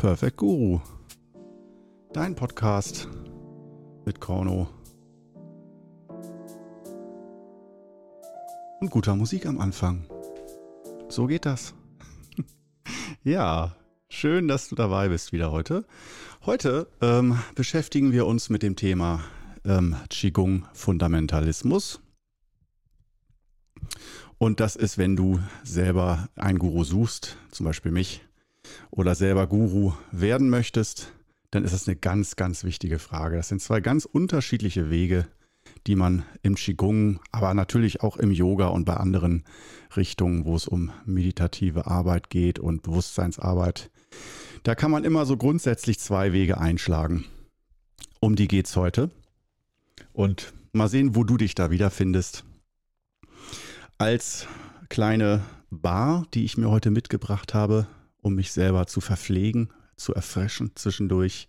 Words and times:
Perfect 0.00 0.38
Guru. 0.38 0.80
Dein 2.14 2.34
Podcast 2.34 3.06
mit 4.06 4.18
Korno. 4.18 4.66
Und 8.80 8.90
guter 8.90 9.14
Musik 9.14 9.44
am 9.44 9.60
Anfang. 9.60 10.06
So 11.10 11.26
geht 11.26 11.44
das. 11.44 11.74
ja, 13.24 13.76
schön, 14.08 14.48
dass 14.48 14.70
du 14.70 14.74
dabei 14.74 15.10
bist 15.10 15.34
wieder 15.34 15.52
heute. 15.52 15.84
Heute 16.46 16.86
ähm, 17.02 17.38
beschäftigen 17.54 18.10
wir 18.10 18.24
uns 18.24 18.48
mit 18.48 18.62
dem 18.62 18.76
Thema 18.76 19.20
ähm, 19.66 19.96
Qigong 20.08 20.64
Fundamentalismus. 20.72 22.00
Und 24.38 24.60
das 24.60 24.76
ist, 24.76 24.96
wenn 24.96 25.14
du 25.14 25.40
selber 25.62 26.30
einen 26.36 26.58
Guru 26.58 26.84
suchst, 26.84 27.36
zum 27.50 27.66
Beispiel 27.66 27.92
mich, 27.92 28.22
oder 28.90 29.14
selber 29.14 29.46
Guru 29.46 29.92
werden 30.12 30.50
möchtest, 30.50 31.12
dann 31.50 31.64
ist 31.64 31.72
das 31.72 31.88
eine 31.88 31.96
ganz, 31.96 32.36
ganz 32.36 32.64
wichtige 32.64 32.98
Frage. 32.98 33.36
Das 33.36 33.48
sind 33.48 33.60
zwei 33.60 33.80
ganz 33.80 34.04
unterschiedliche 34.04 34.90
Wege, 34.90 35.26
die 35.86 35.96
man 35.96 36.24
im 36.42 36.54
Qigong, 36.54 37.20
aber 37.32 37.54
natürlich 37.54 38.02
auch 38.02 38.16
im 38.16 38.30
Yoga 38.30 38.68
und 38.68 38.84
bei 38.84 38.94
anderen 38.94 39.44
Richtungen, 39.96 40.44
wo 40.44 40.56
es 40.56 40.68
um 40.68 40.92
meditative 41.04 41.86
Arbeit 41.86 42.30
geht 42.30 42.58
und 42.58 42.82
Bewusstseinsarbeit, 42.82 43.90
da 44.62 44.74
kann 44.74 44.90
man 44.90 45.04
immer 45.04 45.26
so 45.26 45.36
grundsätzlich 45.36 45.98
zwei 45.98 46.32
Wege 46.32 46.58
einschlagen. 46.58 47.24
Um 48.20 48.36
die 48.36 48.48
geht 48.48 48.66
es 48.66 48.76
heute. 48.76 49.10
Und 50.12 50.52
mal 50.72 50.88
sehen, 50.88 51.16
wo 51.16 51.24
du 51.24 51.36
dich 51.36 51.54
da 51.54 51.70
wiederfindest. 51.70 52.44
Als 53.96 54.46
kleine 54.88 55.42
Bar, 55.70 56.26
die 56.34 56.44
ich 56.44 56.58
mir 56.58 56.68
heute 56.68 56.90
mitgebracht 56.90 57.54
habe, 57.54 57.86
um 58.22 58.34
mich 58.34 58.52
selber 58.52 58.86
zu 58.86 59.00
verpflegen, 59.00 59.72
zu 59.96 60.14
erfrischen 60.14 60.72
zwischendurch, 60.74 61.48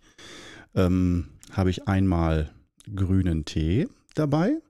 ähm, 0.74 1.28
habe 1.52 1.70
ich 1.70 1.88
einmal 1.88 2.50
grünen 2.94 3.44
Tee 3.44 3.88
dabei. 4.14 4.60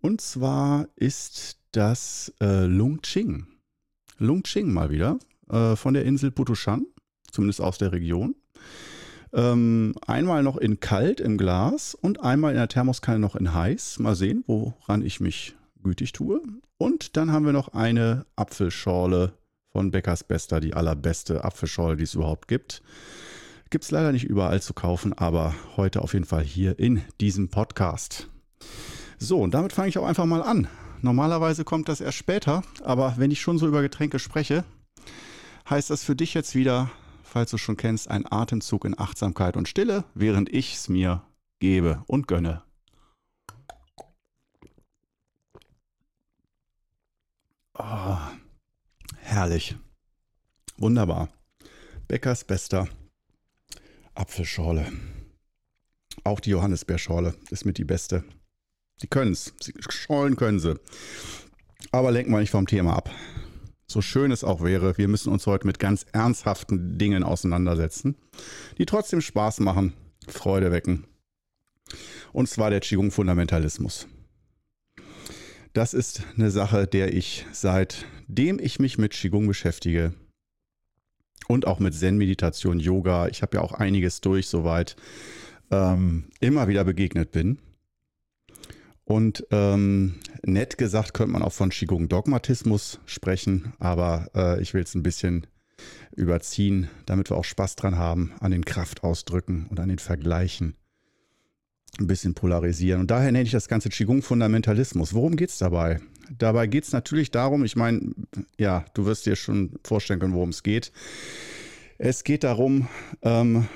Und 0.00 0.20
zwar 0.20 0.88
ist 0.96 1.58
das 1.72 2.32
äh, 2.40 2.66
Lung 2.66 3.02
Ching. 3.02 3.46
Lung 4.18 4.42
Ching 4.42 4.72
mal 4.72 4.90
wieder 4.90 5.18
äh, 5.48 5.76
von 5.76 5.94
der 5.94 6.04
Insel 6.04 6.30
Putushan, 6.30 6.86
zumindest 7.30 7.60
aus 7.60 7.78
der 7.78 7.92
Region. 7.92 8.34
Ähm, 9.32 9.94
einmal 10.06 10.42
noch 10.42 10.58
in 10.58 10.80
kalt 10.80 11.18
im 11.20 11.38
Glas 11.38 11.94
und 11.94 12.20
einmal 12.22 12.52
in 12.52 12.58
der 12.58 12.68
Thermoskanne 12.68 13.18
noch 13.18 13.36
in 13.36 13.54
heiß. 13.54 13.98
Mal 13.98 14.14
sehen, 14.14 14.44
woran 14.46 15.02
ich 15.02 15.20
mich 15.20 15.56
gütig 15.82 16.12
tue. 16.12 16.42
Und 16.76 17.16
dann 17.16 17.32
haben 17.32 17.46
wir 17.46 17.52
noch 17.52 17.68
eine 17.68 18.26
Apfelschorle 18.36 19.32
von 19.72 19.90
Beckers 19.90 20.24
Bester, 20.24 20.60
die 20.60 20.74
allerbeste 20.74 21.44
Apfelschorle, 21.44 21.96
die 21.96 22.04
es 22.04 22.14
überhaupt 22.14 22.46
gibt. 22.46 22.82
Gibt 23.70 23.84
es 23.84 23.90
leider 23.90 24.12
nicht 24.12 24.24
überall 24.24 24.60
zu 24.60 24.74
kaufen, 24.74 25.14
aber 25.14 25.54
heute 25.76 26.02
auf 26.02 26.12
jeden 26.12 26.26
Fall 26.26 26.44
hier 26.44 26.78
in 26.78 27.02
diesem 27.20 27.48
Podcast. 27.48 28.28
So, 29.18 29.40
und 29.40 29.54
damit 29.54 29.72
fange 29.72 29.88
ich 29.88 29.98
auch 29.98 30.06
einfach 30.06 30.26
mal 30.26 30.42
an. 30.42 30.68
Normalerweise 31.00 31.64
kommt 31.64 31.88
das 31.88 32.00
erst 32.00 32.18
später, 32.18 32.62
aber 32.84 33.14
wenn 33.16 33.30
ich 33.30 33.40
schon 33.40 33.58
so 33.58 33.66
über 33.66 33.82
Getränke 33.82 34.18
spreche, 34.18 34.64
heißt 35.68 35.90
das 35.90 36.04
für 36.04 36.14
dich 36.14 36.34
jetzt 36.34 36.54
wieder, 36.54 36.90
falls 37.24 37.50
du 37.50 37.58
schon 37.58 37.76
kennst, 37.76 38.10
ein 38.10 38.30
Atemzug 38.30 38.84
in 38.84 38.98
Achtsamkeit 38.98 39.56
und 39.56 39.68
Stille, 39.68 40.04
während 40.14 40.48
ich 40.50 40.74
es 40.74 40.88
mir 40.88 41.22
gebe 41.60 42.02
und 42.06 42.28
gönne. 42.28 42.62
Oh, 47.78 48.18
herrlich. 49.32 49.76
Wunderbar. 50.76 51.28
Bäckers 52.08 52.44
bester 52.44 52.88
Apfelschorle. 54.14 54.86
Auch 56.24 56.40
die 56.40 56.50
Johannisbeerschorle 56.50 57.34
ist 57.50 57.64
mit 57.64 57.78
die 57.78 57.84
beste. 57.84 58.24
Sie 58.98 59.06
können 59.06 59.32
es. 59.32 59.54
Schorlen 59.88 60.36
können 60.36 60.60
sie. 60.60 60.78
Aber 61.90 62.12
lenken 62.12 62.30
wir 62.30 62.40
nicht 62.40 62.50
vom 62.50 62.66
Thema 62.66 62.94
ab. 62.94 63.10
So 63.86 64.00
schön 64.00 64.30
es 64.30 64.44
auch 64.44 64.62
wäre, 64.62 64.96
wir 64.96 65.08
müssen 65.08 65.32
uns 65.32 65.46
heute 65.46 65.66
mit 65.66 65.78
ganz 65.78 66.06
ernsthaften 66.12 66.98
Dingen 66.98 67.24
auseinandersetzen, 67.24 68.16
die 68.78 68.86
trotzdem 68.86 69.20
Spaß 69.20 69.60
machen, 69.60 69.92
Freude 70.28 70.70
wecken. 70.70 71.06
Und 72.32 72.48
zwar 72.48 72.70
der 72.70 72.80
Qigong-Fundamentalismus. 72.80 74.06
Das 75.72 75.94
ist 75.94 76.22
eine 76.36 76.50
Sache, 76.50 76.86
der 76.86 77.14
ich 77.14 77.46
seitdem 77.52 78.58
ich 78.58 78.78
mich 78.78 78.98
mit 78.98 79.12
Qigong 79.12 79.46
beschäftige 79.46 80.12
und 81.48 81.66
auch 81.66 81.78
mit 81.78 81.94
Zen-Meditation, 81.94 82.78
Yoga, 82.78 83.28
ich 83.28 83.40
habe 83.40 83.56
ja 83.56 83.62
auch 83.62 83.72
einiges 83.72 84.20
durch 84.20 84.48
soweit, 84.48 84.96
ähm, 85.70 86.24
immer 86.40 86.68
wieder 86.68 86.84
begegnet 86.84 87.32
bin. 87.32 87.58
Und 89.04 89.46
ähm, 89.50 90.16
nett 90.44 90.76
gesagt 90.76 91.14
könnte 91.14 91.32
man 91.32 91.42
auch 91.42 91.52
von 91.52 91.70
Qigong-Dogmatismus 91.70 93.00
sprechen, 93.06 93.72
aber 93.78 94.30
äh, 94.34 94.60
ich 94.60 94.74
will 94.74 94.82
es 94.82 94.94
ein 94.94 95.02
bisschen 95.02 95.46
überziehen, 96.14 96.88
damit 97.06 97.30
wir 97.30 97.36
auch 97.36 97.44
Spaß 97.44 97.76
dran 97.76 97.96
haben, 97.96 98.32
an 98.40 98.52
den 98.52 98.64
Kraftausdrücken 98.64 99.66
und 99.68 99.80
an 99.80 99.88
den 99.88 99.98
Vergleichen 99.98 100.76
ein 101.98 102.06
bisschen 102.06 102.34
polarisieren. 102.34 103.00
Und 103.00 103.10
daher 103.10 103.32
nenne 103.32 103.44
ich 103.44 103.50
das 103.50 103.68
Ganze 103.68 103.88
Qigong-Fundamentalismus. 103.90 105.14
Worum 105.14 105.36
geht 105.36 105.50
es 105.50 105.58
dabei? 105.58 106.00
Dabei 106.38 106.66
geht 106.66 106.84
es 106.84 106.92
natürlich 106.92 107.30
darum, 107.30 107.64
ich 107.64 107.76
meine, 107.76 108.12
ja, 108.58 108.84
du 108.94 109.04
wirst 109.04 109.26
dir 109.26 109.36
schon 109.36 109.72
vorstellen 109.84 110.20
können, 110.20 110.34
worum 110.34 110.50
es 110.50 110.62
geht. 110.62 110.92
Es 111.98 112.24
geht 112.24 112.44
darum, 112.44 112.88
ähm, 113.22 113.68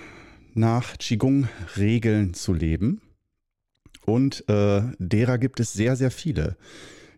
nach 0.55 0.97
Qigong-Regeln 0.97 2.35
zu 2.35 2.55
leben. 2.55 3.03
Und 4.07 4.49
äh, 4.49 4.83
derer 4.99 5.39
gibt 5.39 5.61
es 5.61 5.73
sehr, 5.73 5.97
sehr 5.97 6.11
viele. 6.11 6.57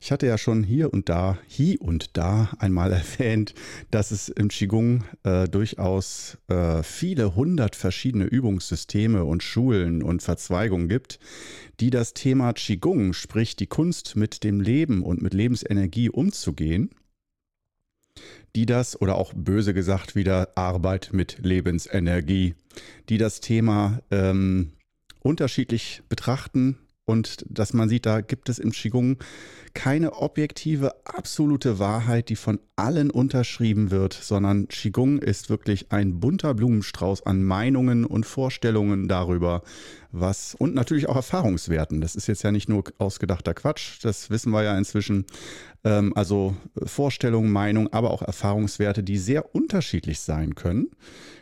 Ich 0.00 0.12
hatte 0.12 0.26
ja 0.26 0.38
schon 0.38 0.62
hier 0.62 0.92
und 0.92 1.08
da, 1.08 1.38
hier 1.48 1.80
und 1.80 2.16
da 2.16 2.50
einmal 2.58 2.92
erwähnt, 3.18 3.54
dass 3.90 4.10
es 4.10 4.28
im 4.28 4.48
Qigong 4.48 5.04
äh, 5.24 5.48
durchaus 5.48 6.38
äh, 6.48 6.82
viele 6.82 7.34
hundert 7.34 7.74
verschiedene 7.74 8.24
Übungssysteme 8.24 9.24
und 9.24 9.42
Schulen 9.42 10.02
und 10.02 10.22
Verzweigungen 10.22 10.88
gibt, 10.88 11.18
die 11.80 11.90
das 11.90 12.14
Thema 12.14 12.52
Qigong, 12.52 13.12
sprich 13.12 13.56
die 13.56 13.66
Kunst 13.66 14.16
mit 14.16 14.44
dem 14.44 14.60
Leben 14.60 15.02
und 15.02 15.20
mit 15.20 15.34
Lebensenergie 15.34 16.10
umzugehen, 16.10 16.90
die 18.54 18.66
das, 18.66 19.00
oder 19.00 19.16
auch 19.16 19.32
böse 19.34 19.74
gesagt 19.74 20.14
wieder 20.14 20.56
Arbeit 20.56 21.10
mit 21.12 21.38
Lebensenergie, 21.42 22.54
die 23.08 23.18
das 23.18 23.40
Thema 23.40 24.00
ähm, 24.10 24.72
unterschiedlich 25.20 26.02
betrachten, 26.08 26.78
und 27.08 27.44
dass 27.48 27.72
man 27.72 27.88
sieht, 27.88 28.04
da 28.04 28.20
gibt 28.20 28.50
es 28.50 28.58
im 28.58 28.70
Qigong 28.70 29.16
keine 29.72 30.12
objektive, 30.12 30.94
absolute 31.06 31.78
Wahrheit, 31.78 32.28
die 32.28 32.36
von 32.36 32.60
allen 32.76 33.10
unterschrieben 33.10 33.90
wird, 33.90 34.12
sondern 34.12 34.68
Qigong 34.68 35.18
ist 35.18 35.48
wirklich 35.48 35.90
ein 35.90 36.20
bunter 36.20 36.52
Blumenstrauß 36.52 37.24
an 37.24 37.42
Meinungen 37.42 38.04
und 38.04 38.26
Vorstellungen 38.26 39.08
darüber, 39.08 39.62
was 40.12 40.54
und 40.54 40.74
natürlich 40.74 41.08
auch 41.08 41.16
Erfahrungswerten. 41.16 42.02
Das 42.02 42.14
ist 42.14 42.26
jetzt 42.26 42.42
ja 42.42 42.52
nicht 42.52 42.68
nur 42.68 42.84
ausgedachter 42.98 43.54
Quatsch, 43.54 43.98
das 44.02 44.28
wissen 44.28 44.52
wir 44.52 44.62
ja 44.62 44.76
inzwischen. 44.76 45.24
Ähm, 45.84 46.12
also 46.14 46.56
Vorstellungen, 46.84 47.50
Meinungen, 47.50 47.90
aber 47.92 48.10
auch 48.10 48.20
Erfahrungswerte, 48.20 49.02
die 49.02 49.16
sehr 49.16 49.54
unterschiedlich 49.54 50.20
sein 50.20 50.54
können. 50.54 50.90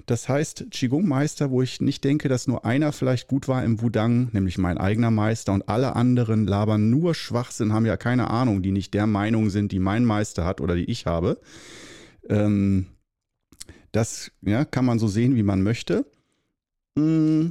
Das 0.07 0.29
heißt, 0.29 0.67
Qigong-Meister, 0.71 1.51
wo 1.51 1.63
ich 1.63 1.81
nicht 1.81 2.05
denke, 2.05 2.29
dass 2.29 2.47
nur 2.47 2.65
einer 2.65 2.93
vielleicht 2.93 3.27
gut 3.27 3.49
war 3.49 3.65
im 3.65 3.83
Wudang, 3.83 4.29
nämlich 4.33 4.57
mein 4.57 4.79
eigener 4.79 5.11
Meister, 5.11 5.53
und 5.53 5.69
alle 5.69 5.97
anderen 5.97 6.47
labern 6.47 6.91
nur 6.91 7.15
Schwachsinn, 7.15 7.73
haben 7.73 7.87
ja 7.87 7.97
keine 7.97 8.31
Ahnung, 8.31 8.63
die 8.63 8.71
nicht 8.71 8.95
der 8.95 9.09
Meinung 9.09 9.51
sind, 9.51 9.73
die 9.73 9.81
mein 9.81 10.05
Meister 10.05 10.45
hat 10.45 10.61
oder 10.61 10.77
die 10.77 10.85
ich 10.85 11.07
habe. 11.07 11.41
Ähm, 12.29 12.87
das 13.91 14.31
ja, 14.43 14.65
kann 14.65 14.85
man 14.85 15.01
so 15.01 15.09
sehen, 15.09 15.35
wie 15.35 15.43
man 15.43 15.63
möchte. 15.63 16.07
Mm, 16.95 17.49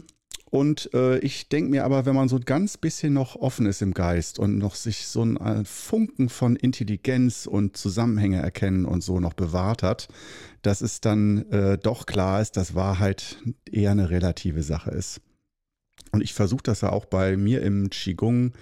und 0.55 0.89
äh, 0.93 1.17
ich 1.19 1.49
denke 1.49 1.69
mir 1.69 1.83
aber, 1.83 2.05
wenn 2.05 2.15
man 2.15 2.29
so 2.29 2.37
ein 2.37 2.45
ganz 2.45 2.77
bisschen 2.77 3.13
noch 3.13 3.35
offen 3.35 3.65
ist 3.65 3.81
im 3.81 3.93
Geist 3.93 4.39
und 4.39 4.57
noch 4.57 4.75
sich 4.75 5.05
so 5.05 5.21
ein 5.21 5.35
äh, 5.37 5.65
Funken 5.65 6.29
von 6.29 6.55
Intelligenz 6.55 7.45
und 7.45 7.75
Zusammenhänge 7.75 8.41
erkennen 8.41 8.85
und 8.85 9.03
so 9.03 9.19
noch 9.19 9.33
bewahrt 9.33 9.83
hat, 9.83 10.07
dass 10.61 10.81
es 10.81 11.01
dann 11.01 11.49
äh, 11.51 11.77
doch 11.77 12.05
klar 12.05 12.41
ist, 12.41 12.57
dass 12.57 12.73
Wahrheit 12.73 13.37
eher 13.69 13.91
eine 13.91 14.09
relative 14.09 14.63
Sache 14.63 14.91
ist. 14.91 15.19
Und 16.11 16.21
ich 16.21 16.33
versuche 16.33 16.63
das 16.63 16.81
ja 16.81 16.91
auch 16.91 17.05
bei 17.05 17.35
mir 17.35 17.61
im 17.61 17.89
Qigong 17.89 18.53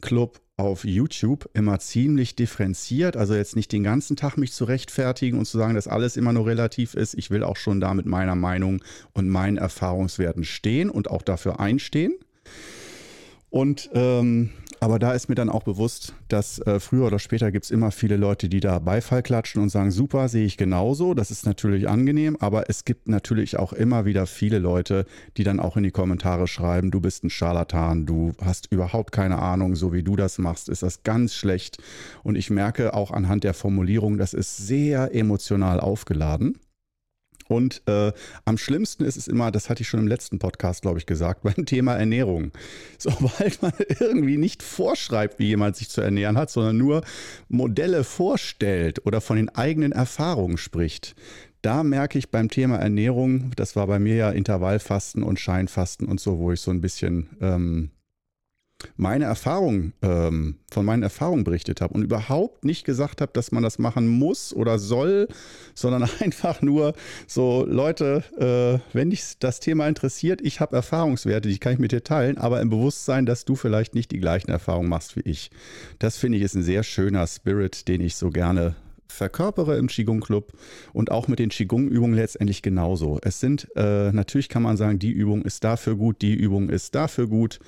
Club 0.00 0.40
auf 0.56 0.84
YouTube 0.84 1.48
immer 1.54 1.78
ziemlich 1.78 2.36
differenziert. 2.36 3.16
Also 3.16 3.34
jetzt 3.34 3.56
nicht 3.56 3.72
den 3.72 3.82
ganzen 3.82 4.16
Tag 4.16 4.36
mich 4.36 4.52
zu 4.52 4.64
rechtfertigen 4.64 5.38
und 5.38 5.46
zu 5.46 5.58
sagen, 5.58 5.74
dass 5.74 5.88
alles 5.88 6.16
immer 6.16 6.32
nur 6.32 6.46
relativ 6.46 6.94
ist. 6.94 7.14
Ich 7.14 7.30
will 7.30 7.42
auch 7.42 7.56
schon 7.56 7.80
da 7.80 7.94
mit 7.94 8.06
meiner 8.06 8.36
Meinung 8.36 8.82
und 9.12 9.28
meinen 9.28 9.56
Erfahrungswerten 9.56 10.44
stehen 10.44 10.90
und 10.90 11.10
auch 11.10 11.22
dafür 11.22 11.58
einstehen. 11.58 12.14
Und 13.50 13.90
ähm, 13.94 14.50
Aber 14.82 14.98
da 14.98 15.12
ist 15.12 15.28
mir 15.28 15.36
dann 15.36 15.48
auch 15.48 15.62
bewusst, 15.62 16.12
dass 16.26 16.58
äh, 16.58 16.80
früher 16.80 17.06
oder 17.06 17.20
später 17.20 17.52
gibt 17.52 17.66
es 17.66 17.70
immer 17.70 17.92
viele 17.92 18.16
Leute, 18.16 18.48
die 18.48 18.58
da 18.58 18.80
Beifall 18.80 19.22
klatschen 19.22 19.62
und 19.62 19.68
sagen, 19.68 19.92
super, 19.92 20.28
sehe 20.28 20.44
ich 20.44 20.56
genauso. 20.56 21.14
Das 21.14 21.30
ist 21.30 21.46
natürlich 21.46 21.88
angenehm, 21.88 22.36
aber 22.40 22.68
es 22.68 22.84
gibt 22.84 23.06
natürlich 23.06 23.60
auch 23.60 23.72
immer 23.72 24.06
wieder 24.06 24.26
viele 24.26 24.58
Leute, 24.58 25.06
die 25.36 25.44
dann 25.44 25.60
auch 25.60 25.76
in 25.76 25.84
die 25.84 25.92
Kommentare 25.92 26.48
schreiben, 26.48 26.90
du 26.90 27.00
bist 27.00 27.22
ein 27.22 27.30
Scharlatan, 27.30 28.06
du 28.06 28.32
hast 28.44 28.72
überhaupt 28.72 29.12
keine 29.12 29.38
Ahnung, 29.38 29.76
so 29.76 29.92
wie 29.92 30.02
du 30.02 30.16
das 30.16 30.38
machst, 30.38 30.68
ist 30.68 30.82
das 30.82 31.04
ganz 31.04 31.32
schlecht. 31.32 31.78
Und 32.24 32.34
ich 32.34 32.50
merke 32.50 32.92
auch 32.92 33.12
anhand 33.12 33.44
der 33.44 33.54
Formulierung, 33.54 34.18
das 34.18 34.34
ist 34.34 34.56
sehr 34.56 35.14
emotional 35.14 35.78
aufgeladen. 35.78 36.58
Und 37.48 37.82
äh, 37.86 38.12
am 38.44 38.58
schlimmsten 38.58 39.04
ist 39.04 39.16
es 39.16 39.28
immer, 39.28 39.50
das 39.50 39.68
hatte 39.68 39.82
ich 39.82 39.88
schon 39.88 40.00
im 40.00 40.08
letzten 40.08 40.38
Podcast, 40.38 40.82
glaube 40.82 40.98
ich, 40.98 41.06
gesagt, 41.06 41.42
beim 41.42 41.66
Thema 41.66 41.94
Ernährung. 41.94 42.52
Sobald 42.98 43.62
man 43.62 43.72
irgendwie 44.00 44.38
nicht 44.38 44.62
vorschreibt, 44.62 45.38
wie 45.38 45.46
jemand 45.46 45.76
sich 45.76 45.88
zu 45.88 46.00
ernähren 46.00 46.36
hat, 46.36 46.50
sondern 46.50 46.78
nur 46.78 47.02
Modelle 47.48 48.04
vorstellt 48.04 49.04
oder 49.06 49.20
von 49.20 49.36
den 49.36 49.48
eigenen 49.48 49.92
Erfahrungen 49.92 50.58
spricht, 50.58 51.14
da 51.62 51.84
merke 51.84 52.18
ich 52.18 52.30
beim 52.30 52.48
Thema 52.48 52.76
Ernährung, 52.76 53.52
das 53.54 53.76
war 53.76 53.86
bei 53.86 54.00
mir 54.00 54.16
ja 54.16 54.30
Intervallfasten 54.30 55.22
und 55.22 55.38
Scheinfasten 55.38 56.08
und 56.08 56.20
so, 56.20 56.38
wo 56.38 56.50
ich 56.50 56.60
so 56.60 56.72
ein 56.72 56.80
bisschen 56.80 57.28
ähm, 57.40 57.90
meine 58.96 59.24
Erfahrung, 59.24 59.92
ähm, 60.02 60.56
von 60.70 60.84
meinen 60.84 61.02
Erfahrungen 61.02 61.44
berichtet 61.44 61.80
habe 61.80 61.94
und 61.94 62.02
überhaupt 62.02 62.64
nicht 62.64 62.84
gesagt 62.84 63.20
habe, 63.20 63.32
dass 63.32 63.52
man 63.52 63.62
das 63.62 63.78
machen 63.78 64.08
muss 64.08 64.54
oder 64.54 64.78
soll, 64.78 65.28
sondern 65.74 66.08
einfach 66.20 66.62
nur 66.62 66.94
so, 67.26 67.66
Leute, 67.68 68.24
äh, 68.38 68.94
wenn 68.94 69.10
dich 69.10 69.38
das 69.38 69.60
Thema 69.60 69.86
interessiert, 69.88 70.40
ich 70.42 70.60
habe 70.60 70.76
Erfahrungswerte, 70.76 71.48
die 71.48 71.58
kann 71.58 71.74
ich 71.74 71.78
mit 71.78 71.92
dir 71.92 72.04
teilen, 72.04 72.38
aber 72.38 72.60
im 72.60 72.70
Bewusstsein, 72.70 73.26
dass 73.26 73.44
du 73.44 73.54
vielleicht 73.54 73.94
nicht 73.94 74.10
die 74.10 74.20
gleichen 74.20 74.50
Erfahrungen 74.50 74.88
machst 74.88 75.16
wie 75.16 75.20
ich. 75.20 75.50
Das 75.98 76.16
finde 76.16 76.38
ich 76.38 76.44
ist 76.44 76.54
ein 76.54 76.62
sehr 76.62 76.82
schöner 76.82 77.26
Spirit, 77.26 77.88
den 77.88 78.00
ich 78.00 78.16
so 78.16 78.30
gerne 78.30 78.74
verkörpere 79.12 79.76
im 79.76 79.86
Qigong 79.86 80.20
Club 80.20 80.52
und 80.92 81.10
auch 81.10 81.28
mit 81.28 81.38
den 81.38 81.50
Qigong 81.50 81.88
Übungen 81.88 82.14
letztendlich 82.14 82.62
genauso. 82.62 83.18
Es 83.22 83.40
sind 83.40 83.68
äh, 83.76 84.12
natürlich 84.12 84.48
kann 84.48 84.62
man 84.62 84.76
sagen, 84.76 84.98
die 84.98 85.10
Übung 85.10 85.42
ist 85.42 85.64
dafür 85.64 85.96
gut, 85.96 86.22
die 86.22 86.34
Übung 86.34 86.68
ist 86.68 86.94
dafür 86.94 87.26
gut, 87.26 87.60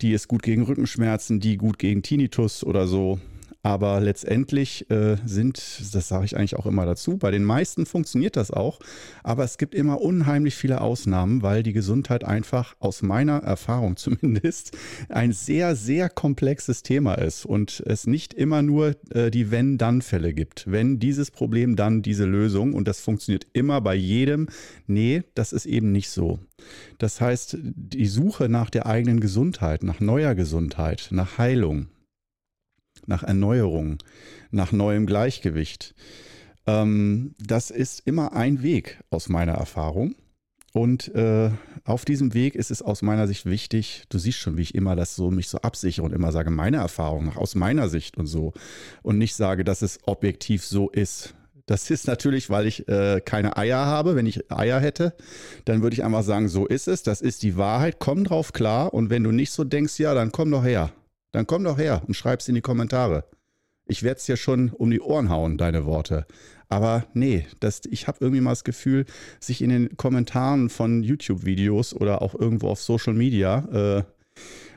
die 0.00 0.12
ist 0.12 0.28
gut 0.28 0.42
gegen 0.42 0.62
Rückenschmerzen, 0.62 1.40
die 1.40 1.56
gut 1.56 1.78
gegen 1.78 2.02
Tinnitus 2.02 2.64
oder 2.64 2.86
so. 2.86 3.18
Aber 3.64 4.00
letztendlich 4.00 4.90
äh, 4.90 5.16
sind, 5.24 5.94
das 5.94 6.08
sage 6.08 6.24
ich 6.24 6.36
eigentlich 6.36 6.56
auch 6.56 6.66
immer 6.66 6.84
dazu, 6.84 7.16
bei 7.16 7.30
den 7.30 7.44
meisten 7.44 7.86
funktioniert 7.86 8.36
das 8.36 8.50
auch. 8.50 8.80
Aber 9.22 9.44
es 9.44 9.56
gibt 9.56 9.76
immer 9.76 10.00
unheimlich 10.00 10.56
viele 10.56 10.80
Ausnahmen, 10.80 11.42
weil 11.42 11.62
die 11.62 11.72
Gesundheit 11.72 12.24
einfach 12.24 12.74
aus 12.80 13.02
meiner 13.02 13.38
Erfahrung 13.38 13.96
zumindest 14.02 14.76
ein 15.08 15.32
sehr, 15.32 15.76
sehr 15.76 16.08
komplexes 16.08 16.82
Thema 16.82 17.14
ist 17.14 17.46
und 17.46 17.80
es 17.86 18.08
nicht 18.08 18.34
immer 18.34 18.62
nur 18.62 18.96
äh, 19.10 19.30
die 19.30 19.52
Wenn-Dann-Fälle 19.52 20.34
gibt. 20.34 20.64
Wenn 20.68 20.98
dieses 20.98 21.30
Problem, 21.30 21.76
dann 21.76 22.02
diese 22.02 22.24
Lösung 22.24 22.74
und 22.74 22.88
das 22.88 23.00
funktioniert 23.00 23.46
immer 23.52 23.80
bei 23.80 23.94
jedem. 23.94 24.48
Nee, 24.88 25.22
das 25.36 25.52
ist 25.52 25.66
eben 25.66 25.92
nicht 25.92 26.10
so. 26.10 26.40
Das 26.98 27.20
heißt, 27.20 27.58
die 27.62 28.06
Suche 28.06 28.48
nach 28.48 28.70
der 28.70 28.86
eigenen 28.86 29.20
Gesundheit, 29.20 29.84
nach 29.84 30.00
neuer 30.00 30.34
Gesundheit, 30.34 31.08
nach 31.12 31.38
Heilung, 31.38 31.86
nach 33.06 33.22
Erneuerung, 33.22 33.98
nach 34.50 34.72
neuem 34.72 35.06
Gleichgewicht. 35.06 35.94
Ähm, 36.66 37.34
das 37.38 37.70
ist 37.70 38.00
immer 38.06 38.32
ein 38.32 38.62
Weg 38.62 39.00
aus 39.10 39.28
meiner 39.28 39.52
Erfahrung. 39.52 40.14
Und 40.72 41.14
äh, 41.14 41.50
auf 41.84 42.06
diesem 42.06 42.32
Weg 42.32 42.54
ist 42.54 42.70
es 42.70 42.80
aus 42.80 43.02
meiner 43.02 43.26
Sicht 43.26 43.44
wichtig, 43.44 44.04
du 44.08 44.18
siehst 44.18 44.38
schon, 44.38 44.56
wie 44.56 44.62
ich 44.62 44.74
immer 44.74 44.96
das 44.96 45.14
so 45.14 45.30
mich 45.30 45.48
so 45.48 45.58
absichere 45.58 46.04
und 46.06 46.14
immer 46.14 46.32
sage, 46.32 46.50
meine 46.50 46.78
Erfahrung 46.78 47.36
aus 47.36 47.54
meiner 47.54 47.90
Sicht 47.90 48.16
und 48.16 48.26
so. 48.26 48.54
Und 49.02 49.18
nicht 49.18 49.34
sage, 49.34 49.64
dass 49.64 49.82
es 49.82 49.98
objektiv 50.06 50.64
so 50.64 50.88
ist. 50.88 51.34
Das 51.66 51.90
ist 51.90 52.06
natürlich, 52.06 52.48
weil 52.48 52.66
ich 52.66 52.88
äh, 52.88 53.20
keine 53.20 53.56
Eier 53.56 53.84
habe. 53.84 54.16
Wenn 54.16 54.26
ich 54.26 54.50
Eier 54.50 54.80
hätte, 54.80 55.14
dann 55.66 55.82
würde 55.82 55.94
ich 55.94 56.04
einfach 56.04 56.22
sagen, 56.22 56.48
so 56.48 56.66
ist 56.66 56.88
es, 56.88 57.02
das 57.02 57.20
ist 57.20 57.42
die 57.42 57.56
Wahrheit, 57.56 57.96
komm 57.98 58.24
drauf 58.24 58.52
klar. 58.52 58.94
Und 58.94 59.10
wenn 59.10 59.24
du 59.24 59.30
nicht 59.30 59.52
so 59.52 59.64
denkst, 59.64 59.98
ja, 59.98 60.14
dann 60.14 60.32
komm 60.32 60.50
doch 60.50 60.64
her. 60.64 60.90
Dann 61.32 61.46
komm 61.46 61.64
doch 61.64 61.78
her 61.78 62.02
und 62.06 62.14
schreib's 62.14 62.48
in 62.48 62.54
die 62.54 62.60
Kommentare. 62.60 63.24
Ich 63.86 64.02
werde 64.02 64.18
es 64.18 64.26
dir 64.26 64.36
schon 64.36 64.70
um 64.70 64.90
die 64.90 65.00
Ohren 65.00 65.28
hauen, 65.28 65.58
deine 65.58 65.84
Worte. 65.84 66.26
Aber 66.68 67.04
nee, 67.14 67.46
das, 67.60 67.82
ich 67.90 68.06
habe 68.06 68.18
irgendwie 68.20 68.40
mal 68.40 68.52
das 68.52 68.64
Gefühl, 68.64 69.04
sich 69.40 69.60
in 69.60 69.70
den 69.70 69.96
Kommentaren 69.96 70.70
von 70.70 71.02
YouTube-Videos 71.02 71.94
oder 71.94 72.22
auch 72.22 72.34
irgendwo 72.34 72.68
auf 72.68 72.80
Social 72.80 73.12
Media 73.12 73.98
äh, 73.98 74.02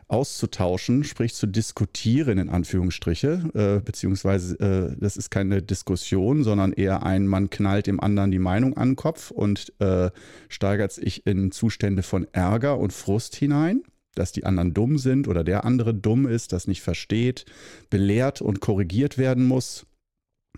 auszutauschen, 0.07 1.03
sprich 1.03 1.33
zu 1.33 1.47
diskutieren 1.47 2.37
in 2.37 2.49
Anführungsstriche, 2.49 3.49
äh, 3.53 3.83
beziehungsweise 3.83 4.59
äh, 4.59 4.95
das 4.99 5.17
ist 5.17 5.29
keine 5.29 5.61
Diskussion, 5.61 6.43
sondern 6.43 6.73
eher 6.73 7.03
ein, 7.03 7.27
man 7.27 7.49
knallt 7.49 7.87
dem 7.87 7.99
anderen 7.99 8.31
die 8.31 8.39
Meinung 8.39 8.75
an 8.75 8.89
den 8.89 8.95
Kopf 8.95 9.31
und 9.31 9.73
äh, 9.79 10.09
steigert 10.49 10.91
sich 10.91 11.25
in 11.25 11.51
Zustände 11.51 12.03
von 12.03 12.27
Ärger 12.33 12.77
und 12.77 12.91
Frust 12.91 13.35
hinein 13.35 13.83
dass 14.15 14.31
die 14.31 14.45
anderen 14.45 14.73
dumm 14.73 14.97
sind 14.97 15.27
oder 15.27 15.43
der 15.43 15.65
andere 15.65 15.93
dumm 15.93 16.25
ist, 16.25 16.53
das 16.53 16.67
nicht 16.67 16.81
versteht, 16.81 17.45
belehrt 17.89 18.41
und 18.41 18.61
korrigiert 18.61 19.17
werden 19.17 19.45
muss. 19.45 19.85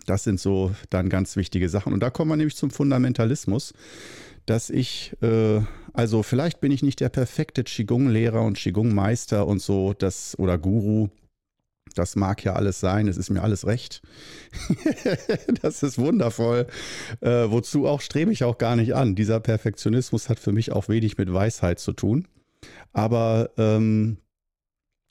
Das 0.06 0.24
sind 0.24 0.40
so 0.40 0.72
dann 0.90 1.08
ganz 1.08 1.36
wichtige 1.36 1.68
Sachen. 1.68 1.92
Und 1.92 2.00
da 2.00 2.10
kommen 2.10 2.30
wir 2.30 2.36
nämlich 2.36 2.56
zum 2.56 2.70
Fundamentalismus, 2.70 3.74
dass 4.46 4.70
ich, 4.70 5.14
äh, 5.20 5.60
also 5.92 6.22
vielleicht 6.22 6.60
bin 6.60 6.72
ich 6.72 6.82
nicht 6.82 7.00
der 7.00 7.10
perfekte 7.10 7.64
Qigong-Lehrer 7.64 8.42
und 8.42 8.56
Qigong-Meister 8.56 9.46
und 9.46 9.60
so, 9.60 9.92
das 9.92 10.38
oder 10.38 10.56
Guru. 10.56 11.08
Das 11.94 12.16
mag 12.16 12.44
ja 12.44 12.52
alles 12.52 12.80
sein, 12.80 13.08
es 13.08 13.16
ist 13.16 13.30
mir 13.30 13.42
alles 13.42 13.66
recht. 13.66 14.02
das 15.62 15.82
ist 15.82 15.98
wundervoll. 15.98 16.66
Äh, 17.20 17.50
wozu 17.50 17.86
auch 17.86 18.00
strebe 18.00 18.30
ich 18.32 18.44
auch 18.44 18.58
gar 18.58 18.76
nicht 18.76 18.94
an. 18.94 19.14
Dieser 19.14 19.40
Perfektionismus 19.40 20.28
hat 20.28 20.38
für 20.38 20.52
mich 20.52 20.70
auch 20.72 20.88
wenig 20.88 21.18
mit 21.18 21.32
Weisheit 21.32 21.80
zu 21.80 21.92
tun. 21.92 22.28
Aber 22.92 23.50
ähm, 23.56 24.18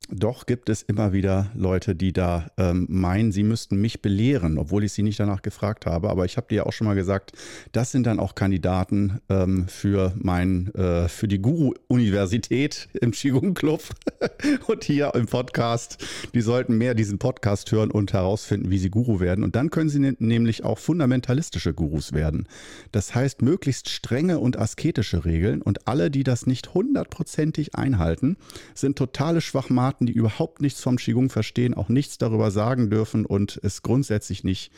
doch 0.09 0.45
gibt 0.45 0.69
es 0.69 0.81
immer 0.81 1.11
wieder 1.11 1.51
Leute, 1.53 1.93
die 1.95 2.13
da 2.13 2.47
ähm, 2.57 2.85
meinen, 2.89 3.31
sie 3.31 3.43
müssten 3.43 3.81
mich 3.81 4.01
belehren, 4.01 4.57
obwohl 4.57 4.83
ich 4.83 4.93
sie 4.93 5.03
nicht 5.03 5.19
danach 5.19 5.41
gefragt 5.41 5.85
habe. 5.85 6.09
Aber 6.09 6.23
ich 6.25 6.37
habe 6.37 6.47
dir 6.47 6.55
ja 6.55 6.65
auch 6.65 6.71
schon 6.71 6.87
mal 6.87 6.95
gesagt, 6.95 7.33
das 7.73 7.91
sind 7.91 8.07
dann 8.07 8.19
auch 8.19 8.33
Kandidaten 8.33 9.19
ähm, 9.29 9.67
für 9.67 10.13
mein, 10.15 10.73
äh, 10.75 11.09
für 11.09 11.27
die 11.27 11.39
Guru-Universität 11.39 12.87
im 12.93 13.11
Qigong 13.11 13.53
Club 13.53 13.83
und 14.67 14.83
hier 14.85 15.13
im 15.13 15.25
Podcast. 15.25 16.05
Die 16.33 16.41
sollten 16.41 16.77
mehr 16.77 16.93
diesen 16.93 17.19
Podcast 17.19 17.71
hören 17.71 17.91
und 17.91 18.13
herausfinden, 18.13 18.69
wie 18.69 18.79
sie 18.79 18.89
Guru 18.89 19.19
werden. 19.19 19.43
Und 19.43 19.55
dann 19.55 19.69
können 19.69 19.89
sie 19.89 19.99
ne 19.99 20.15
nämlich 20.19 20.63
auch 20.63 20.79
fundamentalistische 20.79 21.73
Gurus 21.73 22.13
werden. 22.13 22.47
Das 22.91 23.13
heißt, 23.13 23.41
möglichst 23.41 23.89
strenge 23.89 24.39
und 24.39 24.57
asketische 24.57 25.25
Regeln 25.25 25.61
und 25.61 25.87
alle, 25.87 26.09
die 26.09 26.23
das 26.23 26.47
nicht 26.47 26.73
hundertprozentig 26.73 27.75
einhalten, 27.75 28.37
sind 28.73 28.97
totale 28.97 29.41
Schwachmaten 29.41 29.96
Experten, 29.97 30.05
die 30.05 30.13
überhaupt 30.13 30.61
nichts 30.61 30.81
vom 30.81 30.97
Qigong 30.97 31.29
verstehen, 31.29 31.73
auch 31.73 31.89
nichts 31.89 32.17
darüber 32.17 32.51
sagen 32.51 32.89
dürfen 32.89 33.25
und 33.25 33.59
es 33.63 33.81
grundsätzlich 33.81 34.43
nicht 34.43 34.71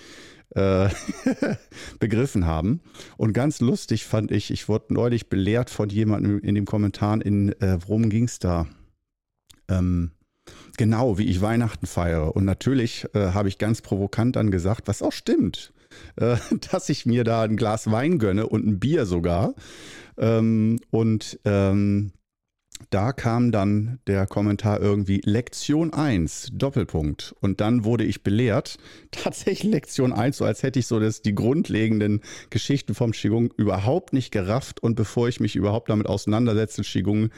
äh, 0.56 0.90
begriffen 2.00 2.46
haben. 2.46 2.82
Und 3.18 3.34
ganz 3.34 3.60
lustig 3.60 4.06
fand 4.06 4.32
ich, 4.32 4.52
ich 4.52 4.70
wurde 4.70 4.94
neulich 4.94 5.28
belehrt 5.28 5.70
von 5.70 5.90
jemandem 5.90 6.40
in 6.40 6.56
den 6.56 6.66
Kommentaren, 6.66 7.22
in 7.22 7.50
äh, 7.62 7.80
worum 7.86 8.10
ging 8.10 8.26
es 8.26 8.40
da? 8.40 8.68
Ähm, 9.68 10.12
genau, 10.78 11.18
wie 11.18 11.28
ich 11.28 11.42
Weihnachten 11.42 11.86
feiere. 11.86 12.36
Und 12.36 12.46
natürlich 12.46 13.06
äh, 13.14 13.34
habe 13.34 13.50
ich 13.50 13.58
ganz 13.58 13.82
provokant 13.82 14.36
dann 14.36 14.52
gesagt, 14.52 14.88
was 14.88 15.02
auch 15.02 15.12
stimmt, 15.12 15.74
äh, 16.16 16.38
dass 16.72 16.90
ich 16.90 17.06
mir 17.06 17.24
da 17.24 17.44
ein 17.44 17.58
Glas 17.58 17.92
Wein 17.92 18.20
gönne 18.20 18.48
und 18.48 18.66
ein 18.66 18.80
Bier 18.80 19.06
sogar. 19.06 19.54
Ähm, 20.18 20.80
und 20.92 21.40
ähm, 21.46 22.12
da 22.90 23.12
kam 23.14 23.52
dann 23.52 24.00
der 24.08 24.26
Kommentar 24.26 24.80
irgendwie 24.80 25.22
Lektion 25.24 25.94
1, 25.94 26.50
Doppelpunkt. 26.54 27.36
Und 27.40 27.62
dann 27.62 27.84
wurde 27.84 28.04
ich 28.04 28.24
belehrt, 28.24 28.78
tatsächlich 29.12 29.72
Lektion 29.72 30.14
1, 30.14 30.38
so 30.38 30.46
als 30.46 30.64
hätte 30.64 30.80
ich 30.80 30.88
so 30.88 31.00
das, 31.00 31.22
die 31.22 31.36
grundlegenden 31.36 32.22
Geschichten 32.50 32.96
vom 32.96 33.12
Qigong 33.12 33.52
überhaupt 33.58 34.14
nicht 34.14 34.32
gerafft. 34.32 34.82
Und 34.82 34.96
bevor 34.96 35.28
ich 35.28 35.40
mich 35.40 35.56
überhaupt 35.56 35.90
damit 35.90 36.08
auseinandersetze, 36.08 36.82
Qigong 36.82 37.30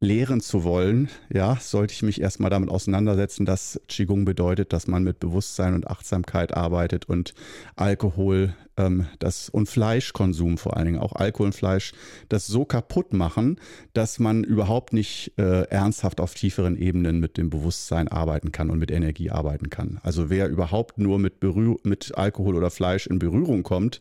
lehren 0.00 0.40
zu 0.40 0.64
wollen, 0.64 1.08
ja, 1.32 1.56
sollte 1.60 1.92
ich 1.92 2.02
mich 2.02 2.20
erstmal 2.20 2.50
damit 2.50 2.68
auseinandersetzen, 2.68 3.46
dass 3.46 3.80
Qigong 3.88 4.24
bedeutet, 4.24 4.72
dass 4.72 4.86
man 4.86 5.02
mit 5.02 5.18
Bewusstsein 5.18 5.74
und 5.74 5.88
Achtsamkeit 5.88 6.54
arbeitet 6.54 7.08
und 7.08 7.34
Alkohol 7.76 8.54
ähm, 8.76 9.06
das 9.18 9.48
und 9.48 9.68
Fleischkonsum 9.68 10.58
vor 10.58 10.76
allen 10.76 10.86
Dingen, 10.86 10.98
auch 10.98 11.12
Alkohol 11.12 11.46
und 11.46 11.52
Fleisch, 11.54 11.92
das 12.28 12.46
so 12.46 12.64
kaputt 12.64 13.12
machen, 13.12 13.58
dass 13.92 14.18
man 14.18 14.44
überhaupt 14.44 14.92
nicht 14.92 15.32
äh, 15.38 15.62
ernsthaft 15.68 16.20
auf 16.20 16.34
tieferen 16.34 16.76
Ebenen 16.76 17.20
mit 17.20 17.36
dem 17.36 17.50
Bewusstsein 17.50 18.08
arbeiten 18.08 18.52
kann 18.52 18.70
und 18.70 18.78
mit 18.78 18.90
Energie 18.90 19.30
arbeiten 19.30 19.70
kann. 19.70 20.00
Also 20.02 20.30
wer 20.30 20.48
überhaupt 20.48 20.98
nur 20.98 21.18
mit, 21.18 21.40
Berühr 21.40 21.76
mit 21.82 22.16
Alkohol 22.16 22.56
oder 22.56 22.70
Fleisch 22.70 23.06
in 23.06 23.18
Berührung 23.18 23.62
kommt, 23.62 24.00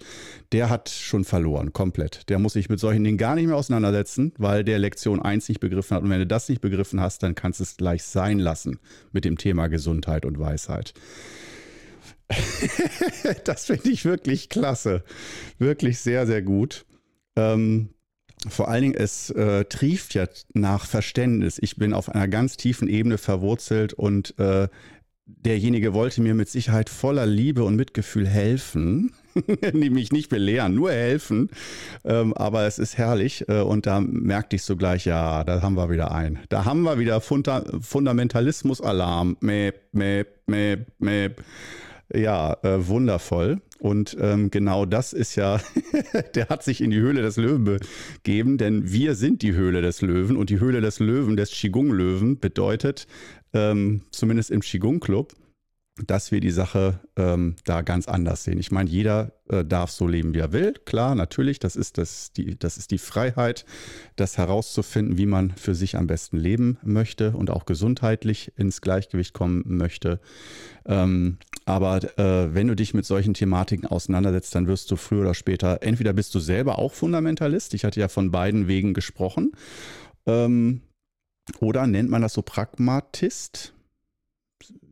der 0.52 0.70
hat 0.70 0.90
schon 0.90 1.24
verloren, 1.24 1.74
komplett. 1.74 2.30
Der 2.30 2.40
muss 2.40 2.54
sich 2.54 2.70
mit 2.70 2.80
solchen 2.80 3.04
Dingen 3.04 3.18
gar 3.18 3.36
nicht 3.36 3.48
mehr 3.48 3.58
auseinandersetzen, 3.58 4.34
weil 4.38 4.64
der 4.64 4.80
Lektion 4.80 5.22
1 5.22 5.50
nicht 5.50 5.60
begriffen 5.60 5.96
hat. 5.96 6.04
Und 6.04 6.10
wenn 6.10 6.20
du 6.20 6.28
das 6.28 6.50
nicht 6.50 6.62
begriffen 6.62 7.00
hast, 7.00 7.24
dann 7.24 7.36
kannst 7.36 7.60
du 7.60 7.64
es 7.64 7.78
gleich 7.78 8.04
sein 8.04 8.40
lassen 8.40 8.80
mit 9.12 9.26
dem 9.26 9.38
Thema 9.38 9.68
Gesundheit 9.68 10.26
und 10.26 10.40
Weisheit. 10.40 10.94
das 13.46 13.66
finde 13.66 13.90
ich 13.90 14.06
wirklich 14.06 14.50
klasse. 14.50 15.04
Wirklich 15.60 16.00
sehr, 16.00 16.26
sehr 16.28 16.42
gut. 16.42 16.86
Ähm, 17.36 17.90
vor 18.48 18.68
allen 18.68 18.82
Dingen, 18.82 18.96
es 18.96 19.30
äh, 19.30 19.66
trieft 19.66 20.14
ja 20.14 20.26
nach 20.54 20.86
Verständnis. 20.86 21.58
Ich 21.62 21.78
bin 21.78 21.94
auf 21.94 22.10
einer 22.10 22.28
ganz 22.28 22.58
tiefen 22.58 22.88
Ebene 22.88 23.18
verwurzelt 23.18 23.94
und 23.94 24.38
äh, 24.38 24.68
derjenige 25.26 25.94
wollte 25.94 26.22
mir 26.22 26.34
mit 26.34 26.50
Sicherheit 26.50 26.90
voller 26.90 27.26
Liebe 27.26 27.64
und 27.64 27.76
Mitgefühl 27.76 28.28
helfen. 28.28 29.14
Nämlich 29.74 30.12
nicht 30.12 30.30
belehren, 30.30 30.76
nur 30.76 30.92
helfen. 30.92 31.50
Ähm, 32.04 32.34
aber 32.34 32.68
es 32.68 32.80
ist 32.80 32.98
herrlich. 32.98 33.48
Äh, 33.48 33.62
und 33.62 33.86
da 33.86 34.02
merkte 34.02 34.58
ich 34.58 34.64
sogleich, 34.64 35.06
ja, 35.06 35.44
da 35.44 35.62
haben 35.62 35.76
wir 35.76 35.90
wieder 35.90 36.12
ein. 36.12 36.40
Da 36.50 36.66
haben 36.66 36.84
wir 36.84 37.00
wieder 37.00 37.22
Funda 37.22 37.64
Fundamentalismus-Alarm. 37.80 39.38
Mäp, 39.40 39.82
mäp, 39.94 40.28
mäp, 40.48 40.88
mäp. 41.00 41.44
Ja, 42.16 42.58
äh, 42.62 42.88
wundervoll. 42.88 43.62
Und 43.80 44.16
ähm, 44.20 44.52
genau 44.52 44.86
das 44.86 45.14
ist 45.14 45.36
ja, 45.36 45.60
der 46.36 46.48
hat 46.48 46.64
sich 46.64 46.80
in 46.80 46.92
die 46.92 47.00
Höhle 47.00 47.22
des 47.22 47.38
Löwen 47.38 47.64
begeben, 47.66 48.58
denn 48.58 48.92
wir 48.92 49.16
sind 49.16 49.42
die 49.42 49.54
Höhle 49.54 49.82
des 49.82 50.02
Löwen 50.02 50.38
und 50.38 50.50
die 50.50 50.60
Höhle 50.60 50.80
des 50.80 51.00
Löwen, 51.00 51.36
des 51.36 51.52
Qigong-Löwen, 51.52 52.40
bedeutet, 52.40 53.08
ähm, 53.54 54.02
zumindest 54.12 54.52
im 54.52 54.62
Qigong-Club, 54.62 55.34
dass 55.96 56.32
wir 56.32 56.40
die 56.40 56.52
Sache 56.52 57.00
ähm, 57.18 57.56
da 57.66 57.84
ganz 57.84 58.08
anders 58.08 58.44
sehen. 58.44 58.58
Ich 58.60 58.72
meine, 58.72 58.90
jeder 58.90 59.34
äh, 59.48 59.64
darf 59.64 59.92
so 59.92 60.08
leben, 60.08 60.34
wie 60.34 60.40
er 60.40 60.52
will. 60.52 60.74
Klar, 60.86 61.14
natürlich, 61.14 61.60
das 61.60 61.76
ist, 61.76 62.00
das, 62.00 62.32
die, 62.32 62.58
das 62.58 62.78
ist 62.78 62.90
die 62.90 62.98
Freiheit, 62.98 63.64
das 64.16 64.40
herauszufinden, 64.40 65.20
wie 65.20 65.28
man 65.28 65.52
für 65.52 65.76
sich 65.76 65.96
am 65.96 66.08
besten 66.08 66.38
leben 66.38 66.80
möchte 66.84 67.34
und 67.34 67.52
auch 67.52 67.66
gesundheitlich 67.66 68.52
ins 68.58 68.82
Gleichgewicht 68.82 69.34
kommen 69.34 69.64
möchte. 69.66 70.20
Ähm, 70.86 71.38
aber 71.66 71.98
äh, 72.18 72.54
wenn 72.56 72.68
du 72.68 72.76
dich 72.76 72.96
mit 72.96 73.06
solchen 73.06 73.36
Thematiken 73.36 73.88
auseinandersetzt, 73.88 74.56
dann 74.56 74.66
wirst 74.66 74.90
du 74.90 74.96
früher 74.96 75.22
oder 75.22 75.36
später, 75.36 75.84
entweder 75.84 76.14
bist 76.14 76.34
du 76.34 76.40
selber 76.40 76.80
auch 76.80 76.94
Fundamentalist, 76.94 77.76
ich 77.76 77.86
hatte 77.86 78.00
ja 78.00 78.08
von 78.08 78.32
beiden 78.32 78.68
Wegen 78.68 78.96
gesprochen, 78.96 79.52
ähm, 80.26 80.82
oder 81.60 81.86
nennt 81.86 82.10
man 82.10 82.22
das 82.22 82.34
so 82.34 82.42
Pragmatist? 82.42 83.73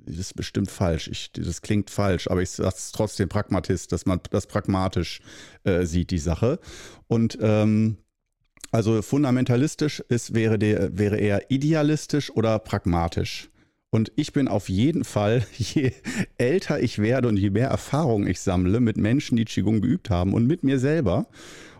Das 0.05 0.17
ist 0.17 0.35
bestimmt 0.35 0.71
falsch. 0.71 1.07
Ich, 1.07 1.31
das 1.31 1.61
klingt 1.61 1.89
falsch, 1.89 2.27
aber 2.29 2.41
ich 2.41 2.49
sage 2.49 2.75
es 2.75 2.91
trotzdem 2.91 3.29
Pragmatist, 3.29 3.91
dass 3.91 4.05
man 4.05 4.19
das 4.29 4.47
pragmatisch 4.47 5.21
äh, 5.63 5.85
sieht, 5.85 6.11
die 6.11 6.17
Sache. 6.17 6.59
Und 7.07 7.37
ähm, 7.41 7.97
also 8.71 9.01
fundamentalistisch 9.01 9.99
ist, 10.07 10.33
wäre, 10.33 10.57
der, 10.57 10.97
wäre 10.97 11.17
eher 11.17 11.51
idealistisch 11.51 12.31
oder 12.31 12.57
pragmatisch. 12.59 13.49
Und 13.89 14.13
ich 14.15 14.31
bin 14.31 14.47
auf 14.47 14.69
jeden 14.69 15.03
Fall, 15.03 15.45
je 15.57 15.91
älter 16.37 16.79
ich 16.79 16.99
werde 16.99 17.27
und 17.27 17.37
je 17.37 17.49
mehr 17.49 17.67
Erfahrung 17.67 18.25
ich 18.25 18.39
sammle 18.39 18.79
mit 18.79 18.97
Menschen, 18.97 19.35
die 19.35 19.45
Qigong 19.45 19.81
geübt 19.81 20.09
haben 20.09 20.33
und 20.33 20.47
mit 20.47 20.63
mir 20.63 20.79
selber, 20.79 21.27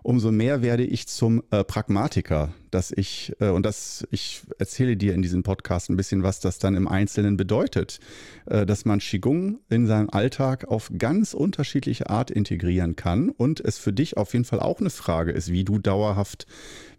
umso 0.04 0.32
mehr 0.32 0.62
werde 0.62 0.84
ich 0.84 1.08
zum 1.08 1.44
äh, 1.52 1.64
Pragmatiker, 1.64 2.54
dass 2.72 2.92
ich, 2.92 3.34
äh, 3.40 3.50
und 3.50 3.66
das, 3.66 4.08
ich 4.12 4.42
erzähle 4.58 4.98
dir 4.98 5.14
in 5.14 5.22
diesem 5.22 5.44
Podcast 5.44 5.90
ein 5.90 5.98
bisschen, 5.98 6.24
was 6.24 6.40
das 6.40 6.60
dann 6.60 6.76
im 6.76 6.88
Einzelnen 6.88 7.38
bedeutet, 7.38 8.00
äh, 8.46 8.66
dass 8.66 8.86
man 8.86 9.00
Qigong 9.00 9.60
in 9.70 9.88
seinen 9.88 10.10
Alltag 10.10 10.66
auf 10.68 10.92
ganz 10.98 11.34
unterschiedliche 11.34 12.10
Art 12.10 12.32
integrieren 12.32 12.96
kann 12.96 13.30
und 13.30 13.60
es 13.60 13.78
für 13.78 13.94
dich 13.94 14.18
auf 14.18 14.34
jeden 14.34 14.46
Fall 14.46 14.60
auch 14.60 14.80
eine 14.80 14.90
Frage 14.90 15.32
ist, 15.32 15.52
wie 15.52 15.64
du 15.64 15.78
dauerhaft, 15.78 16.48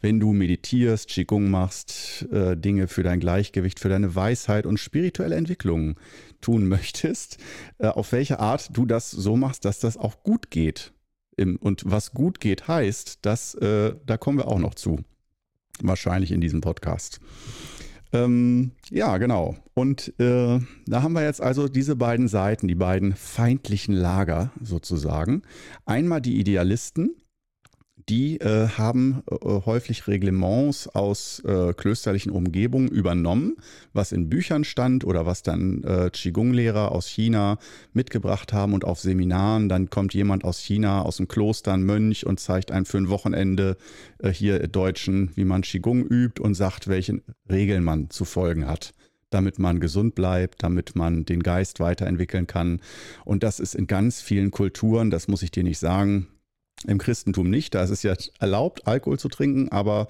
wenn 0.01 0.21
du 0.21 0.33
meditierst, 0.33 1.09
Qigong 1.09 1.51
machst, 1.51 2.27
äh, 2.33 2.57
Dinge 2.57 2.89
für 2.89 3.03
dein 3.03 3.21
Gleichgewicht, 3.21 3.81
für 3.81 3.89
deine 3.89 4.15
Weisheit 4.15 4.67
und 4.67 4.79
spirituelle 4.79 5.37
Entwicklung 5.37 5.97
tun 6.41 6.69
möchtest, 6.69 7.39
äh, 7.79 7.89
auf 7.89 8.13
welche 8.13 8.39
Art 8.41 8.77
du 8.77 8.87
das 8.87 9.11
so 9.11 9.37
machst, 9.37 9.65
dass 9.65 9.81
das 9.81 9.97
auch 9.97 10.23
gut 10.23 10.51
geht 10.51 10.93
im, 11.37 11.57
und 11.57 11.83
was 11.87 12.13
gut 12.13 12.41
geht, 12.41 12.69
heißt, 12.69 13.19
dass, 13.23 13.55
äh, 13.55 13.95
da 14.07 14.17
kommen 14.17 14.39
wir 14.39 14.49
auch 14.49 14.59
noch 14.59 14.75
zu. 14.75 15.01
Wahrscheinlich 15.81 16.33
in 16.33 16.41
diesem 16.41 16.61
Podcast. 16.61 17.21
Ähm, 18.13 18.73
ja, 18.91 19.17
genau. 19.17 19.57
Und 19.75 20.13
äh, 20.21 20.61
da 20.87 21.03
haben 21.03 21.15
wir 21.15 21.25
jetzt 21.25 21.41
also 21.41 21.69
diese 21.69 21.97
beiden 21.97 22.29
Seiten, 22.29 22.69
die 22.69 22.75
beiden 22.75 23.15
feindlichen 23.15 23.95
Lager 23.95 24.53
sozusagen. 24.61 25.43
Einmal 25.87 26.21
die 26.21 26.39
Idealisten, 26.39 27.17
die 28.09 28.41
äh, 28.41 28.69
haben 28.69 29.23
äh, 29.31 29.37
häufig 29.67 30.07
Reglements 30.07 30.89
aus 30.89 31.41
äh, 31.41 31.73
klösterlichen 31.75 32.33
Umgebungen 32.33 32.89
übernommen, 32.89 33.57
was 33.93 34.13
in 34.13 34.29
Büchern 34.29 34.65
stand 34.65 35.05
oder 35.05 35.27
was 35.27 35.43
dann 35.43 35.83
äh, 35.85 36.11
Qigong-Lehrer 36.11 36.93
aus 36.93 37.07
China 37.07 37.59
mitgebracht 37.93 38.53
haben 38.53 38.75
und 38.75 38.85
auf 38.85 39.01
Seminaren. 39.01 39.69
Dann 39.69 39.91
kommt 39.91 40.15
jemand 40.15 40.45
aus 40.45 40.59
China, 40.59 41.03
aus 41.03 41.19
dem 41.19 41.29
Kloster, 41.29 41.73
ein 41.73 41.85
Mönch 41.85 42.27
und 42.27 42.41
zeigt 42.41 42.71
einem 42.71 42.87
für 42.87 42.99
ein 42.99 43.09
Wochenende 43.09 43.77
äh, 44.19 44.31
hier 44.31 44.67
Deutschen, 44.69 45.31
wie 45.35 45.45
man 45.45 45.63
Qigong 45.63 46.05
übt 46.05 46.43
und 46.43 46.55
sagt, 46.55 46.89
welchen 46.89 47.23
Regeln 47.51 47.85
man 47.85 48.11
zu 48.11 48.25
folgen 48.25 48.67
hat 48.67 48.93
damit 49.31 49.59
man 49.59 49.81
gesund 49.81 50.15
bleibt, 50.15 50.63
damit 50.63 50.95
man 50.95 51.25
den 51.25 51.43
Geist 51.43 51.81
weiterentwickeln 51.81 52.47
kann. 52.47 52.81
Und 53.25 53.43
das 53.43 53.61
ist 53.61 53.75
in 53.75 53.87
ganz 53.87 54.21
vielen 54.21 54.51
Kulturen, 54.51 55.11
das 55.11 55.27
muss 55.27 55.43
ich 55.43 55.51
dir 55.51 55.65
nicht 55.65 55.79
sagen, 55.79 56.29
im 56.87 56.99
Christentum 56.99 57.51
nicht, 57.51 57.75
da 57.75 57.83
ist 57.83 57.91
es 57.91 58.03
ja 58.03 58.15
erlaubt, 58.39 58.87
Alkohol 58.87 59.19
zu 59.19 59.29
trinken, 59.29 59.69
aber 59.71 60.09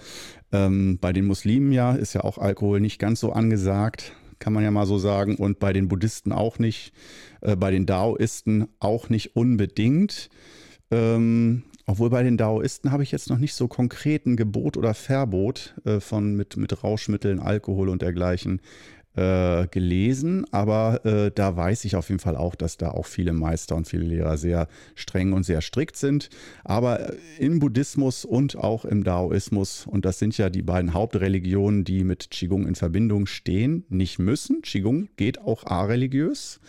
ähm, 0.53 0.99
bei 1.01 1.13
den 1.13 1.27
Muslimen 1.27 1.73
ja 1.73 1.95
ist 1.95 2.15
ja 2.15 2.25
auch 2.25 2.39
Alkohol 2.39 2.81
nicht 2.81 2.99
ganz 2.99 3.21
so 3.21 3.33
angesagt, 3.33 4.13
kann 4.39 4.53
man 4.53 4.65
ja 4.65 4.71
mal 4.71 4.87
so 4.87 4.99
sagen, 4.99 5.37
und 5.37 5.59
bei 5.61 5.73
den 5.73 5.89
Buddhisten 5.89 6.33
auch 6.33 6.59
nicht, 6.59 6.93
äh, 7.41 7.57
bei 7.57 7.71
den 7.71 7.87
Daoisten 7.87 8.67
auch 8.81 9.09
nicht 9.09 9.37
unbedingt. 9.37 10.31
Ähm, 10.91 11.63
obwohl 11.87 12.11
bei 12.11 12.23
den 12.23 12.37
Daoisten 12.37 12.93
habe 12.93 13.03
ich 13.03 13.13
jetzt 13.13 13.31
noch 13.31 13.39
nicht 13.39 13.55
so 13.55 13.69
konkreten 13.69 14.37
Gebot 14.37 14.77
oder 14.77 14.95
Verbot 14.95 15.75
äh, 15.85 16.01
von 16.01 16.35
mit, 16.35 16.57
mit 16.57 16.85
Rauschmitteln, 16.85 17.41
Alkohol 17.41 17.89
und 17.89 18.03
dergleichen 18.03 18.61
äh, 19.15 19.67
gelesen, 19.69 20.47
aber 20.53 21.05
äh, 21.05 21.31
da 21.35 21.57
weiß 21.57 21.85
ich 21.85 21.97
auf 21.97 22.09
jeden 22.09 22.21
Fall 22.21 22.37
auch, 22.37 22.55
dass 22.55 22.77
da 22.77 22.91
auch 22.91 23.07
viele 23.07 23.33
Meister 23.33 23.77
und 23.77 23.87
viele 23.87 24.05
Lehrer 24.05 24.39
sehr 24.39 24.69
streng 24.95 25.33
und 25.33 25.45
sehr 25.45 25.61
strikt 25.61 25.97
sind. 25.97 26.31
Aber 26.65 27.11
äh, 27.11 27.17
im 27.39 27.59
Buddhismus 27.59 28.25
und 28.25 28.57
auch 28.57 28.85
im 28.85 29.05
Daoismus, 29.05 29.87
und 29.87 30.05
das 30.05 30.19
sind 30.19 30.39
ja 30.39 30.49
die 30.49 30.63
beiden 30.63 30.95
Hauptreligionen, 30.95 31.85
die 31.85 32.05
mit 32.05 32.31
Qigong 32.31 32.67
in 32.67 32.75
Verbindung 32.75 33.27
stehen, 33.27 33.85
nicht 33.89 34.19
müssen. 34.19 34.63
Qigong 34.63 35.09
geht 35.17 35.41
auch 35.41 35.67
areligiös, 35.67 36.61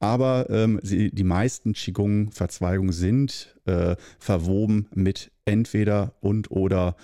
aber 0.00 0.50
ähm, 0.50 0.80
sie, 0.82 1.12
die 1.12 1.24
meisten 1.24 1.74
Qigong-Verzweigungen 1.74 2.92
sind 2.92 3.54
äh, 3.66 3.94
verwoben 4.18 4.88
mit 4.92 5.30
entweder 5.44 6.14
und 6.20 6.50
oder 6.50 6.96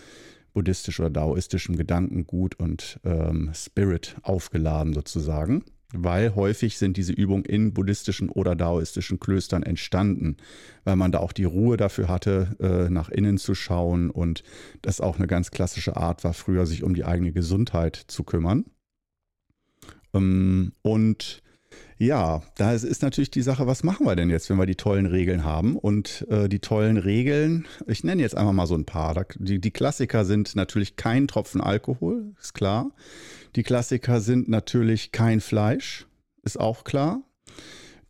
buddhistisch 0.52 1.00
oder 1.00 1.10
daoistischem 1.10 1.76
Gedankengut 1.76 2.58
und 2.58 3.00
ähm, 3.04 3.50
Spirit 3.54 4.16
aufgeladen 4.22 4.92
sozusagen, 4.92 5.64
weil 5.92 6.34
häufig 6.34 6.78
sind 6.78 6.96
diese 6.96 7.12
Übungen 7.12 7.44
in 7.44 7.72
buddhistischen 7.72 8.28
oder 8.28 8.54
daoistischen 8.54 9.18
Klöstern 9.18 9.62
entstanden, 9.62 10.36
weil 10.84 10.96
man 10.96 11.12
da 11.12 11.18
auch 11.18 11.32
die 11.32 11.44
Ruhe 11.44 11.76
dafür 11.76 12.08
hatte, 12.08 12.56
äh, 12.60 12.90
nach 12.90 13.08
innen 13.08 13.38
zu 13.38 13.54
schauen 13.54 14.10
und 14.10 14.42
das 14.82 15.00
auch 15.00 15.16
eine 15.16 15.26
ganz 15.26 15.50
klassische 15.50 15.96
Art 15.96 16.24
war, 16.24 16.34
früher 16.34 16.66
sich 16.66 16.82
um 16.82 16.94
die 16.94 17.04
eigene 17.04 17.32
Gesundheit 17.32 17.96
zu 17.96 18.24
kümmern. 18.24 18.64
Ähm, 20.14 20.72
und 20.82 21.42
ja, 21.98 22.42
da 22.54 22.72
ist 22.72 23.02
natürlich 23.02 23.30
die 23.30 23.42
Sache, 23.42 23.66
was 23.66 23.82
machen 23.82 24.06
wir 24.06 24.14
denn 24.14 24.30
jetzt, 24.30 24.48
wenn 24.48 24.56
wir 24.56 24.66
die 24.66 24.76
tollen 24.76 25.06
Regeln 25.06 25.44
haben? 25.44 25.76
Und 25.76 26.26
äh, 26.30 26.48
die 26.48 26.60
tollen 26.60 26.96
Regeln, 26.96 27.66
ich 27.86 28.04
nenne 28.04 28.22
jetzt 28.22 28.36
einfach 28.36 28.52
mal 28.52 28.66
so 28.66 28.76
ein 28.76 28.84
paar. 28.84 29.26
Die, 29.36 29.60
die 29.60 29.70
Klassiker 29.72 30.24
sind 30.24 30.54
natürlich 30.54 30.94
kein 30.94 31.26
Tropfen 31.26 31.60
Alkohol, 31.60 32.32
ist 32.40 32.54
klar. 32.54 32.92
Die 33.56 33.64
Klassiker 33.64 34.20
sind 34.20 34.48
natürlich 34.48 35.10
kein 35.10 35.40
Fleisch, 35.40 36.06
ist 36.44 36.60
auch 36.60 36.84
klar. 36.84 37.22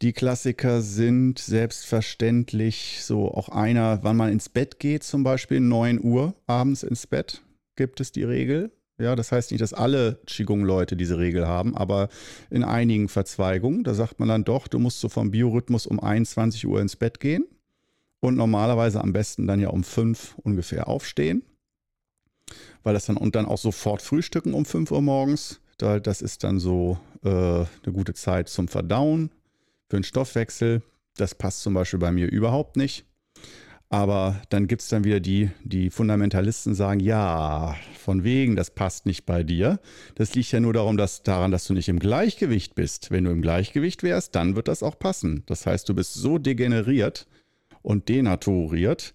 Die 0.03 0.13
Klassiker 0.13 0.83
sind 0.83 1.39
selbstverständlich 1.39 3.01
so 3.03 3.33
auch 3.33 3.49
einer, 3.49 4.01
wann 4.03 4.17
man 4.17 4.31
ins 4.31 4.51
Bett 4.51 4.79
geht, 4.79 5.03
zum 5.03 5.25
Beispiel 5.25 5.61
9 5.61 6.01
Uhr 6.05 6.35
abends 6.47 6.83
ins 6.83 7.07
Bett, 7.07 7.43
gibt 7.75 8.01
es 8.01 8.13
die 8.13 8.23
Regel. 8.23 8.71
Ja, 9.01 9.15
das 9.15 9.31
heißt 9.31 9.53
nicht, 9.53 9.61
dass 9.61 9.73
alle 9.73 10.19
Qigong-Leute 10.27 10.97
diese 10.97 11.19
Regel 11.19 11.47
haben, 11.47 11.77
aber 11.77 12.09
in 12.51 12.65
einigen 12.65 13.09
Verzweigungen, 13.09 13.85
da 13.85 13.95
sagt 13.95 14.19
man 14.19 14.29
dann 14.29 14.45
doch, 14.45 14.67
du 14.67 14.81
musst 14.81 15.01
so 15.01 15.09
vom 15.09 15.31
Biorhythmus 15.31 15.87
um 15.87 16.01
21 16.01 16.67
Uhr 16.67 16.81
ins 16.81 16.97
Bett 16.97 17.21
gehen. 17.21 17.47
und 18.21 18.37
normalerweise 18.37 19.01
am 19.01 19.13
besten 19.13 19.47
dann 19.47 19.61
ja 19.61 19.69
um 19.69 19.85
fünf 19.85 20.35
ungefähr 20.43 20.89
aufstehen, 20.89 21.45
weil 22.83 22.95
das 22.95 23.07
dann 23.07 23.17
und 23.17 23.37
dann 23.37 23.47
auch 23.47 23.59
sofort 23.59 24.03
frühstücken 24.03 24.55
um 24.55 24.65
5 24.65 24.91
Uhr 24.91 25.03
morgens. 25.03 25.61
Das 25.77 26.21
ist 26.23 26.43
dann 26.43 26.59
so 26.59 26.99
äh, 27.23 27.29
eine 27.29 27.93
gute 27.93 28.15
Zeit 28.15 28.49
zum 28.49 28.67
Verdauen, 28.67 29.31
für 29.89 29.97
den 29.97 30.03
Stoffwechsel. 30.03 30.83
Das 31.17 31.37
passt 31.37 31.63
zum 31.63 31.75
Beispiel 31.75 32.01
bei 32.01 32.11
mir 32.11 32.27
überhaupt 32.29 32.77
nicht. 32.77 33.08
Aber 33.91 34.43
dann 34.51 34.67
gibt 34.67 34.83
es 34.83 34.89
dann 34.89 35.05
wieder 35.05 35.19
die, 35.19 35.51
die 35.65 35.89
Fundamentalisten 35.89 36.75
sagen, 36.75 37.01
ja, 37.01 37.75
von 37.99 38.23
wegen, 38.23 38.55
das 38.55 38.71
passt 38.71 39.07
nicht 39.07 39.25
bei 39.25 39.43
dir. 39.43 39.81
Das 40.15 40.35
liegt 40.35 40.53
ja 40.53 40.61
nur 40.61 40.75
darum, 40.75 40.99
dass, 40.99 41.23
daran, 41.23 41.51
dass 41.51 41.67
du 41.67 41.73
nicht 41.73 41.89
im 41.89 41.99
Gleichgewicht 41.99 42.75
bist. 42.75 43.11
Wenn 43.11 43.25
du 43.25 43.31
im 43.31 43.41
Gleichgewicht 43.41 44.03
wärst, 44.03 44.35
dann 44.35 44.57
wird 44.57 44.69
das 44.69 44.83
auch 44.83 44.99
passen. 44.99 45.43
Das 45.47 45.65
heißt, 45.65 45.89
du 45.89 45.95
bist 45.95 46.15
so 46.15 46.37
degeneriert 46.37 47.27
und 47.81 48.11
denaturiert, 48.11 49.15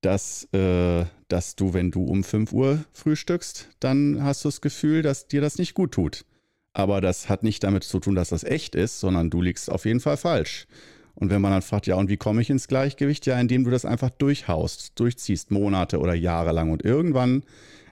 dass, 0.00 0.48
äh, 0.52 1.04
dass 1.28 1.56
du, 1.56 1.74
wenn 1.74 1.90
du 1.90 2.04
um 2.04 2.24
5 2.24 2.52
Uhr 2.52 2.84
frühstückst, 2.92 3.68
dann 3.80 4.22
hast 4.22 4.44
du 4.44 4.48
das 4.48 4.62
Gefühl, 4.62 5.02
dass 5.02 5.28
dir 5.28 5.42
das 5.42 5.58
nicht 5.58 5.74
gut 5.74 5.92
tut. 5.92 6.24
Aber 6.72 7.02
das 7.02 7.28
hat 7.28 7.42
nicht 7.42 7.62
damit 7.62 7.84
zu 7.84 8.00
tun, 8.00 8.14
dass 8.14 8.30
das 8.30 8.42
echt 8.42 8.74
ist, 8.74 9.00
sondern 9.00 9.28
du 9.28 9.42
liegst 9.42 9.70
auf 9.70 9.84
jeden 9.84 10.00
Fall 10.00 10.16
falsch. 10.16 10.66
Und 11.14 11.30
wenn 11.30 11.40
man 11.40 11.52
dann 11.52 11.62
fragt, 11.62 11.86
ja, 11.86 11.94
und 11.94 12.08
wie 12.08 12.16
komme 12.16 12.42
ich 12.42 12.50
ins 12.50 12.68
Gleichgewicht? 12.68 13.26
Ja, 13.26 13.38
indem 13.38 13.64
du 13.64 13.70
das 13.70 13.84
einfach 13.84 14.10
durchhaust, 14.10 14.98
durchziehst, 14.98 15.50
Monate 15.50 16.00
oder 16.00 16.14
Jahre 16.14 16.52
lang. 16.52 16.70
Und 16.70 16.84
irgendwann 16.84 17.44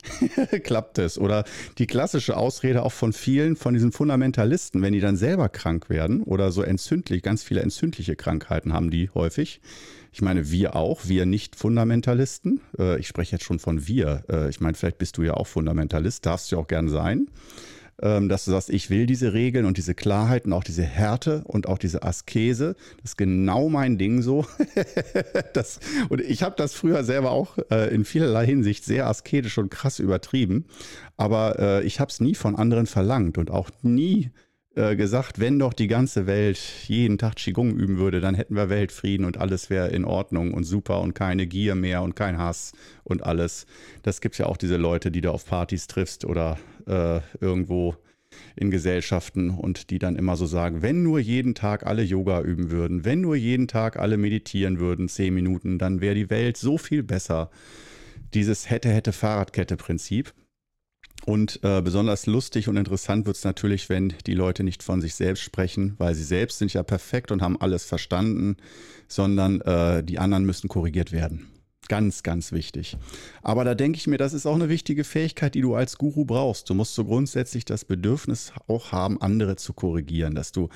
klappt 0.64 0.98
es. 0.98 1.18
Oder 1.18 1.44
die 1.78 1.86
klassische 1.86 2.36
Ausrede 2.36 2.82
auch 2.82 2.92
von 2.92 3.12
vielen, 3.12 3.56
von 3.56 3.74
diesen 3.74 3.92
Fundamentalisten, 3.92 4.82
wenn 4.82 4.92
die 4.92 5.00
dann 5.00 5.16
selber 5.16 5.48
krank 5.48 5.88
werden 5.88 6.22
oder 6.22 6.50
so 6.52 6.62
entzündlich, 6.62 7.22
ganz 7.22 7.42
viele 7.42 7.62
entzündliche 7.62 8.16
Krankheiten 8.16 8.72
haben 8.72 8.90
die 8.90 9.10
häufig. 9.14 9.60
Ich 10.12 10.20
meine, 10.20 10.50
wir 10.50 10.76
auch, 10.76 11.08
wir 11.08 11.24
nicht 11.24 11.56
Fundamentalisten. 11.56 12.60
Äh, 12.78 12.98
ich 12.98 13.08
spreche 13.08 13.32
jetzt 13.32 13.44
schon 13.44 13.58
von 13.58 13.86
wir. 13.86 14.24
Äh, 14.28 14.50
ich 14.50 14.60
meine, 14.60 14.74
vielleicht 14.74 14.98
bist 14.98 15.16
du 15.16 15.22
ja 15.22 15.34
auch 15.34 15.46
Fundamentalist, 15.46 16.26
darfst 16.26 16.50
du 16.50 16.56
ja 16.56 16.62
auch 16.62 16.68
gern 16.68 16.88
sein. 16.88 17.28
Ähm, 18.02 18.28
dass 18.28 18.44
du 18.44 18.50
sagst, 18.50 18.68
ich 18.68 18.90
will 18.90 19.06
diese 19.06 19.32
Regeln 19.32 19.64
und 19.64 19.76
diese 19.76 19.94
Klarheit 19.94 20.44
und 20.44 20.52
auch 20.52 20.64
diese 20.64 20.82
Härte 20.82 21.42
und 21.44 21.68
auch 21.68 21.78
diese 21.78 22.02
Askese. 22.02 22.74
Das 23.00 23.12
ist 23.12 23.16
genau 23.16 23.68
mein 23.68 23.96
Ding 23.96 24.22
so. 24.22 24.44
das, 25.54 25.78
und 26.08 26.20
ich 26.20 26.42
habe 26.42 26.56
das 26.56 26.74
früher 26.74 27.04
selber 27.04 27.30
auch 27.30 27.58
äh, 27.70 27.94
in 27.94 28.04
vielerlei 28.04 28.44
Hinsicht 28.44 28.84
sehr 28.84 29.06
asketisch 29.06 29.56
und 29.58 29.70
krass 29.70 30.00
übertrieben. 30.00 30.66
Aber 31.16 31.58
äh, 31.60 31.84
ich 31.84 32.00
habe 32.00 32.10
es 32.10 32.18
nie 32.18 32.34
von 32.34 32.56
anderen 32.56 32.86
verlangt 32.86 33.38
und 33.38 33.52
auch 33.52 33.70
nie 33.82 34.30
äh, 34.74 34.96
gesagt, 34.96 35.38
wenn 35.38 35.58
doch 35.58 35.72
die 35.72 35.86
ganze 35.86 36.26
Welt 36.26 36.58
jeden 36.86 37.18
Tag 37.18 37.36
Qigong 37.36 37.76
üben 37.76 37.98
würde, 37.98 38.20
dann 38.20 38.34
hätten 38.34 38.56
wir 38.56 38.70
Weltfrieden 38.70 39.26
und 39.26 39.36
alles 39.36 39.68
wäre 39.68 39.88
in 39.88 40.04
Ordnung 40.04 40.54
und 40.54 40.64
super 40.64 41.00
und 41.00 41.14
keine 41.14 41.46
Gier 41.46 41.74
mehr 41.74 42.02
und 42.02 42.16
kein 42.16 42.38
Hass 42.38 42.72
und 43.04 43.22
alles. 43.22 43.66
Das 44.02 44.20
gibt 44.20 44.38
ja 44.38 44.46
auch 44.46 44.56
diese 44.56 44.76
Leute, 44.76 45.10
die 45.10 45.20
du 45.20 45.30
auf 45.30 45.44
Partys 45.44 45.88
triffst 45.88 46.24
oder 46.24 46.58
äh, 46.86 47.20
irgendwo 47.40 47.96
in 48.56 48.70
Gesellschaften 48.70 49.50
und 49.50 49.90
die 49.90 49.98
dann 49.98 50.16
immer 50.16 50.36
so 50.36 50.46
sagen, 50.46 50.80
wenn 50.80 51.02
nur 51.02 51.18
jeden 51.18 51.54
Tag 51.54 51.86
alle 51.86 52.02
Yoga 52.02 52.40
üben 52.40 52.70
würden, 52.70 53.04
wenn 53.04 53.20
nur 53.20 53.36
jeden 53.36 53.68
Tag 53.68 53.98
alle 53.98 54.16
meditieren 54.16 54.78
würden, 54.78 55.08
zehn 55.08 55.34
Minuten, 55.34 55.78
dann 55.78 56.00
wäre 56.00 56.14
die 56.14 56.30
Welt 56.30 56.56
so 56.56 56.78
viel 56.78 57.02
besser. 57.02 57.50
Dieses 58.34 58.70
hätte, 58.70 58.88
hätte 58.88 59.12
Fahrradkette-Prinzip. 59.12 60.32
Und 61.24 61.60
äh, 61.62 61.80
besonders 61.82 62.26
lustig 62.26 62.68
und 62.68 62.76
interessant 62.76 63.26
wird 63.26 63.36
es 63.36 63.44
natürlich, 63.44 63.88
wenn 63.88 64.14
die 64.26 64.34
Leute 64.34 64.64
nicht 64.64 64.82
von 64.82 65.00
sich 65.00 65.14
selbst 65.14 65.42
sprechen, 65.42 65.94
weil 65.98 66.14
sie 66.14 66.24
selbst 66.24 66.58
sind 66.58 66.72
ja 66.72 66.82
perfekt 66.82 67.30
und 67.30 67.42
haben 67.42 67.60
alles 67.60 67.84
verstanden, 67.84 68.56
sondern 69.06 69.60
äh, 69.60 70.02
die 70.02 70.18
anderen 70.18 70.44
müssen 70.44 70.68
korrigiert 70.68 71.12
werden. 71.12 71.51
Ganz, 71.88 72.22
ganz 72.22 72.52
wichtig. 72.52 72.96
Aber 73.42 73.64
da 73.64 73.74
denke 73.74 73.98
ich 73.98 74.06
mir, 74.06 74.16
das 74.16 74.32
ist 74.32 74.46
auch 74.46 74.54
eine 74.54 74.68
wichtige 74.68 75.02
Fähigkeit, 75.02 75.54
die 75.54 75.60
du 75.60 75.74
als 75.74 75.98
Guru 75.98 76.24
brauchst. 76.24 76.70
Du 76.70 76.74
musst 76.74 76.94
so 76.94 77.04
grundsätzlich 77.04 77.64
das 77.64 77.84
Bedürfnis 77.84 78.52
auch 78.68 78.92
haben, 78.92 79.20
andere 79.20 79.56
zu 79.56 79.72
korrigieren, 79.72 80.36
dass 80.36 80.52
du 80.52 80.68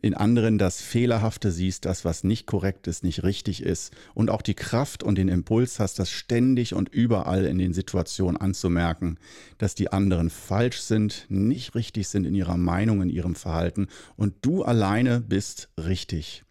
in 0.00 0.14
anderen 0.14 0.56
das 0.56 0.80
Fehlerhafte 0.80 1.50
siehst, 1.50 1.84
das, 1.84 2.04
was 2.04 2.22
nicht 2.22 2.46
korrekt 2.46 2.86
ist, 2.86 3.02
nicht 3.02 3.24
richtig 3.24 3.62
ist 3.64 3.92
und 4.14 4.30
auch 4.30 4.42
die 4.42 4.54
Kraft 4.54 5.02
und 5.02 5.18
den 5.18 5.28
Impuls 5.28 5.80
hast, 5.80 5.98
das 5.98 6.10
ständig 6.10 6.72
und 6.72 6.88
überall 6.88 7.44
in 7.46 7.58
den 7.58 7.74
Situationen 7.74 8.40
anzumerken, 8.40 9.18
dass 9.58 9.74
die 9.74 9.92
anderen 9.92 10.30
falsch 10.30 10.80
sind, 10.80 11.26
nicht 11.28 11.74
richtig 11.74 12.08
sind 12.08 12.26
in 12.26 12.34
ihrer 12.34 12.56
Meinung, 12.56 13.02
in 13.02 13.10
ihrem 13.10 13.34
Verhalten 13.34 13.88
und 14.16 14.34
du 14.42 14.62
alleine 14.62 15.20
bist 15.20 15.68
richtig. 15.76 16.44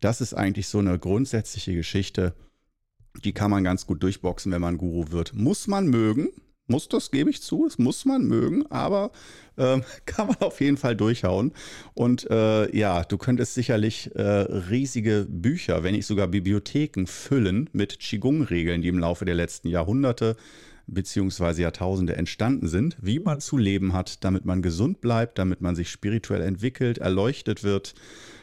Das 0.00 0.22
ist 0.22 0.32
eigentlich 0.32 0.66
so 0.66 0.78
eine 0.78 0.98
grundsätzliche 0.98 1.74
Geschichte 1.74 2.34
die 3.24 3.32
kann 3.32 3.50
man 3.50 3.64
ganz 3.64 3.86
gut 3.86 4.02
durchboxen, 4.02 4.52
wenn 4.52 4.60
man 4.60 4.78
Guru 4.78 5.10
wird. 5.10 5.34
Muss 5.34 5.66
man 5.66 5.88
mögen, 5.88 6.28
muss 6.70 6.88
das, 6.88 7.10
gebe 7.10 7.30
ich 7.30 7.42
zu, 7.42 7.64
das 7.64 7.78
muss 7.78 8.04
man 8.04 8.24
mögen, 8.24 8.64
aber 8.70 9.10
äh, 9.56 9.80
kann 10.06 10.28
man 10.28 10.36
auf 10.36 10.60
jeden 10.60 10.76
Fall 10.76 10.96
durchhauen. 10.96 11.52
Und 11.94 12.30
äh, 12.30 12.74
ja, 12.76 13.02
du 13.04 13.18
könntest 13.18 13.54
sicherlich 13.54 14.14
äh, 14.14 14.22
riesige 14.22 15.26
Bücher, 15.28 15.82
wenn 15.82 15.94
nicht 15.94 16.06
sogar 16.06 16.28
Bibliotheken 16.28 17.06
füllen 17.06 17.68
mit 17.72 17.98
Qigong-Regeln, 17.98 18.82
die 18.82 18.88
im 18.88 18.98
Laufe 18.98 19.24
der 19.24 19.34
letzten 19.34 19.68
Jahrhunderte 19.68 20.36
beziehungsweise 20.86 21.62
Jahrtausende 21.62 22.16
entstanden 22.16 22.66
sind, 22.66 22.96
wie 23.00 23.20
man 23.20 23.40
zu 23.40 23.56
leben 23.56 23.92
hat, 23.92 24.24
damit 24.24 24.44
man 24.44 24.62
gesund 24.62 25.00
bleibt, 25.00 25.38
damit 25.38 25.60
man 25.60 25.76
sich 25.76 25.90
spirituell 25.90 26.42
entwickelt, 26.42 26.98
erleuchtet 26.98 27.62
wird, 27.62 27.94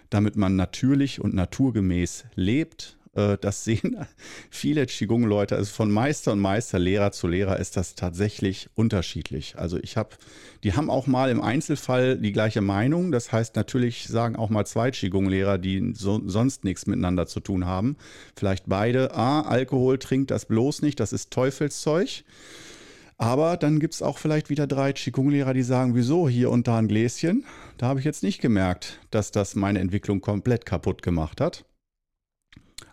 damit 0.10 0.38
man 0.38 0.56
natürlich 0.56 1.19
und 1.19 1.34
naturgemäß 1.34 2.25
lebt, 2.36 2.96
das 3.17 3.63
sehen 3.63 3.97
viele 4.49 4.86
Qigong-Leute. 4.86 5.56
Also 5.56 5.71
von 5.71 5.91
Meister 5.91 6.32
und 6.34 6.39
Meister, 6.39 6.80
Lehrer 6.80 7.12
zu 7.12 7.27
Lehrer 7.27 7.58
ist 7.60 7.77
das 7.77 7.95
tatsächlich 7.95 8.69
unterschiedlich. 8.75 9.56
Also 9.58 9.77
ich 9.77 9.97
habe, 9.97 10.10
die 10.63 10.73
haben 10.73 10.89
auch 10.89 11.08
mal 11.08 11.30
im 11.30 11.41
Einzelfall 11.41 12.17
die 12.17 12.32
gleiche 12.32 12.62
Meinung. 12.62 13.12
Das 13.12 13.32
heißt, 13.32 13.56
natürlich 13.56 14.08
sagen 14.08 14.36
auch 14.36 14.49
mal 14.49 14.65
zwei 14.65 14.91
Qigong-Lehrer, 14.91 15.58
die 15.58 15.93
so, 15.95 16.21
sonst 16.25 16.63
nichts 16.63 16.86
miteinander 16.86 17.27
zu 17.27 17.39
tun 17.39 17.65
haben. 17.65 17.97
Vielleicht 18.36 18.65
beide, 18.67 19.15
ah, 19.15 19.41
Alkohol 19.41 19.97
trinkt 19.97 20.32
das 20.32 20.45
bloß 20.45 20.82
nicht, 20.82 20.99
das 20.99 21.13
ist 21.13 21.32
Teufelszeug. 21.32 22.23
Aber 23.17 23.58
dann 23.58 23.80
gibt 23.80 23.95
es 23.95 24.03
auch 24.03 24.19
vielleicht 24.19 24.51
wieder 24.51 24.67
drei 24.67 24.93
Qigong-Lehrer, 24.93 25.56
die 25.56 25.63
sagen, 25.63 25.95
wieso 25.95 26.30
hier 26.30 26.51
und 26.51 26.67
da 26.67 26.77
ein 26.77 26.88
Gläschen? 26.88 27.45
Da 27.77 27.88
habe 27.88 27.99
ich 27.99 28.06
jetzt 28.06 28.21
nicht 28.21 28.41
gemerkt, 28.41 28.99
dass 29.10 29.32
das 29.32 29.56
meine 29.56 29.80
Entwicklung 29.80 30.21
komplett 30.21 30.67
kaputt 30.67 31.01
gemacht 31.01 31.41
hat. 31.41 31.65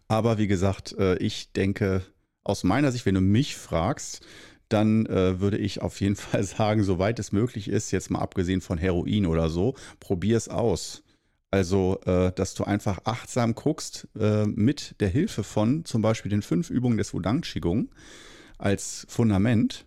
Aber 0.08 0.38
wie 0.38 0.46
gesagt, 0.46 0.94
äh, 0.98 1.16
ich 1.16 1.52
denke, 1.52 2.02
aus 2.42 2.64
meiner 2.64 2.92
Sicht, 2.92 3.06
wenn 3.06 3.14
du 3.14 3.20
mich 3.20 3.56
fragst, 3.56 4.24
dann 4.68 5.06
äh, 5.06 5.40
würde 5.40 5.58
ich 5.58 5.82
auf 5.82 6.00
jeden 6.00 6.16
Fall 6.16 6.44
sagen, 6.44 6.84
soweit 6.84 7.18
es 7.18 7.32
möglich 7.32 7.68
ist, 7.68 7.90
jetzt 7.90 8.10
mal 8.10 8.20
abgesehen 8.20 8.60
von 8.60 8.78
Heroin 8.78 9.26
oder 9.26 9.48
so, 9.48 9.74
probier 10.00 10.36
es 10.36 10.48
aus. 10.48 11.02
Also, 11.50 12.00
äh, 12.04 12.32
dass 12.32 12.54
du 12.54 12.64
einfach 12.64 13.02
achtsam 13.04 13.54
guckst 13.54 14.08
äh, 14.18 14.44
mit 14.44 14.96
der 15.00 15.08
Hilfe 15.08 15.44
von 15.44 15.84
zum 15.84 16.02
Beispiel 16.02 16.30
den 16.30 16.42
fünf 16.42 16.68
Übungen 16.68 16.98
des 16.98 17.14
Wudang 17.14 17.42
Qigong 17.42 17.90
als 18.58 19.06
Fundament, 19.08 19.86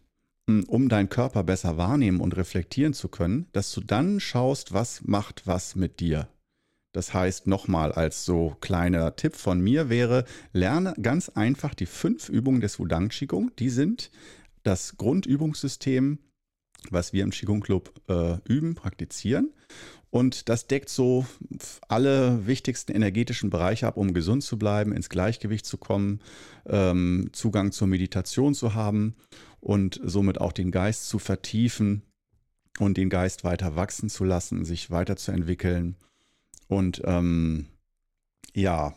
hm, 0.49 0.63
um 0.63 0.87
deinen 0.87 1.09
Körper 1.09 1.43
besser 1.43 1.75
wahrnehmen 1.75 2.21
und 2.21 2.37
reflektieren 2.37 2.93
zu 2.93 3.09
können, 3.09 3.47
dass 3.51 3.73
du 3.73 3.81
dann 3.81 4.21
schaust, 4.21 4.71
was 4.71 5.01
macht 5.03 5.45
was 5.45 5.75
mit 5.75 5.99
dir. 5.99 6.29
Das 6.97 7.13
heißt, 7.13 7.45
nochmal 7.45 7.91
als 7.91 8.25
so 8.25 8.57
kleiner 8.59 9.15
Tipp 9.15 9.35
von 9.35 9.61
mir 9.61 9.87
wäre, 9.87 10.25
lerne 10.51 10.95
ganz 10.99 11.29
einfach 11.29 11.75
die 11.75 11.85
fünf 11.85 12.27
Übungen 12.27 12.59
des 12.59 12.79
Wudang 12.79 13.09
Qigong. 13.09 13.51
Die 13.59 13.69
sind 13.69 14.09
das 14.63 14.97
Grundübungssystem, 14.97 16.17
was 16.89 17.13
wir 17.13 17.21
im 17.21 17.29
Qigong 17.29 17.59
Club 17.61 17.93
äh, 18.09 18.37
üben, 18.51 18.73
praktizieren. 18.73 19.53
Und 20.09 20.49
das 20.49 20.65
deckt 20.65 20.89
so 20.89 21.27
alle 21.87 22.47
wichtigsten 22.47 22.93
energetischen 22.93 23.51
Bereiche 23.51 23.85
ab, 23.85 23.95
um 23.95 24.15
gesund 24.15 24.41
zu 24.41 24.57
bleiben, 24.57 24.91
ins 24.91 25.09
Gleichgewicht 25.09 25.67
zu 25.67 25.77
kommen, 25.77 26.19
ähm, 26.65 27.29
Zugang 27.31 27.71
zur 27.71 27.85
Meditation 27.85 28.55
zu 28.55 28.73
haben 28.73 29.13
und 29.59 30.01
somit 30.03 30.41
auch 30.41 30.51
den 30.51 30.71
Geist 30.71 31.09
zu 31.09 31.19
vertiefen 31.19 32.01
und 32.79 32.97
den 32.97 33.11
Geist 33.11 33.43
weiter 33.43 33.75
wachsen 33.75 34.09
zu 34.09 34.23
lassen, 34.23 34.65
sich 34.65 34.89
weiterzuentwickeln 34.89 35.95
und 36.67 37.01
ähm, 37.05 37.67
ja, 38.53 38.95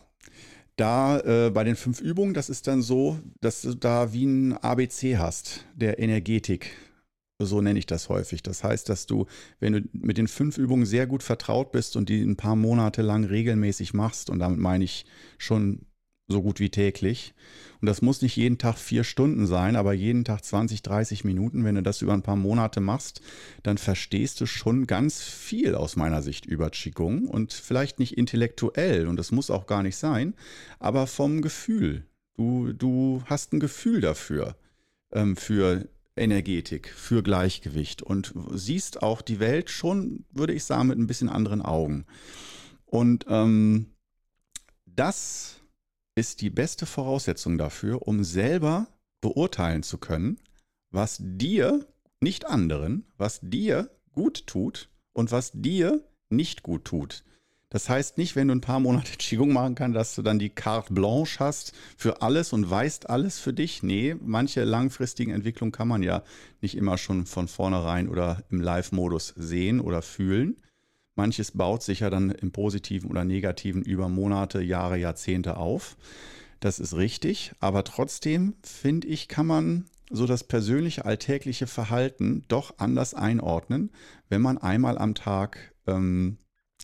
da 0.75 1.19
äh, 1.19 1.51
bei 1.51 1.63
den 1.63 1.75
fünf 1.75 2.01
Übungen, 2.01 2.33
das 2.33 2.49
ist 2.49 2.67
dann 2.67 2.81
so, 2.81 3.19
dass 3.39 3.61
du 3.61 3.75
da 3.75 4.13
wie 4.13 4.25
ein 4.25 4.53
ABC 4.53 5.17
hast, 5.17 5.65
der 5.75 5.99
Energetik. 5.99 6.71
So 7.39 7.61
nenne 7.61 7.79
ich 7.79 7.85
das 7.85 8.09
häufig. 8.09 8.43
Das 8.43 8.63
heißt, 8.63 8.87
dass 8.89 9.07
du, 9.07 9.25
wenn 9.59 9.73
du 9.73 9.81
mit 9.93 10.17
den 10.17 10.27
fünf 10.27 10.57
Übungen 10.57 10.85
sehr 10.85 11.07
gut 11.07 11.23
vertraut 11.23 11.71
bist 11.71 11.95
und 11.95 12.09
die 12.09 12.21
ein 12.21 12.35
paar 12.35 12.55
Monate 12.55 13.01
lang 13.01 13.23
regelmäßig 13.23 13.93
machst, 13.93 14.29
und 14.29 14.39
damit 14.39 14.59
meine 14.59 14.83
ich 14.83 15.05
schon 15.37 15.85
so 16.31 16.41
gut 16.41 16.59
wie 16.59 16.69
täglich. 16.69 17.33
Und 17.81 17.87
das 17.87 18.01
muss 18.03 18.21
nicht 18.21 18.35
jeden 18.35 18.59
Tag 18.59 18.77
vier 18.77 19.03
Stunden 19.03 19.47
sein, 19.47 19.75
aber 19.75 19.93
jeden 19.93 20.23
Tag 20.23 20.45
20, 20.45 20.83
30 20.83 21.23
Minuten. 21.23 21.63
Wenn 21.65 21.75
du 21.75 21.81
das 21.81 22.01
über 22.01 22.13
ein 22.13 22.21
paar 22.21 22.35
Monate 22.35 22.79
machst, 22.79 23.21
dann 23.63 23.79
verstehst 23.79 24.39
du 24.39 24.45
schon 24.45 24.85
ganz 24.85 25.21
viel 25.23 25.73
aus 25.73 25.95
meiner 25.95 26.21
Sicht 26.21 26.45
über 26.45 26.69
Qigong 26.69 27.25
und 27.25 27.53
vielleicht 27.53 27.97
nicht 27.97 28.17
intellektuell 28.17 29.07
und 29.07 29.17
das 29.17 29.31
muss 29.31 29.49
auch 29.49 29.65
gar 29.65 29.81
nicht 29.81 29.97
sein, 29.97 30.35
aber 30.79 31.07
vom 31.07 31.41
Gefühl. 31.41 32.05
Du, 32.37 32.71
du 32.73 33.23
hast 33.25 33.51
ein 33.51 33.59
Gefühl 33.59 34.01
dafür, 34.01 34.55
ähm, 35.11 35.35
für 35.35 35.87
Energetik, 36.15 36.89
für 36.89 37.23
Gleichgewicht 37.23 38.01
und 38.03 38.33
siehst 38.53 39.01
auch 39.01 39.21
die 39.21 39.39
Welt 39.39 39.69
schon, 39.69 40.25
würde 40.31 40.53
ich 40.53 40.63
sagen, 40.65 40.87
mit 40.87 40.99
ein 40.99 41.07
bisschen 41.07 41.29
anderen 41.29 41.61
Augen. 41.61 42.05
Und 42.85 43.25
ähm, 43.27 43.87
das 44.85 45.60
ist 46.15 46.41
die 46.41 46.49
beste 46.49 46.85
Voraussetzung 46.85 47.57
dafür, 47.57 48.07
um 48.07 48.23
selber 48.23 48.87
beurteilen 49.21 49.83
zu 49.83 49.97
können, 49.97 50.39
was 50.89 51.17
dir, 51.21 51.85
nicht 52.19 52.45
anderen, 52.45 53.05
was 53.17 53.39
dir 53.41 53.89
gut 54.11 54.45
tut 54.45 54.89
und 55.13 55.31
was 55.31 55.51
dir 55.53 56.03
nicht 56.29 56.63
gut 56.63 56.85
tut. 56.85 57.23
Das 57.69 57.87
heißt 57.87 58.17
nicht, 58.17 58.35
wenn 58.35 58.49
du 58.49 58.55
ein 58.55 58.61
paar 58.61 58.81
Monate 58.81 59.11
Qigong 59.17 59.53
machen 59.53 59.75
kannst, 59.75 59.95
dass 59.95 60.15
du 60.15 60.21
dann 60.21 60.39
die 60.39 60.49
carte 60.49 60.93
blanche 60.93 61.39
hast 61.39 61.71
für 61.97 62.21
alles 62.21 62.51
und 62.51 62.69
weißt 62.69 63.09
alles 63.09 63.39
für 63.39 63.53
dich. 63.53 63.81
Nee, 63.81 64.15
manche 64.19 64.65
langfristigen 64.65 65.33
Entwicklungen 65.33 65.71
kann 65.71 65.87
man 65.87 66.03
ja 66.03 66.23
nicht 66.59 66.75
immer 66.75 66.97
schon 66.97 67.25
von 67.25 67.47
vornherein 67.47 68.09
oder 68.09 68.43
im 68.49 68.59
Live-Modus 68.59 69.33
sehen 69.37 69.79
oder 69.79 70.01
fühlen. 70.01 70.57
Manches 71.15 71.51
baut 71.51 71.83
sich 71.83 72.01
ja 72.01 72.09
dann 72.09 72.31
im 72.31 72.51
positiven 72.51 73.09
oder 73.09 73.25
negativen 73.25 73.81
über 73.81 74.09
Monate, 74.09 74.61
Jahre, 74.61 74.97
Jahrzehnte 74.97 75.57
auf. 75.57 75.97
Das 76.59 76.79
ist 76.79 76.95
richtig, 76.95 77.53
aber 77.59 77.83
trotzdem 77.83 78.55
finde 78.63 79.07
ich, 79.07 79.27
kann 79.27 79.47
man 79.47 79.85
so 80.09 80.25
das 80.25 80.43
persönliche 80.43 81.05
alltägliche 81.05 81.67
Verhalten 81.67 82.43
doch 82.47 82.75
anders 82.77 83.13
einordnen, 83.13 83.91
wenn 84.29 84.41
man 84.41 84.57
einmal 84.57 84.97
am 84.97 85.15
Tag 85.15 85.73
ähm, 85.87 86.37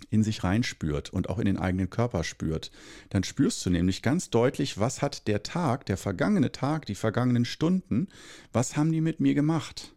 in 0.09 0.23
sich 0.23 0.43
reinspürt 0.43 1.11
und 1.11 1.29
auch 1.29 1.39
in 1.39 1.45
den 1.45 1.57
eigenen 1.57 1.89
Körper 1.89 2.23
spürt, 2.23 2.71
dann 3.09 3.23
spürst 3.23 3.65
du 3.65 3.69
nämlich 3.69 4.01
ganz 4.01 4.29
deutlich, 4.29 4.79
was 4.79 5.01
hat 5.01 5.27
der 5.27 5.43
Tag, 5.43 5.85
der 5.85 5.97
vergangene 5.97 6.51
Tag, 6.51 6.85
die 6.85 6.95
vergangenen 6.95 7.45
Stunden, 7.45 8.07
was 8.53 8.77
haben 8.77 8.91
die 8.91 9.01
mit 9.01 9.19
mir 9.19 9.33
gemacht? 9.33 9.93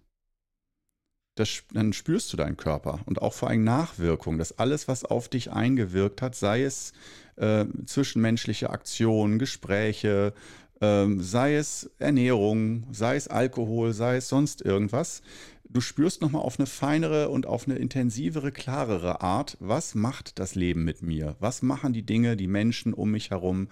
Das, 1.37 1.62
dann 1.73 1.93
spürst 1.93 2.33
du 2.33 2.37
deinen 2.37 2.57
Körper 2.57 3.01
und 3.07 3.23
auch 3.23 3.33
vor 3.33 3.49
allem 3.49 3.64
Nachwirkungen, 3.64 4.38
dass 4.38 4.59
alles, 4.59 4.88
was 4.88 5.05
auf 5.05 5.29
dich 5.29 5.53
eingewirkt 5.53 6.23
hat, 6.23 6.35
sei 6.35 6.64
es 6.64 6.93
äh, 7.37 7.64
zwischenmenschliche 7.87 8.71
Aktionen, 8.71 9.38
Gespräche, 9.38 10.35
äh, 10.81 11.07
sei 11.19 11.55
es 11.57 11.90
Ernährung, 11.99 12.85
sei 12.93 13.16
es 13.16 13.29
Alkohol, 13.29 13.93
sei 13.93 14.16
es 14.16 14.29
sonst 14.29 14.61
irgendwas, 14.62 15.23
du 15.71 15.81
spürst 15.81 16.21
nochmal 16.21 16.43
auf 16.43 16.59
eine 16.59 16.66
feinere 16.66 17.29
und 17.29 17.47
auf 17.47 17.66
eine 17.66 17.77
intensivere, 17.79 18.53
klarere 18.53 19.21
Art, 19.23 19.57
was 19.61 19.95
macht 19.95 20.38
das 20.38 20.55
Leben 20.55 20.85
mit 20.85 21.03
mir? 21.03 21.37
Was 21.38 21.62
machen 21.62 21.93
die 21.93 22.05
Dinge, 22.05 22.37
die 22.37 22.49
Menschen 22.49 22.93
um 22.93 23.12
mich 23.12 23.31
herum, 23.31 23.69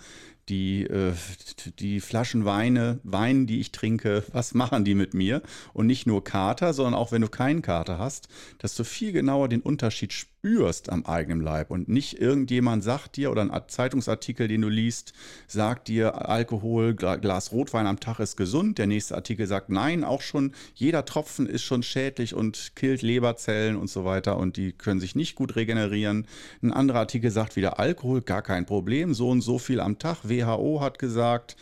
die, 0.48 0.84
äh, 0.84 1.12
die 1.78 2.00
Flaschen 2.00 2.44
Weine, 2.44 3.00
Wein, 3.02 3.46
die 3.46 3.60
ich 3.60 3.72
trinke, 3.72 4.24
was 4.32 4.54
machen 4.54 4.84
die 4.84 4.94
mit 4.94 5.14
mir? 5.14 5.42
Und 5.72 5.86
nicht 5.86 6.06
nur 6.06 6.24
Kater, 6.24 6.72
sondern 6.72 6.94
auch 6.94 7.12
wenn 7.12 7.22
du 7.22 7.28
keinen 7.28 7.62
Kater 7.62 7.98
hast, 7.98 8.28
dass 8.58 8.74
du 8.74 8.84
viel 8.84 9.12
genauer 9.12 9.48
den 9.48 9.60
Unterschied 9.60 10.12
spürst 10.12 10.88
am 10.90 11.04
eigenen 11.04 11.40
Leib 11.40 11.70
und 11.70 11.88
nicht 11.88 12.20
irgendjemand 12.20 12.84
sagt 12.84 13.16
dir 13.16 13.30
oder 13.30 13.42
ein 13.42 13.62
Zeitungsartikel, 13.66 14.46
den 14.46 14.62
du 14.62 14.68
liest, 14.68 15.12
sagt 15.48 15.88
dir, 15.88 16.28
Alkohol, 16.28 16.94
Glas 16.94 17.50
Rotwein 17.50 17.86
am 17.86 17.98
Tag 17.98 18.20
ist 18.20 18.36
gesund. 18.36 18.78
Der 18.78 18.86
nächste 18.86 19.16
Artikel 19.16 19.46
sagt, 19.46 19.68
nein, 19.68 20.04
auch 20.04 20.22
schon 20.22 20.52
jeder 20.74 21.04
Tropfen 21.04 21.46
ist 21.46 21.62
schon 21.62 21.82
schädlich 21.82 22.34
und 22.34 22.76
killt 22.76 23.02
Leberzellen 23.02 23.76
und 23.76 23.90
so 23.90 24.04
weiter 24.04 24.36
und 24.36 24.56
die 24.56 24.72
können 24.72 25.00
sich 25.00 25.16
nicht 25.16 25.34
gut 25.34 25.56
regenerieren. 25.56 26.26
Ein 26.62 26.72
anderer 26.72 27.00
Artikel 27.00 27.30
sagt 27.30 27.56
wieder, 27.56 27.80
Alkohol, 27.80 28.22
gar 28.22 28.42
kein 28.42 28.64
Problem, 28.64 29.14
so 29.14 29.30
und 29.30 29.40
so 29.40 29.58
viel 29.58 29.80
am 29.80 29.98
Tag, 29.98 30.28
WHO 30.46 30.80
hat 30.80 30.98
gesagt. 30.98 31.56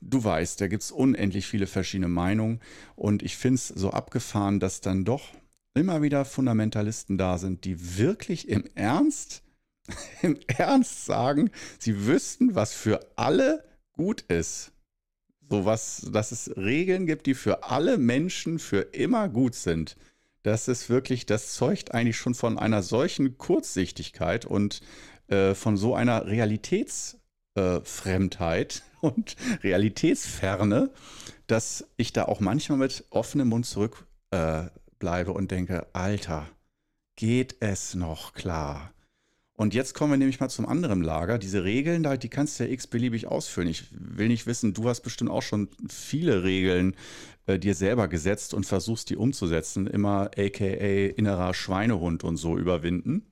Du 0.00 0.22
weißt, 0.22 0.60
da 0.60 0.66
gibt 0.66 0.82
es 0.82 0.90
unendlich 0.90 1.46
viele 1.46 1.66
verschiedene 1.66 2.08
Meinungen 2.08 2.60
und 2.96 3.22
ich 3.22 3.36
finde 3.36 3.56
es 3.56 3.68
so 3.68 3.90
abgefahren, 3.90 4.58
dass 4.58 4.80
dann 4.80 5.04
doch 5.04 5.28
immer 5.74 6.02
wieder 6.02 6.24
Fundamentalisten 6.24 7.18
da 7.18 7.38
sind, 7.38 7.64
die 7.64 7.98
wirklich 7.98 8.48
im 8.48 8.64
Ernst, 8.74 9.42
im 10.22 10.38
Ernst 10.48 11.06
sagen, 11.06 11.50
sie 11.78 12.06
wüssten, 12.06 12.54
was 12.54 12.72
für 12.72 13.00
alle 13.16 13.64
gut 13.92 14.22
ist. 14.22 14.72
So 15.48 15.64
was, 15.64 16.08
dass 16.10 16.32
es 16.32 16.56
Regeln 16.56 17.06
gibt, 17.06 17.26
die 17.26 17.34
für 17.34 17.64
alle 17.64 17.98
Menschen 17.98 18.58
für 18.58 18.80
immer 18.80 19.28
gut 19.28 19.54
sind. 19.54 19.96
Das 20.42 20.66
ist 20.66 20.90
wirklich, 20.90 21.26
das 21.26 21.54
zeugt 21.54 21.92
eigentlich 21.94 22.16
schon 22.16 22.34
von 22.34 22.58
einer 22.58 22.82
solchen 22.82 23.38
Kurzsichtigkeit 23.38 24.46
und 24.46 24.80
äh, 25.28 25.54
von 25.54 25.76
so 25.76 25.94
einer 25.94 26.26
Realitäts- 26.26 27.21
äh, 27.54 27.80
Fremdheit 27.82 28.82
und 29.00 29.36
Realitätsferne, 29.62 30.90
dass 31.46 31.86
ich 31.96 32.12
da 32.12 32.24
auch 32.24 32.40
manchmal 32.40 32.78
mit 32.78 33.04
offenem 33.10 33.48
Mund 33.48 33.66
zurückbleibe 33.66 35.30
äh, 35.30 35.34
und 35.34 35.50
denke, 35.50 35.86
Alter, 35.92 36.48
geht 37.16 37.56
es 37.60 37.94
noch 37.94 38.32
klar? 38.32 38.92
Und 39.54 39.74
jetzt 39.74 39.94
kommen 39.94 40.12
wir 40.12 40.16
nämlich 40.16 40.40
mal 40.40 40.48
zum 40.48 40.66
anderen 40.66 41.02
Lager. 41.02 41.38
Diese 41.38 41.62
Regeln, 41.62 42.06
die 42.18 42.28
kannst 42.28 42.58
du 42.58 42.64
ja 42.64 42.70
x-beliebig 42.70 43.26
ausfüllen. 43.26 43.68
Ich 43.68 43.84
will 43.92 44.28
nicht 44.28 44.46
wissen, 44.46 44.72
du 44.74 44.88
hast 44.88 45.02
bestimmt 45.02 45.30
auch 45.30 45.42
schon 45.42 45.68
viele 45.88 46.42
Regeln 46.42 46.96
äh, 47.46 47.58
dir 47.58 47.74
selber 47.74 48.08
gesetzt 48.08 48.54
und 48.54 48.64
versuchst 48.64 49.10
die 49.10 49.16
umzusetzen. 49.16 49.86
Immer 49.86 50.30
aka 50.36 50.64
innerer 50.64 51.54
Schweinehund 51.54 52.24
und 52.24 52.38
so 52.38 52.56
überwinden. 52.56 53.31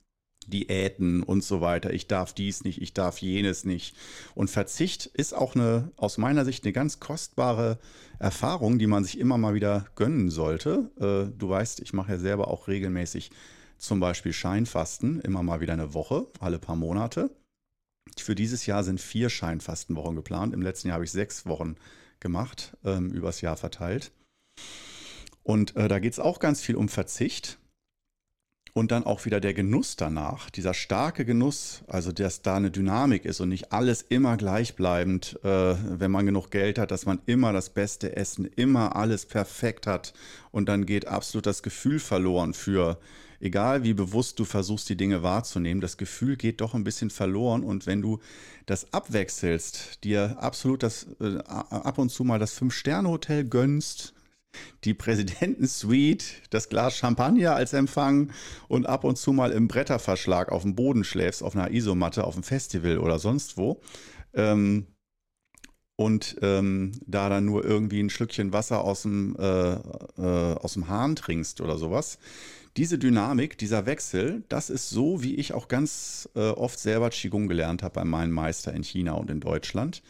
Diäten 0.50 1.22
und 1.22 1.42
so 1.42 1.60
weiter. 1.60 1.92
Ich 1.92 2.06
darf 2.06 2.32
dies 2.32 2.64
nicht, 2.64 2.82
ich 2.82 2.92
darf 2.92 3.18
jenes 3.18 3.64
nicht. 3.64 3.96
Und 4.34 4.50
Verzicht 4.50 5.06
ist 5.06 5.34
auch 5.34 5.54
eine, 5.54 5.92
aus 5.96 6.18
meiner 6.18 6.44
Sicht, 6.44 6.64
eine 6.64 6.72
ganz 6.72 7.00
kostbare 7.00 7.78
Erfahrung, 8.18 8.78
die 8.78 8.86
man 8.86 9.04
sich 9.04 9.18
immer 9.18 9.38
mal 9.38 9.54
wieder 9.54 9.86
gönnen 9.94 10.30
sollte. 10.30 10.90
Äh, 10.98 11.36
du 11.36 11.48
weißt, 11.48 11.80
ich 11.80 11.92
mache 11.92 12.12
ja 12.12 12.18
selber 12.18 12.48
auch 12.48 12.68
regelmäßig 12.68 13.30
zum 13.78 13.98
Beispiel 13.98 14.32
Scheinfasten, 14.32 15.20
immer 15.20 15.42
mal 15.42 15.60
wieder 15.60 15.72
eine 15.72 15.94
Woche, 15.94 16.26
alle 16.38 16.58
paar 16.58 16.76
Monate. 16.76 17.30
Für 18.18 18.34
dieses 18.34 18.66
Jahr 18.66 18.84
sind 18.84 19.00
vier 19.00 19.30
Scheinfastenwochen 19.30 20.16
geplant. 20.16 20.52
Im 20.52 20.62
letzten 20.62 20.88
Jahr 20.88 20.96
habe 20.96 21.04
ich 21.04 21.12
sechs 21.12 21.46
Wochen 21.46 21.76
gemacht, 22.18 22.76
ähm, 22.84 23.10
übers 23.10 23.40
Jahr 23.40 23.56
verteilt. 23.56 24.12
Und 25.42 25.76
äh, 25.76 25.88
da 25.88 25.98
geht 25.98 26.12
es 26.12 26.20
auch 26.20 26.38
ganz 26.38 26.60
viel 26.60 26.76
um 26.76 26.88
Verzicht. 26.88 27.58
Und 28.72 28.92
dann 28.92 29.04
auch 29.04 29.24
wieder 29.24 29.40
der 29.40 29.52
Genuss 29.52 29.96
danach, 29.96 30.48
dieser 30.48 30.74
starke 30.74 31.24
Genuss, 31.24 31.82
also 31.88 32.12
dass 32.12 32.42
da 32.42 32.56
eine 32.56 32.70
Dynamik 32.70 33.24
ist 33.24 33.40
und 33.40 33.48
nicht 33.48 33.72
alles 33.72 34.02
immer 34.02 34.36
gleichbleibend, 34.36 35.38
äh, 35.42 35.74
wenn 35.98 36.10
man 36.10 36.26
genug 36.26 36.50
Geld 36.50 36.78
hat, 36.78 36.90
dass 36.90 37.04
man 37.04 37.20
immer 37.26 37.52
das 37.52 37.70
beste 37.70 38.16
Essen, 38.16 38.44
immer 38.44 38.94
alles 38.94 39.26
perfekt 39.26 39.86
hat 39.86 40.12
und 40.52 40.68
dann 40.68 40.86
geht 40.86 41.08
absolut 41.08 41.46
das 41.46 41.62
Gefühl 41.62 41.98
verloren 41.98 42.54
für, 42.54 42.98
egal 43.40 43.82
wie 43.82 43.94
bewusst 43.94 44.38
du 44.38 44.44
versuchst, 44.44 44.88
die 44.88 44.96
Dinge 44.96 45.22
wahrzunehmen, 45.22 45.80
das 45.80 45.96
Gefühl 45.96 46.36
geht 46.36 46.60
doch 46.60 46.74
ein 46.74 46.84
bisschen 46.84 47.10
verloren 47.10 47.64
und 47.64 47.86
wenn 47.86 48.02
du 48.02 48.20
das 48.66 48.92
abwechselst, 48.92 50.04
dir 50.04 50.36
absolut 50.38 50.82
das 50.82 51.08
äh, 51.20 51.38
ab 51.38 51.98
und 51.98 52.10
zu 52.10 52.22
mal 52.22 52.38
das 52.38 52.52
Fünf-Sterne-Hotel 52.52 53.44
gönnst, 53.44 54.14
die 54.84 54.94
Präsidentensuite, 54.94 56.24
das 56.50 56.68
Glas 56.68 56.96
Champagner 56.96 57.54
als 57.54 57.72
Empfang 57.72 58.32
und 58.68 58.86
ab 58.86 59.04
und 59.04 59.16
zu 59.16 59.32
mal 59.32 59.52
im 59.52 59.68
Bretterverschlag 59.68 60.50
auf 60.50 60.62
dem 60.62 60.74
Boden 60.74 61.04
schläfst, 61.04 61.42
auf 61.42 61.54
einer 61.54 61.70
Isomatte, 61.70 62.24
auf 62.24 62.34
dem 62.34 62.42
Festival 62.42 62.98
oder 62.98 63.18
sonst 63.18 63.56
wo. 63.56 63.80
Ähm, 64.34 64.86
und 65.96 66.36
ähm, 66.40 66.92
da 67.06 67.28
dann 67.28 67.44
nur 67.44 67.62
irgendwie 67.62 68.00
ein 68.00 68.08
Schlückchen 68.08 68.54
Wasser 68.54 68.84
aus 68.84 69.02
dem, 69.02 69.36
äh, 69.38 69.74
äh, 69.74 70.54
aus 70.54 70.72
dem 70.72 70.88
Hahn 70.88 71.14
trinkst 71.14 71.60
oder 71.60 71.76
sowas, 71.76 72.18
diese 72.76 72.98
Dynamik, 72.98 73.58
dieser 73.58 73.84
Wechsel, 73.84 74.44
das 74.48 74.70
ist 74.70 74.88
so, 74.88 75.22
wie 75.22 75.34
ich 75.34 75.52
auch 75.52 75.68
ganz 75.68 76.28
äh, 76.36 76.50
oft 76.50 76.78
selber 76.78 77.10
Qigong 77.10 77.48
gelernt 77.48 77.82
habe 77.82 77.94
bei 77.94 78.04
meinem 78.04 78.30
Meister 78.30 78.72
in 78.72 78.84
China 78.84 79.12
und 79.12 79.28
in 79.28 79.40
Deutschland, 79.40 80.02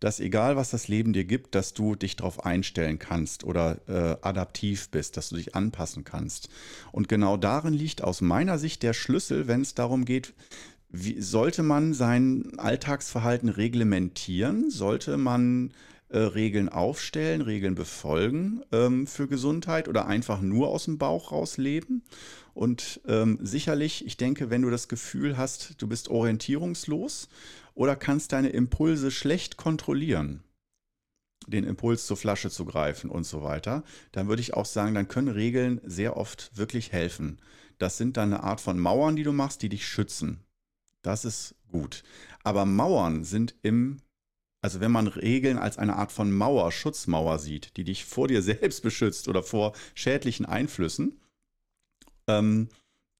dass 0.00 0.20
egal 0.20 0.56
was 0.56 0.70
das 0.70 0.88
Leben 0.88 1.12
dir 1.12 1.24
gibt, 1.24 1.54
dass 1.54 1.74
du 1.74 1.94
dich 1.94 2.16
darauf 2.16 2.44
einstellen 2.44 2.98
kannst 2.98 3.44
oder 3.44 3.78
äh, 3.88 4.16
adaptiv 4.22 4.90
bist, 4.90 5.16
dass 5.16 5.30
du 5.30 5.36
dich 5.36 5.54
anpassen 5.54 6.04
kannst. 6.04 6.48
Und 6.92 7.08
genau 7.08 7.36
darin 7.36 7.74
liegt 7.74 8.02
aus 8.02 8.20
meiner 8.20 8.58
Sicht 8.58 8.82
der 8.82 8.92
Schlüssel, 8.92 9.48
wenn 9.48 9.62
es 9.62 9.74
darum 9.74 10.04
geht, 10.04 10.34
wie, 10.90 11.20
sollte 11.20 11.62
man 11.62 11.92
sein 11.92 12.52
Alltagsverhalten 12.56 13.50
reglementieren? 13.50 14.70
Sollte 14.70 15.18
man 15.18 15.72
äh, 16.08 16.18
Regeln 16.18 16.70
aufstellen, 16.70 17.42
Regeln 17.42 17.74
befolgen 17.74 18.62
ähm, 18.72 19.06
für 19.06 19.28
Gesundheit 19.28 19.88
oder 19.88 20.06
einfach 20.06 20.40
nur 20.40 20.68
aus 20.68 20.86
dem 20.86 20.96
Bauch 20.96 21.32
raus 21.32 21.58
leben. 21.58 22.02
Und 22.54 23.00
ähm, 23.06 23.38
sicherlich, 23.42 24.06
ich 24.06 24.16
denke, 24.16 24.48
wenn 24.48 24.62
du 24.62 24.70
das 24.70 24.88
Gefühl 24.88 25.36
hast, 25.36 25.74
du 25.78 25.86
bist 25.86 26.08
orientierungslos 26.08 27.28
oder 27.78 27.94
kannst 27.94 28.32
deine 28.32 28.48
Impulse 28.48 29.12
schlecht 29.12 29.56
kontrollieren, 29.56 30.42
den 31.46 31.62
Impuls 31.62 32.06
zur 32.06 32.16
Flasche 32.16 32.50
zu 32.50 32.64
greifen 32.64 33.08
und 33.08 33.22
so 33.22 33.44
weiter, 33.44 33.84
dann 34.10 34.26
würde 34.26 34.42
ich 34.42 34.54
auch 34.54 34.66
sagen, 34.66 34.94
dann 34.94 35.06
können 35.06 35.28
Regeln 35.28 35.80
sehr 35.84 36.16
oft 36.16 36.56
wirklich 36.56 36.90
helfen. 36.90 37.40
Das 37.78 37.96
sind 37.96 38.16
dann 38.16 38.34
eine 38.34 38.42
Art 38.42 38.60
von 38.60 38.80
Mauern, 38.80 39.14
die 39.14 39.22
du 39.22 39.32
machst, 39.32 39.62
die 39.62 39.68
dich 39.68 39.86
schützen. 39.86 40.40
Das 41.02 41.24
ist 41.24 41.54
gut. 41.68 42.02
Aber 42.42 42.66
Mauern 42.66 43.22
sind 43.22 43.54
im 43.62 44.02
Also 44.60 44.80
wenn 44.80 44.90
man 44.90 45.06
Regeln 45.06 45.56
als 45.56 45.78
eine 45.78 45.94
Art 45.94 46.10
von 46.10 46.32
Mauer, 46.32 46.72
Schutzmauer 46.72 47.38
sieht, 47.38 47.76
die 47.76 47.84
dich 47.84 48.04
vor 48.04 48.26
dir 48.26 48.42
selbst 48.50 48.82
beschützt 48.82 49.28
oder 49.28 49.44
vor 49.44 49.72
schädlichen 49.94 50.46
Einflüssen, 50.46 51.20
ähm, 52.26 52.70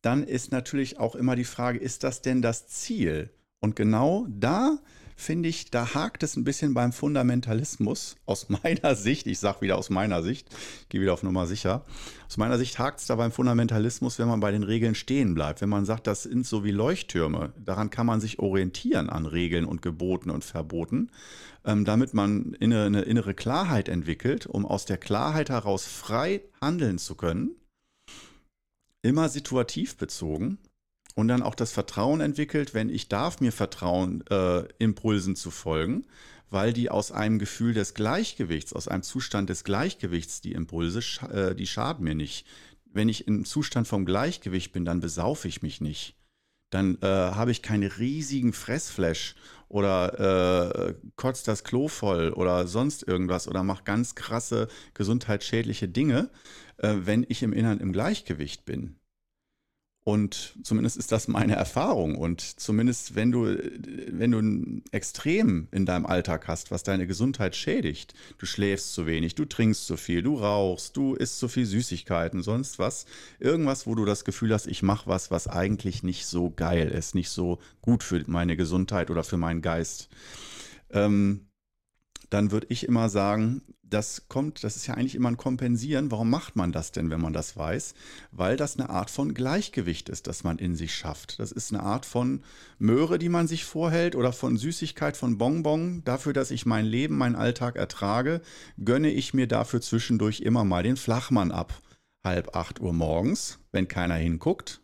dann 0.03 0.25
ist 0.25 0.51
natürlich 0.51 0.99
auch 0.99 1.15
immer 1.15 1.37
die 1.37 1.45
Frage, 1.45 1.79
ist 1.79 2.03
das 2.03 2.23
denn 2.23 2.43
das 2.43 2.67
Ziel? 2.67 3.31
Und 3.61 3.77
genau 3.77 4.27
da 4.29 4.79
finde 5.19 5.49
ich, 5.49 5.71
da 5.73 5.95
hakt 5.95 6.23
es 6.23 6.37
ein 6.37 6.45
bisschen 6.45 6.75
beim 6.75 6.93
Fundamentalismus 6.93 8.15
aus 8.25 8.49
meiner 8.63 8.95
Sicht. 8.95 9.27
Ich 9.27 9.41
sage 9.41 9.63
wieder 9.63 9.77
aus 9.77 9.91
meiner 9.91 10.23
Sicht, 10.23 10.49
gehe 10.89 11.01
wieder 11.01 11.13
auf 11.13 11.25
Nummer 11.25 11.47
sicher. 11.47 11.85
Aus 12.29 12.37
meiner 12.37 12.57
Sicht 12.57 12.79
hakt 12.79 13.01
es 13.01 13.07
da 13.07 13.17
beim 13.17 13.33
Fundamentalismus, 13.33 14.19
wenn 14.21 14.29
man 14.29 14.39
bei 14.39 14.53
den 14.53 14.63
Regeln 14.63 14.95
stehen 14.95 15.35
bleibt. 15.35 15.61
Wenn 15.61 15.69
man 15.69 15.85
sagt, 15.85 16.07
das 16.07 16.23
sind 16.23 16.47
so 16.47 16.63
wie 16.63 16.71
Leuchttürme, 16.71 17.53
daran 17.59 17.91
kann 17.91 18.07
man 18.07 18.21
sich 18.21 18.39
orientieren 18.39 19.11
an 19.11 19.27
Regeln 19.27 19.65
und 19.65 19.83
Geboten 19.83 20.31
und 20.31 20.45
Verboten, 20.45 21.11
ähm, 21.65 21.85
damit 21.85 22.15
man 22.15 22.57
eine, 22.61 22.85
eine 22.85 23.03
innere 23.03 23.35
Klarheit 23.35 23.89
entwickelt, 23.89 24.47
um 24.47 24.65
aus 24.65 24.85
der 24.85 24.99
Klarheit 24.99 25.51
heraus 25.51 25.85
frei 25.85 26.43
handeln 26.61 26.99
zu 26.99 27.17
können. 27.17 27.57
Immer 29.03 29.29
situativ 29.29 29.97
bezogen 29.97 30.59
und 31.19 31.27
dann 31.27 31.43
auch 31.43 31.57
das 31.57 31.73
Vertrauen 31.73 32.21
entwickelt, 32.21 32.75
wenn 32.75 32.89
ich 32.89 33.09
darf 33.09 33.41
mir 33.41 33.51
vertrauen, 33.51 34.23
äh, 34.31 34.63
Impulsen 34.79 35.35
zu 35.35 35.51
folgen, 35.51 36.07
weil 36.49 36.73
die 36.73 36.91
aus 36.91 37.11
einem 37.11 37.41
Gefühl 37.41 37.75
des 37.75 37.95
Gleichgewichts, 37.95 38.73
aus 38.73 38.87
einem 38.87 39.03
Zustand 39.03 39.51
des 39.51 39.65
Gleichgewichts, 39.65 40.43
die 40.43 40.53
Impulse, 40.53 41.01
äh, 41.29 41.57
die 41.57 41.67
schaden 41.67 42.05
mir 42.05 42.15
nicht. 42.15 42.47
Wenn 42.85 43.09
ich 43.09 43.27
im 43.27 43.45
Zustand 43.45 43.89
vom 43.89 44.07
Gleichgewicht 44.07 44.71
bin, 44.71 44.85
dann 44.85 45.01
besaufe 45.01 45.49
ich 45.49 45.61
mich 45.61 45.81
nicht. 45.81 46.15
Dann 46.71 46.99
äh, 47.03 47.07
habe 47.09 47.51
ich 47.51 47.63
keinen 47.63 47.91
riesigen 47.91 48.53
Fressflash 48.53 49.35
oder 49.67 50.87
äh, 50.87 50.95
kotzt 51.17 51.49
das 51.49 51.65
Klo 51.65 51.89
voll 51.89 52.31
oder 52.31 52.69
sonst 52.69 53.03
irgendwas 53.09 53.49
oder 53.49 53.65
mache 53.65 53.83
ganz 53.83 54.15
krasse 54.15 54.69
gesundheitsschädliche 54.95 55.89
Dinge, 55.89 56.31
äh, 56.77 56.95
wenn 57.01 57.27
ich 57.29 57.43
im 57.43 57.53
Inneren 57.53 57.81
im 57.81 57.93
Gleichgewicht 57.93 58.65
bin. 58.65 59.01
Und 60.09 60.55
zumindest 60.63 60.97
ist 60.97 61.13
das 61.13 61.29
meine 61.29 61.55
Erfahrung. 61.55 62.15
Und 62.15 62.41
zumindest 62.41 63.15
wenn 63.15 63.31
du, 63.31 63.45
wenn 64.11 64.31
du 64.31 64.39
ein 64.39 64.83
Extrem 64.91 65.69
in 65.71 65.85
deinem 65.85 66.07
Alltag 66.07 66.49
hast, 66.49 66.71
was 66.71 66.83
deine 66.83 67.07
Gesundheit 67.07 67.55
schädigt, 67.55 68.15
du 68.39 68.47
schläfst 68.47 68.95
zu 68.95 69.05
wenig, 69.07 69.35
du 69.35 69.45
trinkst 69.45 69.87
zu 69.87 69.99
viel, 69.99 70.23
du 70.23 70.37
rauchst, 70.37 70.97
du 70.97 71.13
isst 71.15 71.39
zu 71.39 71.47
viel 71.47 71.67
Süßigkeiten, 71.67 72.43
sonst 72.43 72.79
was, 72.79 73.05
irgendwas, 73.39 73.87
wo 73.87 73.95
du 73.95 74.07
das 74.07 74.25
Gefühl 74.25 74.55
hast, 74.55 74.67
ich 74.67 74.83
mache 74.83 75.11
was, 75.11 75.31
was 75.31 75.47
eigentlich 75.47 76.03
nicht 76.03 76.25
so 76.25 76.53
geil 76.57 76.89
ist, 76.89 77.15
nicht 77.15 77.29
so 77.29 77.59
gut 77.83 78.03
für 78.03 78.25
meine 78.29 78.57
Gesundheit 78.57 79.11
oder 79.11 79.25
für 79.25 79.37
meinen 79.37 79.61
Geist. 79.61 80.09
Ähm, 80.91 81.49
dann 82.31 82.51
würde 82.51 82.67
ich 82.71 82.87
immer 82.87 83.09
sagen, 83.09 83.63
das 83.91 84.29
kommt, 84.29 84.65
das 84.65 84.77
ist 84.77 84.87
ja 84.87 84.95
eigentlich 84.95 85.15
immer 85.15 85.31
ein 85.31 85.37
Kompensieren. 85.37 86.11
Warum 86.11 86.31
macht 86.31 86.57
man 86.57 86.73
das 86.73 86.93
denn, 86.93 87.11
wenn 87.11 87.21
man 87.21 87.33
das 87.33 87.57
weiß? 87.57 87.95
Weil 88.33 88.57
das 88.57 88.79
eine 88.79 88.91
Art 88.91 89.11
von 89.11 89.35
Gleichgewicht 89.35 90.09
ist, 90.09 90.27
das 90.27 90.45
man 90.45 90.59
in 90.59 90.77
sich 90.77 90.95
schafft. 90.95 91.39
Das 91.39 91.53
ist 91.53 91.73
eine 91.73 91.83
Art 91.83 92.05
von 92.05 92.43
Möhre, 92.79 93.19
die 93.19 93.29
man 93.29 93.47
sich 93.47 93.65
vorhält 93.65 94.15
oder 94.15 94.33
von 94.33 94.57
Süßigkeit, 94.57 95.17
von 95.17 95.39
Bonbon. 95.39 96.03
Dafür, 96.05 96.33
dass 96.33 96.51
ich 96.51 96.67
mein 96.67 96.85
Leben, 96.85 97.17
meinen 97.17 97.37
Alltag 97.37 97.77
ertrage, 97.77 98.43
gönne 98.83 99.11
ich 99.11 99.35
mir 99.35 99.47
dafür 99.47 99.81
zwischendurch 99.81 100.41
immer 100.41 100.65
mal 100.65 100.83
den 100.83 100.97
Flachmann 100.97 101.53
ab. 101.53 101.81
Halb 102.25 102.55
acht 102.55 102.81
Uhr 102.81 102.93
morgens, 102.93 103.59
wenn 103.73 103.89
keiner 103.89 104.17
hinguckt. 104.17 104.81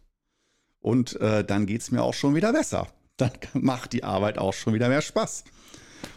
Und 0.78 1.20
äh, 1.20 1.44
dann 1.44 1.66
geht 1.66 1.80
es 1.80 1.90
mir 1.90 2.02
auch 2.02 2.14
schon 2.14 2.35
wieder 2.35 2.52
besser. 2.52 2.88
Dann 3.16 3.33
macht 3.54 3.92
die 3.92 4.04
Arbeit 4.04 4.38
auch 4.38 4.54
schon 4.54 4.74
wieder 4.74 4.88
mehr 4.88 5.02
Spaß. 5.02 5.44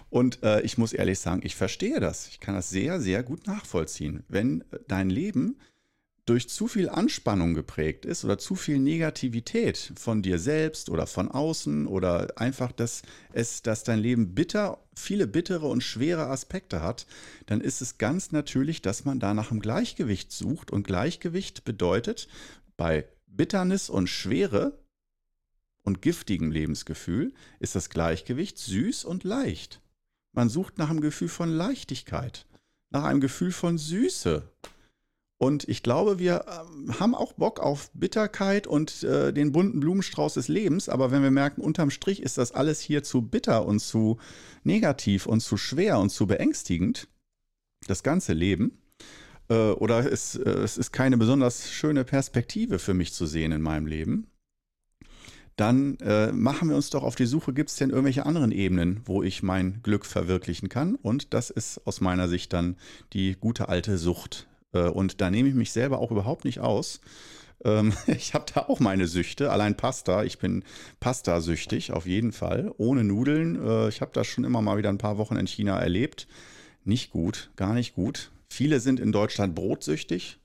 Und 0.09 0.41
äh, 0.43 0.61
ich 0.61 0.77
muss 0.77 0.93
ehrlich 0.93 1.19
sagen, 1.19 1.41
ich 1.43 1.55
verstehe 1.55 1.99
das. 1.99 2.27
Ich 2.29 2.39
kann 2.39 2.55
das 2.55 2.69
sehr, 2.69 3.01
sehr 3.01 3.23
gut 3.23 3.45
nachvollziehen. 3.47 4.23
Wenn 4.27 4.61
äh, 4.61 4.79
dein 4.87 5.09
Leben 5.09 5.57
durch 6.27 6.49
zu 6.49 6.67
viel 6.67 6.89
Anspannung 6.89 7.53
geprägt 7.53 8.05
ist 8.05 8.25
oder 8.25 8.37
zu 8.37 8.55
viel 8.55 8.79
Negativität 8.79 9.93
von 9.95 10.21
dir 10.21 10.39
selbst 10.39 10.89
oder 10.89 11.07
von 11.07 11.31
außen 11.31 11.87
oder 11.87 12.37
einfach, 12.37 12.73
dass 12.73 13.01
es, 13.31 13.61
dass 13.61 13.83
dein 13.83 13.99
Leben 13.99 14.35
bitter, 14.35 14.83
viele 14.93 15.25
bittere 15.25 15.67
und 15.67 15.83
schwere 15.83 16.27
Aspekte 16.27 16.81
hat, 16.81 17.07
dann 17.45 17.61
ist 17.61 17.81
es 17.81 17.97
ganz 17.97 18.33
natürlich, 18.33 18.81
dass 18.81 19.05
man 19.05 19.21
da 19.21 19.33
nach 19.33 19.51
einem 19.51 19.61
Gleichgewicht 19.61 20.33
sucht. 20.33 20.69
Und 20.69 20.85
Gleichgewicht 20.85 21.63
bedeutet 21.63 22.27
bei 22.75 23.07
Bitternis 23.27 23.89
und 23.89 24.07
Schwere 24.07 24.77
und 25.83 26.01
giftigem 26.01 26.51
Lebensgefühl 26.51 27.33
ist 27.59 27.75
das 27.75 27.89
Gleichgewicht 27.89 28.57
süß 28.57 29.05
und 29.05 29.23
leicht. 29.23 29.81
Man 30.37 30.49
sucht 30.49 30.77
nach 30.77 30.91
einem 30.91 31.01
Gefühl 31.01 31.29
von 31.29 31.49
Leichtigkeit, 31.49 32.45
nach 32.91 33.05
einem 33.05 33.21
Gefühl 33.21 33.51
von 33.51 33.79
Süße. 33.79 34.47
Und 35.39 35.67
ich 35.67 35.81
glaube, 35.81 36.19
wir 36.19 36.45
ähm, 36.47 36.99
haben 36.99 37.15
auch 37.15 37.33
Bock 37.33 37.59
auf 37.59 37.89
Bitterkeit 37.95 38.67
und 38.67 39.01
äh, 39.01 39.33
den 39.33 39.51
bunten 39.51 39.79
Blumenstrauß 39.79 40.35
des 40.35 40.47
Lebens. 40.47 40.89
Aber 40.89 41.09
wenn 41.09 41.23
wir 41.23 41.31
merken, 41.31 41.61
unterm 41.61 41.89
Strich 41.89 42.21
ist 42.21 42.37
das 42.37 42.51
alles 42.51 42.81
hier 42.81 43.01
zu 43.01 43.23
bitter 43.23 43.65
und 43.65 43.79
zu 43.79 44.19
negativ 44.63 45.25
und 45.25 45.39
zu 45.39 45.57
schwer 45.57 45.97
und 45.97 46.11
zu 46.11 46.27
beängstigend, 46.27 47.07
das 47.87 48.03
ganze 48.03 48.33
Leben, 48.33 48.77
äh, 49.49 49.71
oder 49.71 50.11
es, 50.11 50.35
äh, 50.35 50.47
es 50.47 50.77
ist 50.77 50.91
keine 50.91 51.17
besonders 51.17 51.71
schöne 51.71 52.03
Perspektive 52.03 52.77
für 52.77 52.93
mich 52.93 53.11
zu 53.11 53.25
sehen 53.25 53.51
in 53.53 53.63
meinem 53.63 53.87
Leben, 53.87 54.27
dann 55.57 55.97
äh, 55.97 56.31
machen 56.31 56.69
wir 56.69 56.75
uns 56.75 56.91
doch 56.91 57.03
auf 57.03 57.15
die 57.15 57.25
Suche, 57.25 57.51
gibt 57.51 57.71
es 57.71 57.75
denn 57.75 57.89
irgendwelche 57.89 58.25
anderen 58.25 58.51
Ebenen, 58.51 59.01
wo 59.05 59.23
ich 59.23 59.41
mein 59.41 59.81
Glück 59.81 60.05
verwirklichen 60.05 60.69
kann? 60.69 60.95
Und 60.95 61.33
das 61.33 61.49
ist 61.49 61.81
aus 61.85 61.99
meiner 61.99 62.29
Sicht 62.29 62.53
dann 62.53 62.77
die 63.13 63.35
gute 63.39 63.67
alte 63.67 63.97
Sucht. 63.97 64.47
Äh, 64.71 64.83
und 64.83 65.19
da 65.19 65.31
nehme 65.31 65.49
ich 65.49 65.55
mich 65.55 65.71
selber 65.71 65.97
auch 65.97 66.11
überhaupt 66.11 66.45
nicht 66.45 66.59
aus. 66.59 67.01
Ähm, 67.65 67.91
ich 68.07 68.35
habe 68.35 68.45
da 68.53 68.61
auch 68.67 68.79
meine 68.79 69.07
Süchte, 69.07 69.51
allein 69.51 69.75
Pasta. 69.75 70.23
Ich 70.23 70.37
bin 70.37 70.63
Pasta-süchtig, 70.99 71.91
auf 71.91 72.05
jeden 72.05 72.33
Fall. 72.33 72.71
Ohne 72.77 73.03
Nudeln. 73.03 73.55
Äh, 73.55 73.89
ich 73.89 74.01
habe 74.01 74.11
das 74.13 74.27
schon 74.27 74.43
immer 74.43 74.61
mal 74.61 74.77
wieder 74.77 74.89
ein 74.89 74.99
paar 74.99 75.17
Wochen 75.17 75.37
in 75.37 75.47
China 75.47 75.79
erlebt. 75.79 76.27
Nicht 76.83 77.09
gut, 77.09 77.49
gar 77.55 77.73
nicht 77.73 77.95
gut. 77.95 78.31
Viele 78.47 78.79
sind 78.79 78.99
in 78.99 79.11
Deutschland 79.11 79.55
brotsüchtig. 79.55 80.37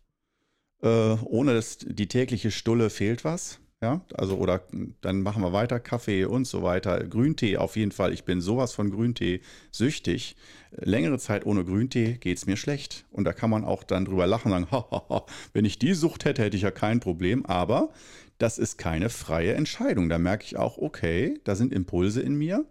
Äh, 0.82 0.88
ohne 0.88 1.52
das, 1.52 1.78
die 1.78 2.08
tägliche 2.08 2.50
Stulle 2.50 2.88
fehlt 2.88 3.24
was. 3.24 3.60
Ja, 3.82 4.00
also 4.14 4.36
oder 4.36 4.62
dann 5.00 5.22
machen 5.22 5.42
wir 5.42 5.52
weiter, 5.52 5.80
Kaffee 5.80 6.24
und 6.24 6.46
so 6.46 6.62
weiter. 6.62 7.02
Grüntee 7.02 7.56
auf 7.56 7.74
jeden 7.74 7.90
Fall. 7.90 8.12
Ich 8.12 8.22
bin 8.22 8.40
sowas 8.40 8.72
von 8.72 8.92
Grüntee 8.92 9.40
süchtig. 9.72 10.36
Längere 10.70 11.18
Zeit 11.18 11.44
ohne 11.44 11.64
Grüntee 11.64 12.12
geht 12.12 12.38
es 12.38 12.46
mir 12.46 12.56
schlecht. 12.56 13.04
Und 13.10 13.24
da 13.24 13.32
kann 13.32 13.50
man 13.50 13.64
auch 13.64 13.82
dann 13.82 14.04
drüber 14.04 14.28
lachen 14.28 14.52
und 14.52 14.70
sagen, 14.70 15.22
wenn 15.52 15.64
ich 15.64 15.80
die 15.80 15.94
Sucht 15.94 16.24
hätte, 16.24 16.42
hätte 16.42 16.56
ich 16.56 16.62
ja 16.62 16.70
kein 16.70 17.00
Problem. 17.00 17.44
Aber 17.44 17.90
das 18.38 18.56
ist 18.56 18.78
keine 18.78 19.10
freie 19.10 19.54
Entscheidung. 19.54 20.08
Da 20.08 20.18
merke 20.18 20.44
ich 20.44 20.56
auch, 20.56 20.78
okay, 20.78 21.40
da 21.42 21.56
sind 21.56 21.72
Impulse 21.72 22.22
in 22.22 22.36
mir, 22.36 22.64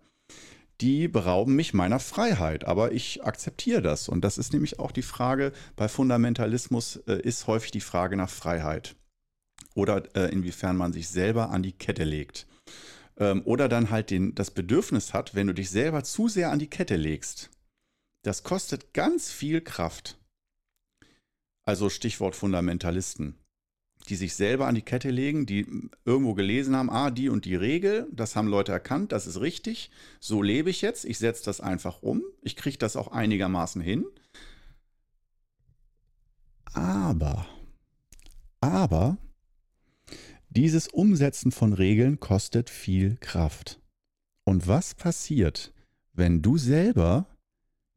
die 0.79 1.09
berauben 1.09 1.57
mich 1.57 1.73
meiner 1.73 1.99
Freiheit. 1.99 2.63
Aber 2.63 2.93
ich 2.93 3.25
akzeptiere 3.25 3.81
das. 3.81 4.07
Und 4.07 4.23
das 4.23 4.37
ist 4.37 4.53
nämlich 4.53 4.79
auch 4.79 4.93
die 4.93 5.01
Frage, 5.01 5.51
bei 5.75 5.89
Fundamentalismus 5.89 7.01
äh, 7.07 7.19
ist 7.21 7.47
häufig 7.47 7.71
die 7.71 7.81
Frage 7.81 8.15
nach 8.15 8.29
Freiheit 8.29 8.95
oder 9.73 10.03
äh, 10.15 10.31
inwiefern 10.31 10.77
man 10.77 10.93
sich 10.93 11.09
selber 11.09 11.49
an 11.49 11.63
die 11.63 11.73
Kette 11.73 12.03
legt. 12.03 12.47
Ähm, 13.17 13.41
oder 13.45 13.69
dann 13.69 13.89
halt 13.89 14.09
den, 14.09 14.35
das 14.35 14.51
Bedürfnis 14.51 15.13
hat, 15.13 15.35
wenn 15.35 15.47
du 15.47 15.53
dich 15.53 15.69
selber 15.69 16.03
zu 16.03 16.27
sehr 16.27 16.51
an 16.51 16.59
die 16.59 16.69
Kette 16.69 16.95
legst. 16.95 17.49
Das 18.23 18.43
kostet 18.43 18.93
ganz 18.93 19.31
viel 19.31 19.61
Kraft. 19.61 20.17
Also 21.63 21.89
Stichwort 21.89 22.35
Fundamentalisten, 22.35 23.35
die 24.09 24.15
sich 24.15 24.35
selber 24.35 24.67
an 24.67 24.75
die 24.75 24.81
Kette 24.81 25.09
legen, 25.09 25.45
die 25.45 25.89
irgendwo 26.05 26.33
gelesen 26.33 26.75
haben, 26.75 26.89
ah, 26.89 27.11
die 27.11 27.29
und 27.29 27.45
die 27.45 27.55
Regel, 27.55 28.07
das 28.11 28.35
haben 28.35 28.47
Leute 28.47 28.71
erkannt, 28.71 29.11
das 29.11 29.27
ist 29.27 29.39
richtig, 29.41 29.91
so 30.19 30.41
lebe 30.41 30.69
ich 30.69 30.81
jetzt, 30.81 31.05
ich 31.05 31.19
setze 31.19 31.45
das 31.45 31.61
einfach 31.61 32.01
um, 32.01 32.23
ich 32.41 32.55
kriege 32.55 32.77
das 32.77 32.95
auch 32.95 33.09
einigermaßen 33.09 33.81
hin. 33.81 34.05
Aber, 36.73 37.45
aber 38.59 39.17
dieses 40.51 40.87
Umsetzen 40.89 41.51
von 41.51 41.73
Regeln 41.73 42.19
kostet 42.19 42.69
viel 42.69 43.17
Kraft. 43.17 43.79
Und 44.43 44.67
was 44.67 44.95
passiert, 44.95 45.73
wenn 46.13 46.41
du 46.41 46.57
selber 46.57 47.27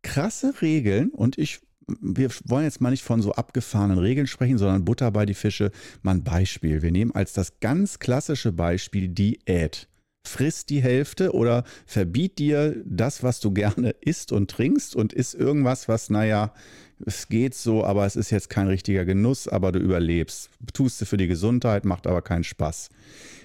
krasse 0.02 0.62
Regeln 0.62 1.10
und 1.10 1.38
ich 1.38 1.60
wir 1.86 2.30
wollen 2.46 2.64
jetzt 2.64 2.80
mal 2.80 2.90
nicht 2.90 3.02
von 3.02 3.20
so 3.20 3.32
abgefahrenen 3.32 3.98
Regeln 3.98 4.26
sprechen, 4.26 4.56
sondern 4.56 4.86
Butter 4.86 5.10
bei 5.10 5.26
die 5.26 5.34
Fische. 5.34 5.70
Mal 6.02 6.12
ein 6.12 6.24
Beispiel. 6.24 6.80
Wir 6.80 6.90
nehmen 6.90 7.14
als 7.14 7.34
das 7.34 7.60
ganz 7.60 7.98
klassische 7.98 8.52
Beispiel 8.52 9.08
Diät. 9.08 9.88
Friss 10.26 10.64
die 10.64 10.82
Hälfte 10.82 11.34
oder 11.34 11.64
verbiet 11.84 12.38
dir 12.38 12.82
das, 12.86 13.22
was 13.22 13.40
du 13.40 13.50
gerne 13.50 13.90
isst 14.00 14.32
und 14.32 14.50
trinkst 14.50 14.96
und 14.96 15.12
isst 15.12 15.34
irgendwas, 15.34 15.86
was, 15.86 16.08
naja, 16.08 16.54
es 17.06 17.28
geht 17.28 17.54
so, 17.54 17.84
aber 17.84 18.06
es 18.06 18.16
ist 18.16 18.30
jetzt 18.30 18.50
kein 18.50 18.66
richtiger 18.66 19.04
Genuss, 19.04 19.48
aber 19.48 19.72
du 19.72 19.78
überlebst. 19.78 20.50
Tust 20.72 21.00
du 21.00 21.06
für 21.06 21.16
die 21.16 21.26
Gesundheit, 21.26 21.84
macht 21.84 22.06
aber 22.06 22.22
keinen 22.22 22.44
Spaß. 22.44 22.88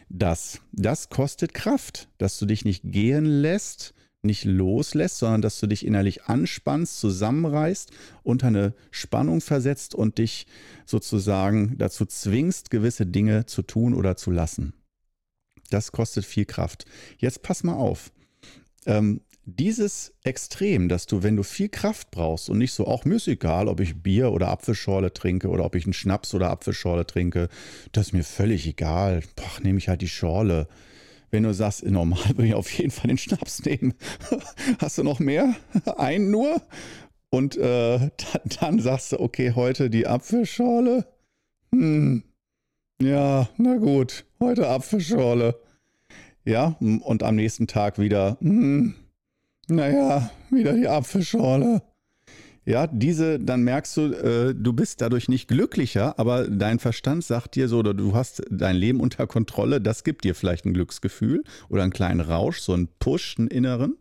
Das, 0.10 0.60
das 0.72 1.10
kostet 1.10 1.54
Kraft, 1.54 2.08
dass 2.18 2.40
du 2.40 2.46
dich 2.46 2.66
nicht 2.66 2.84
gehen 2.86 3.26
lässt, 3.26 3.94
nicht 4.22 4.44
loslässt, 4.46 5.20
sondern 5.20 5.42
dass 5.42 5.60
du 5.60 5.68
dich 5.68 5.86
innerlich 5.86 6.24
anspannst, 6.24 7.00
zusammenreißt, 7.00 7.92
unter 8.24 8.48
eine 8.48 8.74
Spannung 8.92 9.42
versetzt 9.42 9.96
und 9.96 10.18
dich 10.18 10.48
sozusagen 10.86 11.78
dazu 11.78 12.06
zwingst, 12.06 12.70
gewisse 12.70 13.06
Dinge 13.06 13.46
zu 13.46 13.62
tun 13.62 13.94
oder 13.94 14.16
zu 14.16 14.32
lassen. 14.32 14.74
Das 15.70 15.92
kostet 15.92 16.26
viel 16.26 16.46
Kraft. 16.46 16.86
Jetzt 17.18 17.44
pass 17.44 17.64
mal 17.64 17.76
auf. 17.76 18.12
Ähm, 18.86 19.22
dieses 19.56 20.14
Extrem, 20.24 20.90
dass 20.90 21.06
du, 21.06 21.24
wenn 21.24 21.36
du 21.36 21.44
viel 21.44 21.70
Kraft 21.70 22.12
brauchst 22.12 22.50
und 22.50 22.58
nicht 22.58 22.74
so, 22.74 22.88
auch 22.88 23.06
mir 23.06 23.16
ist 23.16 23.28
egal, 23.28 23.68
ob 23.68 23.80
ich 23.80 24.02
Bier 24.02 24.32
oder 24.32 24.50
Apfelschorle 24.50 25.14
trinke 25.14 25.50
oder 25.50 25.66
ob 25.66 25.76
ich 25.76 25.86
einen 25.86 25.94
Schnaps 25.94 26.34
oder 26.34 26.50
Apfelschorle 26.50 27.06
trinke, 27.06 27.50
das 27.92 28.08
ist 28.08 28.14
mir 28.14 28.24
völlig 28.24 28.68
egal. 28.68 29.22
Boah, 29.36 29.62
nehme 29.62 29.78
ich 29.78 29.90
halt 29.90 30.02
die 30.02 30.08
Schorle. 30.08 30.68
Wenn 31.32 31.44
du 31.44 31.54
sagst, 31.54 31.86
normal 31.86 32.30
würde 32.30 32.48
ich 32.48 32.54
auf 32.54 32.72
jeden 32.72 32.92
Fall 32.92 33.08
den 33.08 33.18
Schnaps 33.18 33.64
nehmen. 33.66 33.94
Hast 34.80 34.98
du 34.98 35.04
noch 35.04 35.20
mehr? 35.20 35.56
Einen 35.98 36.32
nur? 36.32 36.62
Und 37.30 37.58
äh, 37.58 38.00
dann, 38.00 38.10
dann 38.60 38.80
sagst 38.80 39.12
du, 39.12 39.20
okay, 39.20 39.54
heute 39.56 39.90
die 39.90 40.08
Apfelschorle. 40.08 41.06
Hm. 41.72 42.24
Ja, 43.02 43.48
na 43.58 43.78
gut, 43.78 44.26
heute 44.40 44.68
Apfelschorle. 44.68 45.56
Ja, 46.44 46.76
und 46.80 47.24
am 47.24 47.36
nächsten 47.36 47.68
Tag 47.68 48.00
wieder, 48.00 48.38
hm, 48.42 48.96
naja, 49.70 50.30
wieder 50.50 50.74
die 50.74 50.88
Apfelschorle. 50.88 51.82
Ja, 52.66 52.86
diese, 52.86 53.40
dann 53.40 53.64
merkst 53.64 53.98
du, 53.98 54.02
äh, 54.14 54.54
du 54.54 54.74
bist 54.74 55.02
dadurch 55.02 55.28
nicht 55.28 55.48
glücklicher, 55.48 56.20
aber 56.20 56.48
dein 56.48 56.78
Verstand 56.78 57.24
sagt 57.24 57.56
dir 57.56 57.68
so, 57.68 57.80
oder 57.80 57.96
du 57.96 58.14
hast 58.14 58.44
dein 58.52 58.76
Leben 58.76 59.00
unter 59.00 59.26
Kontrolle, 59.26 59.82
das 59.82 60.04
gibt 60.04 60.24
dir 60.24 60.36
vielleicht 60.36 60.66
ein 60.66 60.74
Glücksgefühl 60.74 61.44
oder 61.70 61.82
einen 61.82 61.92
kleinen 61.92 62.20
Rausch, 62.20 62.60
so 62.60 62.74
einen 62.74 62.88
Push, 63.00 63.38
einen 63.40 63.48
inneren, 63.48 63.98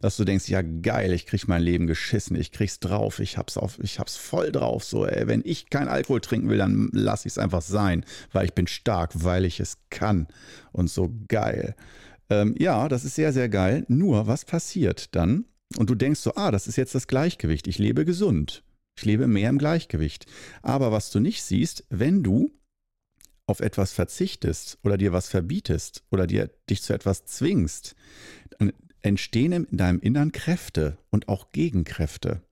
dass 0.00 0.16
du 0.16 0.24
denkst, 0.24 0.48
ja 0.48 0.62
geil, 0.62 1.12
ich 1.12 1.26
krieg 1.26 1.48
mein 1.48 1.62
Leben 1.62 1.88
geschissen, 1.88 2.36
ich 2.36 2.52
krieg's 2.52 2.78
drauf, 2.78 3.18
ich 3.18 3.36
hab's 3.36 3.56
auf, 3.56 3.80
ich 3.82 3.98
hab's 3.98 4.16
voll 4.16 4.52
drauf, 4.52 4.84
so, 4.84 5.06
ey, 5.06 5.26
wenn 5.26 5.42
ich 5.44 5.70
kein 5.70 5.88
Alkohol 5.88 6.20
trinken 6.20 6.48
will, 6.50 6.58
dann 6.58 6.90
lass 6.92 7.26
ich's 7.26 7.38
einfach 7.38 7.62
sein, 7.62 8.04
weil 8.32 8.44
ich 8.44 8.52
bin 8.52 8.68
stark, 8.68 9.10
weil 9.24 9.44
ich 9.44 9.58
es 9.58 9.78
kann 9.90 10.28
und 10.70 10.88
so 10.88 11.12
geil. 11.26 11.74
Ähm, 12.30 12.54
ja, 12.58 12.88
das 12.88 13.04
ist 13.04 13.14
sehr, 13.14 13.32
sehr 13.32 13.48
geil. 13.48 13.84
Nur, 13.88 14.26
was 14.26 14.44
passiert 14.44 15.14
dann? 15.14 15.44
Und 15.76 15.90
du 15.90 15.94
denkst 15.94 16.20
so, 16.20 16.34
ah, 16.34 16.50
das 16.50 16.66
ist 16.66 16.76
jetzt 16.76 16.94
das 16.94 17.06
Gleichgewicht. 17.06 17.66
Ich 17.66 17.78
lebe 17.78 18.04
gesund. 18.04 18.62
Ich 18.96 19.04
lebe 19.04 19.26
mehr 19.26 19.50
im 19.50 19.58
Gleichgewicht. 19.58 20.26
Aber 20.62 20.92
was 20.92 21.10
du 21.10 21.20
nicht 21.20 21.42
siehst, 21.42 21.84
wenn 21.90 22.22
du 22.22 22.52
auf 23.46 23.60
etwas 23.60 23.92
verzichtest 23.92 24.78
oder 24.82 24.96
dir 24.96 25.12
was 25.12 25.28
verbietest 25.28 26.04
oder 26.10 26.26
dir 26.26 26.50
dich 26.70 26.82
zu 26.82 26.92
etwas 26.92 27.26
zwingst, 27.26 27.94
dann 28.58 28.72
entstehen 29.02 29.52
in 29.52 29.76
deinem 29.76 30.00
Innern 30.00 30.32
Kräfte 30.32 30.96
und 31.10 31.28
auch 31.28 31.52
Gegenkräfte. 31.52 32.42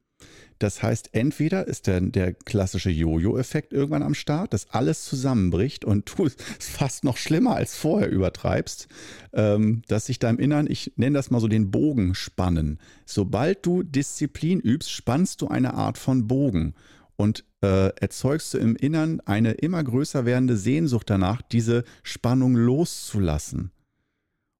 Das 0.62 0.81
heißt, 0.81 1.11
entweder 1.12 1.66
ist 1.66 1.88
dann 1.88 2.12
der 2.12 2.35
klassische 2.35 2.90
Jojo-Effekt 2.90 3.72
irgendwann 3.72 4.05
am 4.05 4.14
Start, 4.14 4.53
dass 4.53 4.70
alles 4.70 5.05
zusammenbricht 5.05 5.85
und 5.85 6.09
du 6.16 6.27
es 6.27 6.37
fast 6.61 7.03
noch 7.03 7.16
schlimmer 7.16 7.57
als 7.57 7.75
vorher 7.75 8.09
übertreibst, 8.09 8.87
ähm, 9.33 9.83
dass 9.88 10.07
sich 10.07 10.20
da 10.20 10.31
Innern, 10.31 10.68
ich 10.70 10.92
nenne 10.94 11.18
das 11.18 11.33
mal 11.33 11.40
so 11.40 11.48
den 11.48 11.72
Bogen 11.72 12.14
spannen. 12.14 12.79
Sobald 13.07 13.66
du 13.66 13.83
Disziplin 13.83 14.61
übst, 14.61 14.92
spannst 14.92 15.42
du 15.42 15.48
eine 15.48 15.75
Art 15.75 15.98
von 15.98 16.29
Bogen 16.29 16.75
und 17.16 17.44
äh, 17.61 17.88
erzeugst 17.96 18.55
du 18.55 18.59
im 18.59 18.77
Innern 18.77 19.20
eine 19.20 19.53
immer 19.53 19.83
größer 19.83 20.25
werdende 20.25 20.57
Sehnsucht 20.57 21.11
danach, 21.11 21.42
diese 21.42 21.83
Spannung 22.05 22.55
loszulassen 22.55 23.72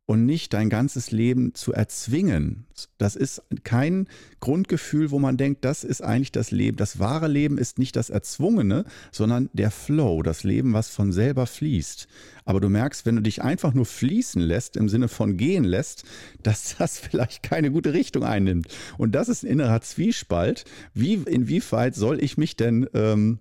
und 0.07 0.27
nicht 0.27 0.53
dein 0.53 0.69
ganzes 0.69 1.11
Leben 1.13 1.55
zu 1.55 1.73
erzwingen. 1.73 2.67
Das 2.99 3.15
ist 3.15 3.43
kein 3.63 4.09
Grundgefühl, 4.41 5.11
wo 5.13 5.19
man 5.19 5.37
denkt, 5.37 5.65
das 5.65 5.85
ist 5.85 6.03
eigentlich 6.03 6.33
das 6.33 6.51
Leben. 6.51 6.77
Das 6.77 6.99
wahre 6.99 7.29
Leben 7.29 7.57
ist 7.57 7.79
nicht 7.79 7.95
das 7.95 8.11
Erzwungene, 8.11 8.85
sondern 9.13 9.49
der 9.53 9.71
Flow, 9.71 10.23
das 10.23 10.43
Leben, 10.43 10.73
was 10.73 10.89
von 10.89 11.13
selber 11.13 11.47
fließt. 11.47 12.09
Aber 12.45 12.61
du 12.61 12.69
merkst, 12.69 13.07
wenn 13.07 13.17
du 13.17 13.23
dich 13.23 13.43
einfach 13.43 13.75
nur 13.75 13.87
fließen 13.87 14.43
lässt, 14.43 14.77
im 14.77 14.89
Sinne 14.89 15.07
von 15.07 15.37
gehen 15.37 15.65
lässt, 15.65 16.05
dass 16.43 16.77
das 16.77 16.99
vielleicht 16.99 17.45
keine 17.45 17.71
gute 17.71 17.93
Richtung 17.93 18.25
einnimmt. 18.25 18.67
Und 18.99 19.15
das 19.15 19.29
ist 19.29 19.45
ein 19.45 19.51
innerer 19.51 19.81
Zwiespalt. 19.83 20.65
Wie, 20.95 21.15
inwieweit 21.15 21.95
soll 21.95 22.23
ich 22.23 22.37
mich 22.37 22.57
denn 22.57 22.89
ähm, 22.95 23.39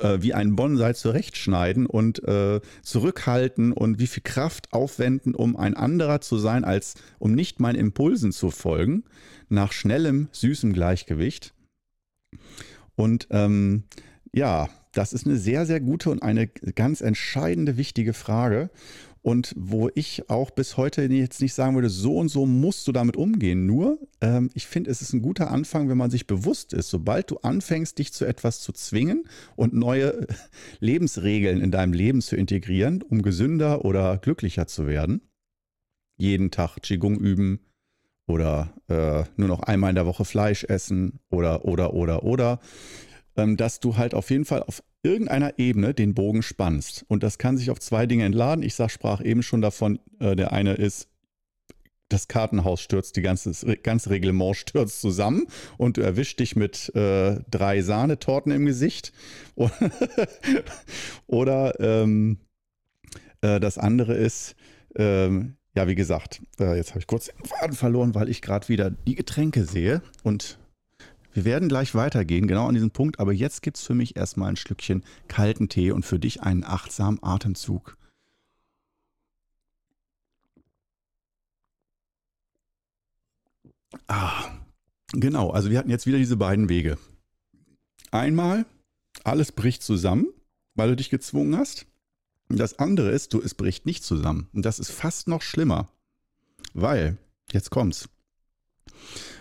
äh, 0.00 0.22
wie 0.22 0.34
ein 0.34 0.56
Bonsai 0.56 0.92
zurechtschneiden 0.92 1.86
und 1.86 2.22
äh, 2.24 2.60
zurückhalten 2.82 3.72
und 3.72 3.98
wie 3.98 4.06
viel 4.06 4.22
Kraft 4.22 4.72
aufwenden, 4.72 5.34
um 5.34 5.56
ein 5.56 5.74
anderer 5.74 6.20
zu 6.20 6.38
sein, 6.38 6.64
als 6.64 6.94
um 7.18 7.34
nicht 7.34 7.60
meinen 7.60 7.78
Impulsen 7.78 8.32
zu 8.32 8.50
folgen, 8.50 9.04
nach 9.48 9.72
schnellem, 9.72 10.28
süßem 10.32 10.72
Gleichgewicht. 10.72 11.54
Und 12.94 13.28
ähm, 13.30 13.84
ja, 14.32 14.68
das 14.92 15.12
ist 15.12 15.26
eine 15.26 15.36
sehr, 15.36 15.66
sehr 15.66 15.80
gute 15.80 16.10
und 16.10 16.22
eine 16.22 16.46
ganz 16.46 17.00
entscheidende, 17.00 17.76
wichtige 17.76 18.12
Frage 18.12 18.70
und 19.22 19.54
wo 19.56 19.88
ich 19.94 20.28
auch 20.28 20.50
bis 20.50 20.76
heute 20.76 21.02
jetzt 21.04 21.40
nicht 21.40 21.54
sagen 21.54 21.76
würde, 21.76 21.88
so 21.88 22.18
und 22.18 22.28
so 22.28 22.44
musst 22.44 22.88
du 22.88 22.92
damit 22.92 23.16
umgehen. 23.16 23.66
Nur, 23.66 23.98
ähm, 24.20 24.50
ich 24.54 24.66
finde, 24.66 24.90
es 24.90 25.00
ist 25.00 25.12
ein 25.12 25.22
guter 25.22 25.50
Anfang, 25.50 25.88
wenn 25.88 25.96
man 25.96 26.10
sich 26.10 26.26
bewusst 26.26 26.72
ist, 26.72 26.90
sobald 26.90 27.30
du 27.30 27.38
anfängst, 27.38 27.98
dich 27.98 28.12
zu 28.12 28.24
etwas 28.24 28.60
zu 28.60 28.72
zwingen 28.72 29.24
und 29.54 29.74
neue 29.74 30.26
Lebensregeln 30.80 31.60
in 31.60 31.70
deinem 31.70 31.92
Leben 31.92 32.20
zu 32.20 32.34
integrieren, 32.34 33.02
um 33.02 33.22
gesünder 33.22 33.84
oder 33.84 34.18
glücklicher 34.18 34.66
zu 34.66 34.88
werden, 34.88 35.22
jeden 36.16 36.50
Tag 36.50 36.78
Qigong 36.82 37.16
üben 37.16 37.60
oder 38.26 38.74
äh, 38.88 39.24
nur 39.36 39.48
noch 39.48 39.60
einmal 39.60 39.90
in 39.90 39.96
der 39.96 40.06
Woche 40.06 40.24
Fleisch 40.24 40.64
essen 40.64 41.20
oder, 41.30 41.64
oder, 41.64 41.94
oder, 41.94 42.24
oder, 42.24 42.60
ähm, 43.36 43.56
dass 43.56 43.78
du 43.78 43.96
halt 43.96 44.14
auf 44.14 44.30
jeden 44.30 44.44
Fall 44.44 44.64
auf 44.64 44.82
irgendeiner 45.02 45.58
Ebene 45.58 45.94
den 45.94 46.14
Bogen 46.14 46.42
spannst. 46.42 47.04
Und 47.08 47.22
das 47.22 47.38
kann 47.38 47.56
sich 47.56 47.70
auf 47.70 47.80
zwei 47.80 48.06
Dinge 48.06 48.24
entladen. 48.24 48.62
Ich 48.62 48.74
sag, 48.74 48.90
sprach 48.90 49.20
eben 49.20 49.42
schon 49.42 49.60
davon, 49.60 49.98
äh, 50.20 50.36
der 50.36 50.52
eine 50.52 50.74
ist, 50.74 51.08
das 52.08 52.28
Kartenhaus 52.28 52.80
stürzt, 52.80 53.16
die 53.16 53.22
ganze, 53.22 53.50
das 53.50 53.64
ganze 53.82 54.10
Reglement 54.10 54.56
stürzt 54.56 55.00
zusammen 55.00 55.46
und 55.78 55.96
du 55.96 56.02
erwischst 56.02 56.38
dich 56.40 56.56
mit 56.56 56.94
äh, 56.94 57.40
drei 57.50 57.80
Sahnetorten 57.80 58.52
im 58.52 58.66
Gesicht. 58.66 59.12
Oder 61.26 61.80
ähm, 61.80 62.38
äh, 63.40 63.60
das 63.60 63.78
andere 63.78 64.14
ist, 64.14 64.54
ähm, 64.96 65.56
ja, 65.74 65.88
wie 65.88 65.94
gesagt, 65.94 66.42
äh, 66.60 66.76
jetzt 66.76 66.90
habe 66.90 67.00
ich 67.00 67.06
kurz 67.06 67.26
den 67.26 67.46
Faden 67.46 67.74
verloren, 67.74 68.14
weil 68.14 68.28
ich 68.28 68.42
gerade 68.42 68.68
wieder 68.68 68.90
die 68.90 69.14
Getränke 69.14 69.64
sehe 69.64 70.02
und 70.22 70.58
wir 71.32 71.44
werden 71.44 71.68
gleich 71.68 71.94
weitergehen, 71.94 72.46
genau 72.46 72.66
an 72.68 72.74
diesem 72.74 72.90
Punkt, 72.90 73.18
aber 73.18 73.32
jetzt 73.32 73.62
gibt 73.62 73.78
es 73.78 73.82
für 73.84 73.94
mich 73.94 74.16
erstmal 74.16 74.50
ein 74.50 74.56
Schlückchen 74.56 75.04
kalten 75.28 75.68
Tee 75.68 75.90
und 75.92 76.04
für 76.04 76.18
dich 76.18 76.42
einen 76.42 76.64
achtsamen 76.64 77.22
Atemzug. 77.22 77.96
Ah, 84.06 84.50
genau, 85.12 85.50
also 85.50 85.70
wir 85.70 85.78
hatten 85.78 85.90
jetzt 85.90 86.06
wieder 86.06 86.18
diese 86.18 86.36
beiden 86.36 86.68
Wege. 86.68 86.98
Einmal, 88.10 88.66
alles 89.24 89.52
bricht 89.52 89.82
zusammen, 89.82 90.26
weil 90.74 90.90
du 90.90 90.96
dich 90.96 91.10
gezwungen 91.10 91.56
hast. 91.56 91.86
Das 92.48 92.78
andere 92.78 93.10
ist, 93.10 93.32
du, 93.32 93.40
es 93.40 93.54
bricht 93.54 93.86
nicht 93.86 94.04
zusammen. 94.04 94.48
Und 94.52 94.64
das 94.64 94.78
ist 94.78 94.90
fast 94.90 95.28
noch 95.28 95.40
schlimmer, 95.40 95.88
weil, 96.74 97.16
jetzt 97.50 97.70
kommt's, 97.70 98.08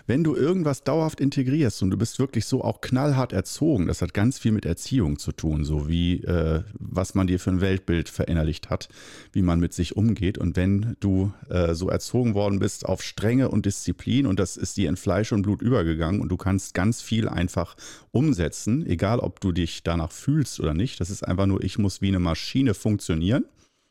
wenn 0.07 0.23
du 0.23 0.35
irgendwas 0.35 0.83
dauerhaft 0.83 1.19
integrierst 1.19 1.81
und 1.83 1.91
du 1.91 1.97
bist 1.97 2.19
wirklich 2.19 2.45
so 2.45 2.63
auch 2.63 2.81
knallhart 2.81 3.33
erzogen, 3.33 3.87
das 3.87 4.01
hat 4.01 4.13
ganz 4.13 4.39
viel 4.39 4.51
mit 4.51 4.65
Erziehung 4.65 5.19
zu 5.19 5.31
tun, 5.31 5.63
so 5.63 5.87
wie 5.87 6.23
äh, 6.23 6.63
was 6.73 7.15
man 7.15 7.27
dir 7.27 7.39
für 7.39 7.51
ein 7.51 7.61
Weltbild 7.61 8.09
verinnerlicht 8.09 8.69
hat, 8.69 8.89
wie 9.31 9.41
man 9.41 9.59
mit 9.59 9.73
sich 9.73 9.95
umgeht. 9.95 10.37
Und 10.37 10.55
wenn 10.55 10.95
du 10.99 11.31
äh, 11.49 11.73
so 11.75 11.89
erzogen 11.89 12.33
worden 12.33 12.59
bist 12.59 12.85
auf 12.85 13.01
Strenge 13.01 13.49
und 13.49 13.65
Disziplin 13.65 14.25
und 14.25 14.39
das 14.39 14.57
ist 14.57 14.77
dir 14.77 14.89
in 14.89 14.97
Fleisch 14.97 15.31
und 15.31 15.43
Blut 15.43 15.61
übergegangen 15.61 16.21
und 16.21 16.29
du 16.29 16.37
kannst 16.37 16.73
ganz 16.73 17.01
viel 17.01 17.29
einfach 17.29 17.75
umsetzen, 18.11 18.85
egal 18.85 19.19
ob 19.19 19.39
du 19.39 19.51
dich 19.51 19.83
danach 19.83 20.11
fühlst 20.11 20.59
oder 20.59 20.73
nicht, 20.73 20.99
das 20.99 21.09
ist 21.09 21.27
einfach 21.27 21.45
nur, 21.45 21.63
ich 21.63 21.77
muss 21.77 22.01
wie 22.01 22.09
eine 22.09 22.19
Maschine 22.19 22.73
funktionieren 22.73 23.45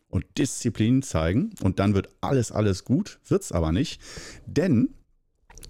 und 0.09 0.27
Disziplin 0.39 1.03
zeigen 1.03 1.55
und 1.63 1.79
dann 1.79 1.95
wird 1.95 2.09
alles, 2.21 2.53
alles 2.53 2.85
gut, 2.85 3.21
wird 3.29 3.43
es 3.43 3.53
aber 3.53 3.73
nicht. 3.73 4.01
Denn 4.47 4.91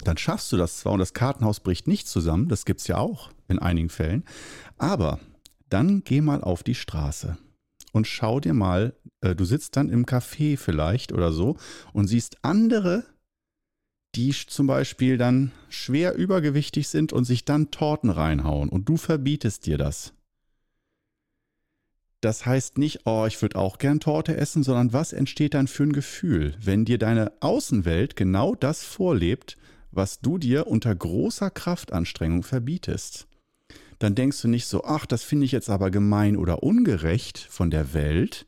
dann 0.04 0.16
schaffst 0.16 0.50
du 0.52 0.56
das 0.56 0.78
zwar 0.78 0.92
und 0.92 0.98
das 0.98 1.14
Kartenhaus 1.14 1.60
bricht 1.60 1.86
nicht 1.86 2.08
zusammen, 2.08 2.48
das 2.48 2.64
gibt 2.64 2.80
es 2.80 2.86
ja 2.86 2.98
auch 2.98 3.30
in 3.48 3.58
einigen 3.58 3.88
Fällen, 3.88 4.24
aber 4.78 5.20
dann 5.68 6.02
geh 6.04 6.20
mal 6.20 6.42
auf 6.42 6.62
die 6.62 6.74
Straße 6.74 7.36
und 7.92 8.06
schau 8.06 8.40
dir 8.40 8.54
mal, 8.54 8.94
äh, 9.20 9.34
du 9.34 9.44
sitzt 9.44 9.76
dann 9.76 9.88
im 9.88 10.06
Café 10.06 10.56
vielleicht 10.56 11.12
oder 11.12 11.32
so 11.32 11.56
und 11.92 12.06
siehst 12.06 12.38
andere, 12.42 13.04
die 14.14 14.32
zum 14.32 14.66
Beispiel 14.66 15.18
dann 15.18 15.52
schwer 15.68 16.14
übergewichtig 16.14 16.88
sind 16.88 17.12
und 17.12 17.24
sich 17.24 17.44
dann 17.44 17.70
Torten 17.70 18.10
reinhauen 18.10 18.68
und 18.68 18.88
du 18.88 18.96
verbietest 18.96 19.66
dir 19.66 19.78
das. 19.78 20.12
Das 22.20 22.44
heißt 22.44 22.76
nicht, 22.76 23.06
oh, 23.06 23.24
ich 23.26 23.40
würde 23.40 23.56
auch 23.56 23.78
gern 23.78 24.00
Torte 24.00 24.36
essen, 24.36 24.62
sondern 24.62 24.92
was 24.92 25.12
entsteht 25.12 25.54
dann 25.54 25.68
für 25.68 25.84
ein 25.84 25.92
Gefühl, 25.92 26.54
wenn 26.60 26.84
dir 26.84 26.98
deine 26.98 27.32
Außenwelt 27.40 28.14
genau 28.14 28.54
das 28.54 28.84
vorlebt, 28.84 29.56
was 29.90 30.20
du 30.20 30.38
dir 30.38 30.66
unter 30.66 30.94
großer 30.94 31.50
Kraftanstrengung 31.50 32.42
verbietest? 32.42 33.26
Dann 33.98 34.14
denkst 34.14 34.40
du 34.40 34.48
nicht 34.48 34.66
so, 34.66 34.84
ach, 34.84 35.06
das 35.06 35.22
finde 35.22 35.44
ich 35.44 35.52
jetzt 35.52 35.68
aber 35.68 35.90
gemein 35.90 36.36
oder 36.36 36.62
ungerecht 36.62 37.38
von 37.38 37.70
der 37.70 37.92
Welt, 37.92 38.46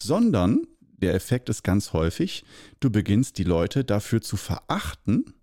sondern 0.00 0.66
der 0.80 1.14
Effekt 1.14 1.48
ist 1.48 1.64
ganz 1.64 1.92
häufig, 1.92 2.44
du 2.80 2.90
beginnst 2.90 3.38
die 3.38 3.44
Leute 3.44 3.84
dafür 3.84 4.20
zu 4.20 4.36
verachten 4.36 5.34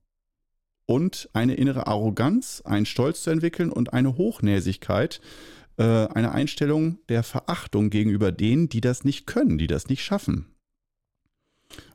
und 0.86 1.30
eine 1.34 1.56
innere 1.56 1.88
Arroganz, 1.88 2.62
einen 2.66 2.86
Stolz 2.86 3.24
zu 3.24 3.30
entwickeln 3.30 3.72
und 3.72 3.94
eine 3.94 4.18
Hochnäsigkeit, 4.18 5.22
äh, 5.78 5.84
eine 5.84 6.32
Einstellung 6.32 7.00
der 7.10 7.24
Verachtung 7.24 7.90
gegenüber 7.90 8.32
denen, 8.32 8.70
die 8.70 8.82
das 8.82 9.04
nicht 9.04 9.28
können, 9.28 9.58
die 9.58 9.68
das 9.68 9.88
nicht 9.88 10.04
schaffen. 10.04 10.51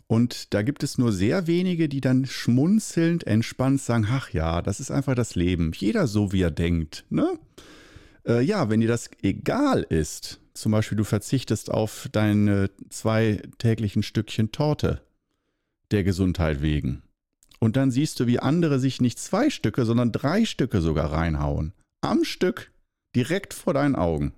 Und 0.08 0.54
da 0.54 0.62
gibt 0.62 0.82
es 0.82 0.98
nur 0.98 1.12
sehr 1.12 1.46
wenige, 1.46 1.88
die 1.88 2.00
dann 2.00 2.26
schmunzelnd, 2.26 3.26
entspannt 3.26 3.80
sagen, 3.80 4.06
ach 4.08 4.30
ja, 4.30 4.62
das 4.62 4.78
ist 4.78 4.90
einfach 4.90 5.14
das 5.14 5.34
Leben. 5.34 5.72
Jeder 5.74 6.06
so, 6.06 6.32
wie 6.32 6.42
er 6.42 6.52
denkt. 6.52 7.04
Ne? 7.10 7.38
Äh, 8.26 8.42
ja, 8.42 8.70
wenn 8.70 8.80
dir 8.80 8.88
das 8.88 9.10
egal 9.22 9.82
ist, 9.82 10.40
zum 10.54 10.72
Beispiel 10.72 10.96
du 10.96 11.04
verzichtest 11.04 11.70
auf 11.70 12.08
deine 12.12 12.70
zwei 12.88 13.42
täglichen 13.58 14.02
Stückchen 14.02 14.52
Torte 14.52 15.02
der 15.90 16.04
Gesundheit 16.04 16.62
wegen. 16.62 17.02
Und 17.58 17.76
dann 17.76 17.90
siehst 17.90 18.20
du, 18.20 18.26
wie 18.26 18.38
andere 18.38 18.78
sich 18.78 19.00
nicht 19.00 19.18
zwei 19.18 19.50
Stücke, 19.50 19.84
sondern 19.84 20.12
drei 20.12 20.44
Stücke 20.44 20.80
sogar 20.80 21.12
reinhauen. 21.12 21.72
Am 22.00 22.24
Stück, 22.24 22.70
direkt 23.14 23.54
vor 23.54 23.74
deinen 23.74 23.96
Augen. 23.96 24.34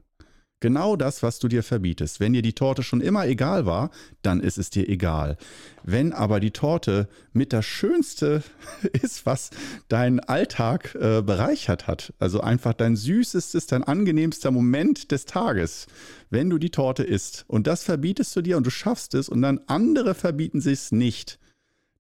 Genau 0.60 0.96
das, 0.96 1.22
was 1.22 1.38
du 1.38 1.46
dir 1.46 1.62
verbietest. 1.62 2.18
Wenn 2.18 2.32
dir 2.32 2.42
die 2.42 2.52
Torte 2.52 2.82
schon 2.82 3.00
immer 3.00 3.26
egal 3.26 3.64
war, 3.64 3.90
dann 4.22 4.40
ist 4.40 4.58
es 4.58 4.70
dir 4.70 4.88
egal. 4.88 5.36
Wenn 5.84 6.12
aber 6.12 6.40
die 6.40 6.50
Torte 6.50 7.08
mit 7.32 7.52
das 7.52 7.64
Schönste 7.64 8.42
ist, 8.92 9.24
was 9.24 9.50
deinen 9.88 10.18
Alltag 10.18 10.96
äh, 10.96 11.22
bereichert 11.22 11.86
hat, 11.86 12.12
also 12.18 12.40
einfach 12.40 12.74
dein 12.74 12.96
süßestes, 12.96 13.68
dein 13.68 13.84
angenehmster 13.84 14.50
Moment 14.50 15.12
des 15.12 15.26
Tages, 15.26 15.86
wenn 16.28 16.50
du 16.50 16.58
die 16.58 16.70
Torte 16.70 17.04
isst 17.04 17.44
und 17.46 17.68
das 17.68 17.84
verbietest 17.84 18.34
du 18.34 18.42
dir 18.42 18.56
und 18.56 18.66
du 18.66 18.70
schaffst 18.70 19.14
es 19.14 19.28
und 19.28 19.42
dann 19.42 19.60
andere 19.68 20.14
verbieten 20.14 20.60
sich 20.60 20.80
es 20.80 20.92
nicht, 20.92 21.38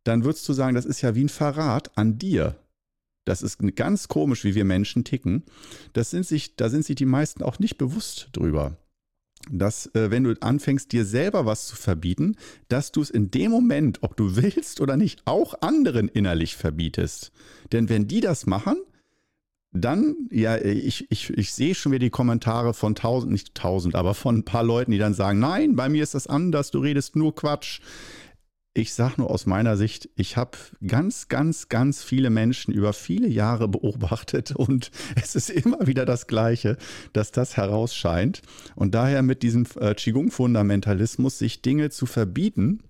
dann 0.02 0.24
würdest 0.24 0.48
du 0.48 0.52
sagen, 0.52 0.74
das 0.74 0.84
ist 0.84 1.00
ja 1.02 1.14
wie 1.14 1.24
ein 1.24 1.28
Verrat 1.28 1.96
an 1.96 2.18
dir. 2.18 2.56
Das 3.28 3.42
ist 3.42 3.58
ganz 3.76 4.08
komisch, 4.08 4.42
wie 4.44 4.54
wir 4.54 4.64
Menschen 4.64 5.04
ticken. 5.04 5.42
Das 5.92 6.08
sind 6.08 6.24
sich, 6.24 6.56
da 6.56 6.70
sind 6.70 6.86
sich 6.86 6.96
die 6.96 7.04
meisten 7.04 7.42
auch 7.42 7.58
nicht 7.58 7.76
bewusst 7.76 8.30
drüber. 8.32 8.78
Dass, 9.50 9.94
äh, 9.94 10.10
wenn 10.10 10.24
du 10.24 10.34
anfängst, 10.40 10.92
dir 10.92 11.04
selber 11.04 11.44
was 11.44 11.66
zu 11.66 11.76
verbieten, 11.76 12.36
dass 12.68 12.90
du 12.90 13.02
es 13.02 13.10
in 13.10 13.30
dem 13.30 13.50
Moment, 13.50 14.02
ob 14.02 14.16
du 14.16 14.36
willst 14.36 14.80
oder 14.80 14.96
nicht, 14.96 15.20
auch 15.26 15.60
anderen 15.60 16.08
innerlich 16.08 16.56
verbietest. 16.56 17.30
Denn 17.70 17.90
wenn 17.90 18.08
die 18.08 18.22
das 18.22 18.46
machen, 18.46 18.78
dann, 19.72 20.16
ja, 20.30 20.56
ich, 20.56 21.10
ich, 21.10 21.28
ich 21.28 21.52
sehe 21.52 21.74
schon 21.74 21.92
wieder 21.92 22.06
die 22.06 22.10
Kommentare 22.10 22.72
von 22.72 22.94
tausend, 22.94 23.30
nicht 23.30 23.54
tausend, 23.54 23.94
aber 23.94 24.14
von 24.14 24.36
ein 24.36 24.44
paar 24.44 24.64
Leuten, 24.64 24.90
die 24.90 24.98
dann 24.98 25.12
sagen, 25.12 25.38
nein, 25.38 25.76
bei 25.76 25.90
mir 25.90 26.02
ist 26.02 26.14
das 26.14 26.26
anders, 26.28 26.70
du 26.70 26.78
redest 26.78 27.14
nur 27.14 27.34
Quatsch. 27.34 27.80
Ich 28.78 28.94
sage 28.94 29.14
nur 29.16 29.30
aus 29.32 29.44
meiner 29.44 29.76
Sicht, 29.76 30.08
ich 30.14 30.36
habe 30.36 30.56
ganz, 30.86 31.26
ganz, 31.26 31.68
ganz 31.68 32.04
viele 32.04 32.30
Menschen 32.30 32.72
über 32.72 32.92
viele 32.92 33.26
Jahre 33.26 33.66
beobachtet 33.66 34.52
und 34.54 34.92
es 35.20 35.34
ist 35.34 35.50
immer 35.50 35.88
wieder 35.88 36.06
das 36.06 36.28
Gleiche, 36.28 36.76
dass 37.12 37.32
das 37.32 37.56
herausscheint. 37.56 38.40
Und 38.76 38.94
daher 38.94 39.22
mit 39.22 39.42
diesem 39.42 39.66
äh, 39.80 39.94
Qigong-Fundamentalismus 39.94 41.40
sich 41.40 41.60
Dinge 41.60 41.90
zu 41.90 42.06
verbieten, 42.06 42.84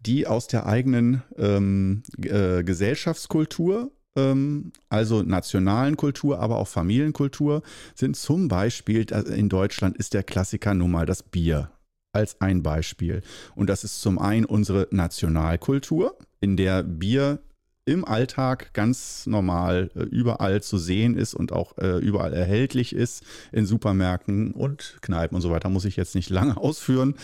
die 0.00 0.26
aus 0.26 0.48
der 0.48 0.66
eigenen 0.66 1.22
ähm, 1.38 2.02
äh, 2.22 2.64
Gesellschaftskultur 2.64 3.92
ähm, 4.16 4.72
also 4.88 5.22
nationalen 5.22 5.96
Kultur, 5.96 6.40
aber 6.40 6.56
auch 6.56 6.68
Familienkultur, 6.68 7.62
sind 7.94 8.16
zum 8.16 8.48
Beispiel, 8.48 9.06
in 9.12 9.48
Deutschland 9.48 9.96
ist 9.96 10.12
der 10.12 10.24
Klassiker 10.24 10.74
nun 10.74 10.90
mal 10.90 11.06
das 11.06 11.22
Bier 11.22 11.70
als 12.16 12.40
ein 12.40 12.62
Beispiel. 12.62 13.22
Und 13.54 13.68
das 13.68 13.84
ist 13.84 14.00
zum 14.00 14.18
einen 14.18 14.46
unsere 14.46 14.88
Nationalkultur, 14.90 16.16
in 16.40 16.56
der 16.56 16.82
Bier 16.82 17.40
im 17.84 18.04
Alltag 18.04 18.72
ganz 18.72 19.26
normal 19.26 19.90
äh, 19.94 20.02
überall 20.02 20.60
zu 20.60 20.76
sehen 20.76 21.16
ist 21.16 21.34
und 21.34 21.52
auch 21.52 21.78
äh, 21.78 21.98
überall 21.98 22.32
erhältlich 22.32 22.92
ist 22.92 23.22
in 23.52 23.64
Supermärkten 23.64 24.50
und 24.50 24.98
Kneipen 25.02 25.36
und 25.36 25.42
so 25.42 25.50
weiter, 25.50 25.68
muss 25.68 25.84
ich 25.84 25.94
jetzt 25.94 26.16
nicht 26.16 26.28
lange 26.28 26.56
ausführen. 26.60 27.14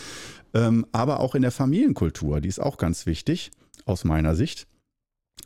Ähm, 0.53 0.85
aber 0.93 1.19
auch 1.19 1.35
in 1.35 1.41
der 1.41 1.51
Familienkultur, 1.51 2.39
die 2.39 2.47
ist 2.47 2.61
auch 2.61 2.77
ganz 2.77 3.05
wichtig 3.05 3.51
aus 3.85 4.05
meiner 4.05 4.35
Sicht 4.35 4.67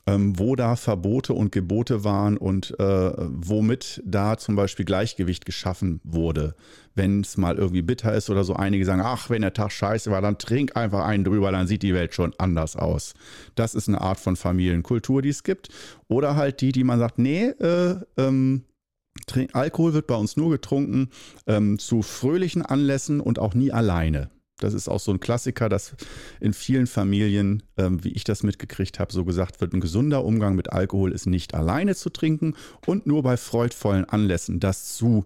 ähm, 0.07 0.39
wo 0.39 0.55
da 0.55 0.75
Verbote 0.75 1.33
und 1.33 1.51
Gebote 1.51 2.03
waren 2.03 2.37
und 2.37 2.79
äh, 2.79 3.11
womit 3.17 4.01
da 4.05 4.37
zum 4.37 4.55
Beispiel 4.55 4.85
Gleichgewicht 4.85 5.45
geschaffen 5.45 5.99
wurde. 6.03 6.55
Wenn 6.95 7.21
es 7.21 7.37
mal 7.37 7.57
irgendwie 7.57 7.81
bitter 7.81 8.13
ist 8.13 8.29
oder 8.29 8.43
so, 8.43 8.55
einige 8.55 8.85
sagen, 8.85 9.01
ach, 9.03 9.29
wenn 9.29 9.41
der 9.41 9.53
Tag 9.53 9.71
scheiße 9.71 10.09
war, 10.09 10.21
dann 10.21 10.37
trink 10.37 10.77
einfach 10.77 11.05
einen 11.05 11.25
drüber, 11.25 11.51
dann 11.51 11.67
sieht 11.67 11.83
die 11.83 11.93
Welt 11.93 12.15
schon 12.15 12.33
anders 12.37 12.75
aus. 12.75 13.13
Das 13.55 13.75
ist 13.75 13.89
eine 13.89 14.01
Art 14.01 14.19
von 14.19 14.37
Familienkultur, 14.37 15.21
die 15.21 15.29
es 15.29 15.43
gibt. 15.43 15.69
Oder 16.07 16.35
halt 16.35 16.61
die, 16.61 16.71
die 16.71 16.85
man 16.85 16.99
sagt, 16.99 17.19
nee, 17.19 17.47
äh, 17.47 17.97
ähm, 18.17 18.63
Alkohol 19.51 19.93
wird 19.93 20.07
bei 20.07 20.15
uns 20.15 20.37
nur 20.37 20.51
getrunken 20.51 21.09
ähm, 21.47 21.79
zu 21.79 22.01
fröhlichen 22.01 22.61
Anlässen 22.61 23.19
und 23.19 23.39
auch 23.39 23.53
nie 23.53 23.71
alleine. 23.71 24.29
Das 24.59 24.73
ist 24.73 24.87
auch 24.89 24.99
so 24.99 25.11
ein 25.11 25.19
Klassiker, 25.19 25.69
dass 25.69 25.95
in 26.39 26.53
vielen 26.53 26.87
Familien, 26.87 27.63
ähm, 27.77 28.03
wie 28.03 28.11
ich 28.11 28.23
das 28.23 28.43
mitgekriegt 28.43 28.99
habe, 28.99 29.13
so 29.13 29.23
gesagt 29.23 29.61
wird, 29.61 29.73
ein 29.73 29.81
gesunder 29.81 30.25
Umgang 30.25 30.55
mit 30.55 30.71
Alkohol 30.71 31.11
ist 31.11 31.27
nicht 31.27 31.53
alleine 31.53 31.95
zu 31.95 32.09
trinken 32.09 32.55
und 32.85 33.05
nur 33.05 33.23
bei 33.23 33.37
freudvollen 33.37 34.05
Anlässen 34.05 34.59
das 34.59 34.95
zu 34.95 35.25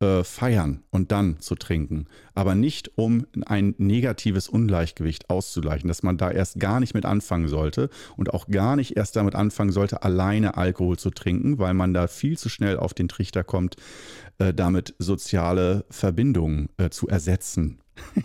äh, 0.00 0.24
feiern 0.24 0.82
und 0.90 1.12
dann 1.12 1.38
zu 1.38 1.54
trinken. 1.54 2.06
Aber 2.34 2.56
nicht, 2.56 2.98
um 2.98 3.26
ein 3.46 3.76
negatives 3.78 4.48
Ungleichgewicht 4.48 5.30
auszugleichen, 5.30 5.86
dass 5.86 6.02
man 6.02 6.18
da 6.18 6.32
erst 6.32 6.58
gar 6.58 6.80
nicht 6.80 6.94
mit 6.94 7.04
anfangen 7.04 7.46
sollte 7.46 7.88
und 8.16 8.34
auch 8.34 8.48
gar 8.48 8.74
nicht 8.74 8.96
erst 8.96 9.14
damit 9.14 9.36
anfangen 9.36 9.70
sollte, 9.70 10.02
alleine 10.02 10.56
Alkohol 10.56 10.98
zu 10.98 11.10
trinken, 11.10 11.60
weil 11.60 11.74
man 11.74 11.94
da 11.94 12.08
viel 12.08 12.36
zu 12.36 12.48
schnell 12.48 12.76
auf 12.76 12.94
den 12.94 13.06
Trichter 13.06 13.44
kommt, 13.44 13.76
äh, 14.38 14.52
damit 14.52 14.96
soziale 14.98 15.84
Verbindungen 15.90 16.70
äh, 16.76 16.90
zu 16.90 17.06
ersetzen 17.06 17.78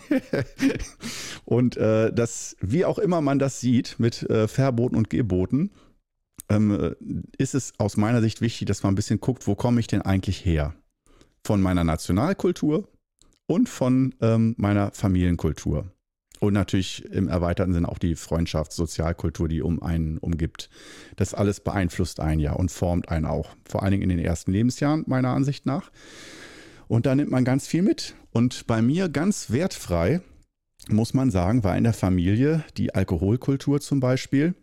und 1.44 1.76
äh, 1.76 2.12
das, 2.12 2.56
wie 2.60 2.84
auch 2.84 2.98
immer 2.98 3.20
man 3.20 3.38
das 3.38 3.60
sieht, 3.60 3.96
mit 3.98 4.22
äh, 4.28 4.48
Verboten 4.48 4.96
und 4.96 5.10
Geboten, 5.10 5.70
ähm, 6.48 6.96
ist 7.38 7.54
es 7.54 7.72
aus 7.78 7.96
meiner 7.96 8.20
Sicht 8.20 8.40
wichtig, 8.40 8.66
dass 8.66 8.82
man 8.82 8.92
ein 8.92 8.96
bisschen 8.96 9.20
guckt, 9.20 9.46
wo 9.46 9.54
komme 9.54 9.80
ich 9.80 9.86
denn 9.86 10.02
eigentlich 10.02 10.44
her? 10.44 10.74
Von 11.44 11.62
meiner 11.62 11.84
Nationalkultur 11.84 12.88
und 13.46 13.68
von 13.68 14.14
ähm, 14.20 14.54
meiner 14.58 14.92
Familienkultur. 14.92 15.90
Und 16.40 16.54
natürlich 16.54 17.04
im 17.04 17.28
erweiterten 17.28 17.74
Sinne 17.74 17.88
auch 17.88 17.98
die 17.98 18.16
Freundschafts-, 18.16 18.74
Sozialkultur, 18.74 19.46
die 19.46 19.60
um 19.60 19.82
einen 19.82 20.16
umgibt. 20.18 20.70
Das 21.16 21.34
alles 21.34 21.60
beeinflusst 21.60 22.18
einen 22.18 22.40
ja 22.40 22.54
und 22.54 22.70
formt 22.70 23.10
einen 23.10 23.26
auch. 23.26 23.54
Vor 23.68 23.82
allen 23.82 23.92
Dingen 23.92 24.04
in 24.04 24.16
den 24.16 24.18
ersten 24.18 24.50
Lebensjahren, 24.50 25.04
meiner 25.06 25.30
Ansicht 25.30 25.66
nach. 25.66 25.90
Und 26.88 27.04
da 27.04 27.14
nimmt 27.14 27.30
man 27.30 27.44
ganz 27.44 27.66
viel 27.66 27.82
mit. 27.82 28.14
Und 28.32 28.66
bei 28.66 28.80
mir 28.82 29.08
ganz 29.08 29.50
wertfrei, 29.50 30.20
muss 30.88 31.14
man 31.14 31.30
sagen, 31.30 31.64
war 31.64 31.76
in 31.76 31.84
der 31.84 31.92
Familie 31.92 32.64
die 32.76 32.94
Alkoholkultur 32.94 33.80
zum 33.80 34.00
Beispiel 34.00 34.54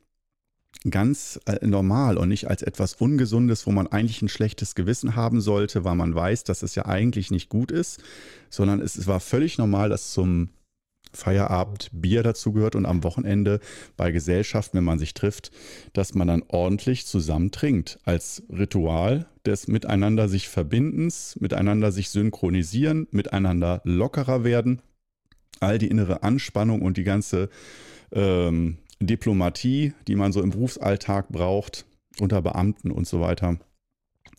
ganz 0.90 1.40
äh, 1.46 1.66
normal 1.66 2.18
und 2.18 2.30
nicht 2.30 2.50
als 2.50 2.62
etwas 2.62 2.94
Ungesundes, 2.94 3.66
wo 3.66 3.72
man 3.72 3.88
eigentlich 3.88 4.22
ein 4.22 4.30
schlechtes 4.30 4.76
Gewissen 4.76 5.16
haben 5.16 5.42
sollte, 5.42 5.84
weil 5.84 5.96
man 5.96 6.14
weiß, 6.14 6.44
dass 6.44 6.64
es 6.64 6.76
ja 6.76 6.86
eigentlich 6.86 7.32
nicht 7.32 7.50
gut 7.50 7.72
ist, 7.72 8.02
sondern 8.50 8.82
es, 8.82 8.96
es 8.96 9.08
war 9.08 9.20
völlig 9.20 9.58
normal, 9.58 9.90
dass 9.90 10.14
zum 10.14 10.50
Feierabend 11.14 11.90
Bier 11.92 12.24
dazu 12.24 12.52
gehört 12.52 12.76
und 12.76 12.86
am 12.86 13.04
Wochenende 13.04 13.60
bei 13.96 14.12
Gesellschaften, 14.12 14.78
wenn 14.78 14.84
man 14.84 15.00
sich 15.00 15.14
trifft, 15.14 15.52
dass 15.94 16.14
man 16.14 16.28
dann 16.28 16.44
ordentlich 16.48 17.06
zusammen 17.06 17.52
trinkt. 17.52 18.00
Als 18.04 18.44
Ritual 18.50 19.28
des 19.46 19.68
Miteinander 19.68 20.30
sich 20.30 20.48
Verbindens, 20.48 21.38
miteinander 21.40 21.92
sich 21.92 22.10
synchronisieren, 22.10 23.08
miteinander 23.12 23.82
lockerer 23.84 24.44
werden. 24.44 24.82
All 25.60 25.78
die 25.78 25.88
innere 25.88 26.24
Anspannung 26.24 26.82
und 26.82 26.98
die 26.98 27.04
ganze 27.04 27.50
ähm, 28.12 28.78
Diplomatie, 29.00 29.94
die 30.08 30.16
man 30.16 30.32
so 30.32 30.42
im 30.42 30.52
Berufsalltag 30.52 31.30
braucht, 31.30 31.86
unter 32.20 32.42
Beamten 32.42 32.92
und 32.92 33.08
so 33.08 33.22
weiter, 33.22 33.58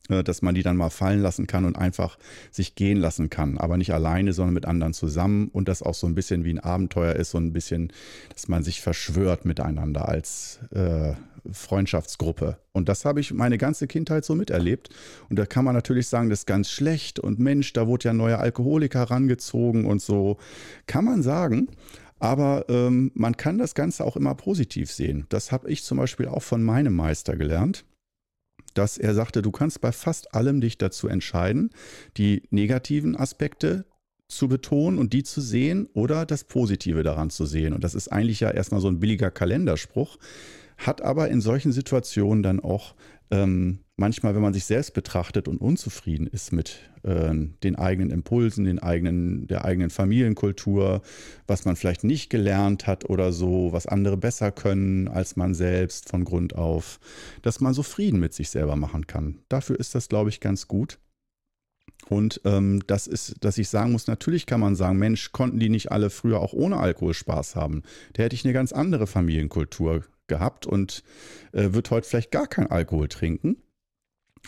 dass 0.08 0.42
man 0.42 0.54
die 0.54 0.62
dann 0.62 0.76
mal 0.76 0.90
fallen 0.90 1.20
lassen 1.20 1.46
kann 1.46 1.64
und 1.64 1.76
einfach 1.76 2.18
sich 2.50 2.74
gehen 2.74 2.98
lassen 2.98 3.30
kann. 3.30 3.58
Aber 3.58 3.76
nicht 3.76 3.92
alleine, 3.92 4.32
sondern 4.32 4.54
mit 4.54 4.66
anderen 4.66 4.94
zusammen 4.94 5.48
und 5.48 5.68
das 5.68 5.82
auch 5.82 5.94
so 5.94 6.06
ein 6.06 6.14
bisschen 6.14 6.44
wie 6.44 6.52
ein 6.52 6.60
Abenteuer 6.60 7.14
ist, 7.14 7.30
so 7.30 7.38
ein 7.38 7.52
bisschen, 7.52 7.92
dass 8.32 8.48
man 8.48 8.62
sich 8.62 8.80
verschwört 8.80 9.44
miteinander 9.44 10.08
als 10.08 10.60
äh, 10.70 11.12
Freundschaftsgruppe. 11.50 12.58
Und 12.72 12.88
das 12.88 13.04
habe 13.04 13.20
ich 13.20 13.32
meine 13.32 13.58
ganze 13.58 13.86
Kindheit 13.86 14.24
so 14.24 14.34
miterlebt. 14.34 14.90
Und 15.28 15.38
da 15.38 15.46
kann 15.46 15.64
man 15.64 15.74
natürlich 15.74 16.08
sagen, 16.08 16.30
das 16.30 16.40
ist 16.40 16.46
ganz 16.46 16.70
schlecht 16.70 17.18
und 17.18 17.38
Mensch, 17.38 17.72
da 17.72 17.86
wurde 17.86 18.06
ja 18.06 18.10
ein 18.12 18.16
neuer 18.16 18.38
Alkoholiker 18.38 19.04
rangezogen 19.04 19.84
und 19.84 20.02
so. 20.02 20.38
Kann 20.86 21.04
man 21.04 21.22
sagen. 21.22 21.68
Aber 22.20 22.64
ähm, 22.68 23.12
man 23.14 23.36
kann 23.36 23.58
das 23.58 23.74
Ganze 23.74 24.04
auch 24.04 24.16
immer 24.16 24.34
positiv 24.34 24.90
sehen. 24.90 25.26
Das 25.28 25.52
habe 25.52 25.70
ich 25.70 25.84
zum 25.84 25.98
Beispiel 25.98 26.26
auch 26.26 26.42
von 26.42 26.64
meinem 26.64 26.94
Meister 26.94 27.36
gelernt 27.36 27.84
dass 28.74 28.98
er 28.98 29.14
sagte, 29.14 29.42
du 29.42 29.50
kannst 29.50 29.80
bei 29.80 29.92
fast 29.92 30.34
allem 30.34 30.60
dich 30.60 30.78
dazu 30.78 31.08
entscheiden, 31.08 31.70
die 32.16 32.42
negativen 32.50 33.16
Aspekte 33.16 33.86
zu 34.28 34.48
betonen 34.48 34.98
und 34.98 35.12
die 35.12 35.22
zu 35.22 35.40
sehen 35.40 35.88
oder 35.94 36.26
das 36.26 36.44
Positive 36.44 37.02
daran 37.02 37.30
zu 37.30 37.46
sehen. 37.46 37.72
Und 37.72 37.82
das 37.82 37.94
ist 37.94 38.08
eigentlich 38.08 38.40
ja 38.40 38.50
erstmal 38.50 38.80
so 38.80 38.88
ein 38.88 39.00
billiger 39.00 39.30
Kalenderspruch, 39.30 40.18
hat 40.76 41.02
aber 41.02 41.28
in 41.28 41.40
solchen 41.40 41.72
Situationen 41.72 42.42
dann 42.42 42.60
auch 42.60 42.94
ähm, 43.30 43.80
manchmal, 43.96 44.34
wenn 44.34 44.42
man 44.42 44.54
sich 44.54 44.64
selbst 44.64 44.94
betrachtet 44.94 45.48
und 45.48 45.60
unzufrieden 45.60 46.26
ist 46.26 46.52
mit 46.52 46.80
äh, 47.02 47.34
den 47.62 47.76
eigenen 47.76 48.10
Impulsen, 48.10 48.64
den 48.64 48.78
eigenen, 48.78 49.46
der 49.46 49.64
eigenen 49.64 49.90
Familienkultur, 49.90 51.02
was 51.46 51.64
man 51.64 51.76
vielleicht 51.76 52.04
nicht 52.04 52.30
gelernt 52.30 52.86
hat 52.86 53.08
oder 53.08 53.32
so, 53.32 53.72
was 53.72 53.86
andere 53.86 54.16
besser 54.16 54.50
können 54.52 55.08
als 55.08 55.36
man 55.36 55.54
selbst 55.54 56.08
von 56.08 56.24
Grund 56.24 56.54
auf, 56.54 57.00
dass 57.42 57.60
man 57.60 57.74
so 57.74 57.82
Frieden 57.82 58.20
mit 58.20 58.32
sich 58.32 58.50
selber 58.50 58.76
machen 58.76 59.06
kann. 59.06 59.40
Dafür 59.48 59.78
ist 59.78 59.94
das, 59.94 60.08
glaube 60.08 60.30
ich, 60.30 60.40
ganz 60.40 60.68
gut. 60.68 60.98
Und 62.08 62.40
ähm, 62.44 62.82
das 62.86 63.06
ist, 63.06 63.36
dass 63.44 63.58
ich 63.58 63.68
sagen 63.68 63.92
muss, 63.92 64.06
natürlich 64.06 64.46
kann 64.46 64.60
man 64.60 64.76
sagen, 64.76 64.98
Mensch, 64.98 65.32
konnten 65.32 65.58
die 65.58 65.68
nicht 65.68 65.92
alle 65.92 66.08
früher 66.10 66.40
auch 66.40 66.52
ohne 66.52 66.78
Alkohol 66.78 67.12
Spaß 67.12 67.56
haben? 67.56 67.82
Da 68.14 68.22
hätte 68.22 68.34
ich 68.34 68.44
eine 68.44 68.54
ganz 68.54 68.72
andere 68.72 69.06
Familienkultur 69.06 70.04
gehabt 70.28 70.66
und 70.66 71.02
äh, 71.52 71.72
wird 71.72 71.90
heute 71.90 72.08
vielleicht 72.08 72.30
gar 72.30 72.46
kein 72.46 72.70
Alkohol 72.70 73.08
trinken. 73.08 73.56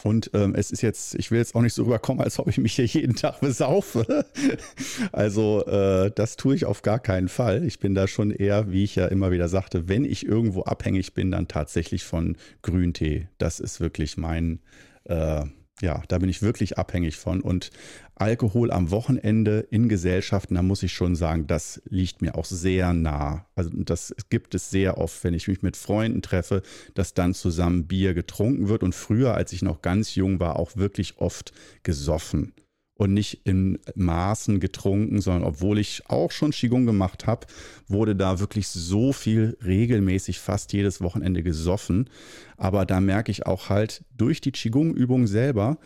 Und 0.02 0.30
ähm, 0.34 0.54
es 0.54 0.70
ist 0.70 0.82
jetzt, 0.82 1.14
ich 1.16 1.30
will 1.30 1.38
jetzt 1.38 1.54
auch 1.54 1.62
nicht 1.62 1.74
so 1.74 1.84
rüberkommen, 1.84 2.22
als 2.22 2.38
ob 2.38 2.48
ich 2.48 2.58
mich 2.58 2.74
hier 2.74 2.86
jeden 2.86 3.16
Tag 3.16 3.40
besaufe. 3.40 4.24
also 5.12 5.64
äh, 5.66 6.10
das 6.14 6.36
tue 6.36 6.54
ich 6.54 6.64
auf 6.64 6.82
gar 6.82 6.98
keinen 6.98 7.28
Fall. 7.28 7.64
Ich 7.64 7.80
bin 7.80 7.94
da 7.94 8.06
schon 8.06 8.30
eher, 8.30 8.70
wie 8.70 8.84
ich 8.84 8.96
ja 8.96 9.06
immer 9.06 9.30
wieder 9.30 9.48
sagte, 9.48 9.88
wenn 9.88 10.04
ich 10.04 10.24
irgendwo 10.24 10.62
abhängig 10.62 11.12
bin, 11.14 11.30
dann 11.30 11.48
tatsächlich 11.48 12.04
von 12.04 12.36
Grüntee. 12.62 13.28
Das 13.38 13.60
ist 13.60 13.80
wirklich 13.80 14.16
mein, 14.16 14.60
äh, 15.04 15.44
ja, 15.80 16.02
da 16.08 16.18
bin 16.18 16.28
ich 16.28 16.42
wirklich 16.42 16.78
abhängig 16.78 17.16
von. 17.16 17.40
Und 17.40 17.70
Alkohol 18.14 18.70
am 18.70 18.90
Wochenende 18.90 19.66
in 19.70 19.88
Gesellschaften, 19.88 20.54
da 20.54 20.62
muss 20.62 20.82
ich 20.82 20.92
schon 20.92 21.16
sagen, 21.16 21.46
das 21.46 21.82
liegt 21.88 22.22
mir 22.22 22.34
auch 22.34 22.44
sehr 22.44 22.92
nah. 22.92 23.46
Also 23.54 23.70
das 23.72 24.14
gibt 24.28 24.54
es 24.54 24.70
sehr 24.70 24.98
oft, 24.98 25.24
wenn 25.24 25.34
ich 25.34 25.48
mich 25.48 25.62
mit 25.62 25.76
Freunden 25.76 26.22
treffe, 26.22 26.62
dass 26.94 27.14
dann 27.14 27.34
zusammen 27.34 27.86
Bier 27.86 28.14
getrunken 28.14 28.68
wird. 28.68 28.82
Und 28.82 28.94
früher, 28.94 29.34
als 29.34 29.52
ich 29.52 29.62
noch 29.62 29.82
ganz 29.82 30.14
jung 30.14 30.40
war, 30.40 30.56
auch 30.56 30.76
wirklich 30.76 31.18
oft 31.18 31.52
gesoffen 31.82 32.52
und 33.01 33.14
nicht 33.14 33.40
in 33.44 33.78
Maßen 33.94 34.61
getrunken, 34.61 35.22
sondern 35.22 35.44
obwohl 35.44 35.78
ich 35.78 36.03
auch 36.11 36.30
schon 36.30 36.51
Qigong 36.51 36.84
gemacht 36.84 37.26
habe, 37.26 37.46
wurde 37.88 38.14
da 38.14 38.40
wirklich 38.40 38.68
so 38.68 39.14
viel 39.14 39.57
regelmäßig 39.64 40.38
fast 40.38 40.74
jedes 40.74 41.01
Wochenende 41.01 41.42
gesoffen. 41.42 42.11
Aber 42.59 42.84
da 42.84 43.01
merke 43.01 43.32
ich 43.32 43.46
auch 43.46 43.70
halt 43.70 44.05
durch 44.14 44.42
die 44.42 44.53
Qigong-Übung 44.53 45.26
selber, 45.26 45.78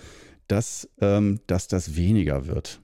dass, 0.49 0.89
ähm, 1.01 1.39
dass 1.47 1.69
das 1.69 1.95
weniger 1.95 2.49
wird. 2.49 2.81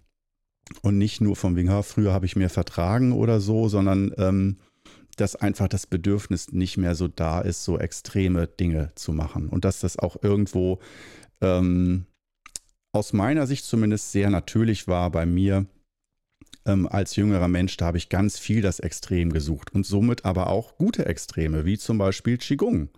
Und 0.82 0.96
nicht 0.96 1.20
nur 1.20 1.34
vom 1.34 1.56
wegen, 1.56 1.82
früher 1.82 2.12
habe 2.12 2.26
ich 2.26 2.36
mehr 2.36 2.50
vertragen 2.50 3.10
oder 3.10 3.40
so, 3.40 3.68
sondern 3.68 4.12
ähm, 4.16 4.58
dass 5.16 5.34
einfach 5.34 5.66
das 5.66 5.88
Bedürfnis 5.88 6.52
nicht 6.52 6.76
mehr 6.76 6.94
so 6.94 7.08
da 7.08 7.40
ist, 7.40 7.64
so 7.64 7.80
extreme 7.80 8.46
Dinge 8.46 8.92
zu 8.94 9.12
machen. 9.12 9.48
Und 9.48 9.64
dass 9.64 9.80
das 9.80 9.98
auch 9.98 10.22
irgendwo 10.22 10.78
ähm, 11.40 12.06
aus 12.92 13.12
meiner 13.12 13.46
Sicht 13.46 13.64
zumindest 13.64 14.12
sehr 14.12 14.30
natürlich 14.30 14.88
war 14.88 15.10
bei 15.10 15.26
mir 15.26 15.66
ähm, 16.66 16.86
als 16.86 17.16
jüngerer 17.16 17.48
Mensch. 17.48 17.76
Da 17.76 17.86
habe 17.86 17.98
ich 17.98 18.08
ganz 18.08 18.38
viel 18.38 18.62
das 18.62 18.80
Extrem 18.80 19.32
gesucht 19.32 19.72
und 19.74 19.86
somit 19.86 20.24
aber 20.24 20.48
auch 20.48 20.76
gute 20.76 21.06
Extreme, 21.06 21.64
wie 21.64 21.78
zum 21.78 21.98
Beispiel 21.98 22.38
Qigong. 22.38 22.88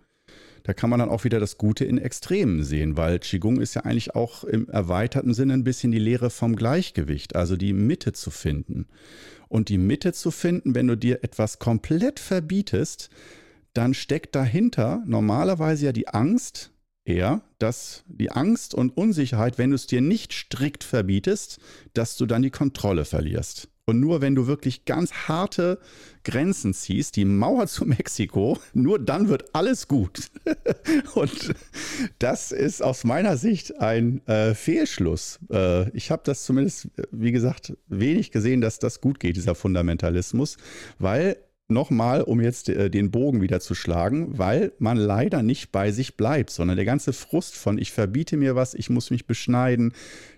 Da 0.63 0.73
kann 0.73 0.89
man 0.89 0.99
dann 0.99 1.09
auch 1.09 1.25
wieder 1.25 1.41
das 1.41 1.57
Gute 1.57 1.83
in 1.83 1.97
Extremen 1.97 2.63
sehen, 2.63 2.95
weil 2.95 3.19
Qigong 3.19 3.59
ist 3.59 3.73
ja 3.73 3.81
eigentlich 3.81 4.15
auch 4.15 4.45
im 4.45 4.69
erweiterten 4.69 5.33
Sinne 5.33 5.53
ein 5.53 5.65
bisschen 5.65 5.91
die 5.91 5.99
Lehre 5.99 6.29
vom 6.29 6.55
Gleichgewicht, 6.55 7.35
also 7.35 7.57
die 7.57 7.73
Mitte 7.73 8.13
zu 8.13 8.31
finden. 8.31 8.87
Und 9.49 9.67
die 9.67 9.77
Mitte 9.77 10.13
zu 10.13 10.31
finden, 10.31 10.73
wenn 10.73 10.87
du 10.87 10.95
dir 10.95 11.19
etwas 11.21 11.59
komplett 11.59 12.19
verbietest, 12.19 13.09
dann 13.73 13.93
steckt 13.93 14.35
dahinter 14.35 15.03
normalerweise 15.05 15.85
ja 15.87 15.91
die 15.91 16.07
Angst, 16.07 16.71
eher, 17.05 17.41
dass 17.59 18.03
die 18.07 18.31
Angst 18.31 18.73
und 18.73 18.95
Unsicherheit, 18.95 19.57
wenn 19.57 19.71
du 19.71 19.75
es 19.75 19.87
dir 19.87 20.01
nicht 20.01 20.33
strikt 20.33 20.83
verbietest, 20.83 21.59
dass 21.93 22.17
du 22.17 22.25
dann 22.25 22.41
die 22.41 22.51
Kontrolle 22.51 23.05
verlierst. 23.05 23.69
Und 23.85 23.99
nur 23.99 24.21
wenn 24.21 24.33
du 24.33 24.47
wirklich 24.47 24.85
ganz 24.85 25.11
harte 25.27 25.77
Grenzen 26.23 26.73
ziehst, 26.73 27.17
die 27.17 27.25
Mauer 27.25 27.67
zu 27.67 27.85
Mexiko, 27.85 28.57
nur 28.73 28.97
dann 28.97 29.27
wird 29.27 29.53
alles 29.53 29.87
gut. 29.87 30.31
und 31.15 31.53
das 32.19 32.51
ist 32.53 32.81
aus 32.81 33.03
meiner 33.03 33.35
Sicht 33.35 33.79
ein 33.81 34.25
äh, 34.27 34.55
Fehlschluss. 34.55 35.39
Äh, 35.51 35.89
ich 35.91 36.11
habe 36.11 36.21
das 36.25 36.45
zumindest, 36.45 36.87
wie 37.11 37.33
gesagt, 37.33 37.73
wenig 37.87 38.31
gesehen, 38.31 38.61
dass 38.61 38.79
das 38.79 39.01
gut 39.01 39.19
geht, 39.19 39.35
dieser 39.35 39.55
Fundamentalismus, 39.55 40.57
weil 40.99 41.35
nochmal, 41.67 42.21
um 42.21 42.41
jetzt 42.41 42.69
äh, 42.69 42.89
den 42.89 43.11
Bogen 43.11 43.41
wieder 43.41 43.59
zu 43.59 43.75
schlagen, 43.75 44.37
weil 44.37 44.73
man 44.79 44.97
leider 44.97 45.43
nicht 45.43 45.71
bei 45.71 45.91
sich 45.91 46.17
bleibt, 46.17 46.49
sondern 46.49 46.75
der 46.75 46.85
ganze 46.85 47.13
Frust 47.13 47.55
von 47.55 47.77
ich 47.77 47.91
verbiete 47.91 48.37
mir 48.37 48.55
was, 48.55 48.73
ich 48.73 48.89
muss 48.89 49.11
mich 49.11 49.25
beschneiden, 49.27 49.93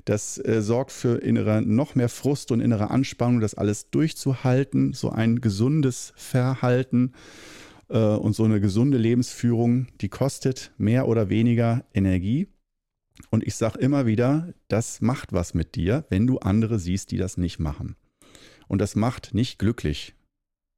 das 0.06 0.38
äh, 0.38 0.62
sorgt 0.62 0.92
für 0.92 1.18
innere, 1.22 1.62
noch 1.62 1.96
mehr 1.96 2.10
Frust 2.10 2.52
und 2.52 2.62
innere 2.62 2.90
Anspannung, 2.90 3.40
das 3.40 3.56
alles 3.56 3.90
durchzuhalten, 3.90 4.94
so 4.94 5.10
ein 5.10 5.42
gesundes 5.42 6.14
Verhalten 6.16 7.14
äh, 7.90 7.98
und 7.98 8.34
so 8.34 8.44
eine 8.44 8.62
gesunde 8.62 8.98
Lebensführung, 8.98 9.88
die 10.02 10.10
kostet 10.10 10.72
mehr 10.78 11.08
oder 11.08 11.30
weniger 11.30 11.86
Energie. 11.94 12.48
Und 13.30 13.46
ich 13.46 13.56
sage 13.56 13.80
immer 13.80 14.06
wieder, 14.06 14.54
das 14.68 15.02
macht 15.02 15.32
was 15.32 15.54
mit 15.54 15.76
dir, 15.76 16.06
wenn 16.10 16.28
du 16.28 16.40
andere 16.40 16.80
siehst, 16.80 17.12
die 17.12 17.18
das 17.18 17.38
nicht 17.38 17.60
machen. 17.60 17.96
Und 18.68 18.80
das 18.80 18.96
macht 18.96 19.34
nicht 19.34 19.58
glücklich. 19.58 20.15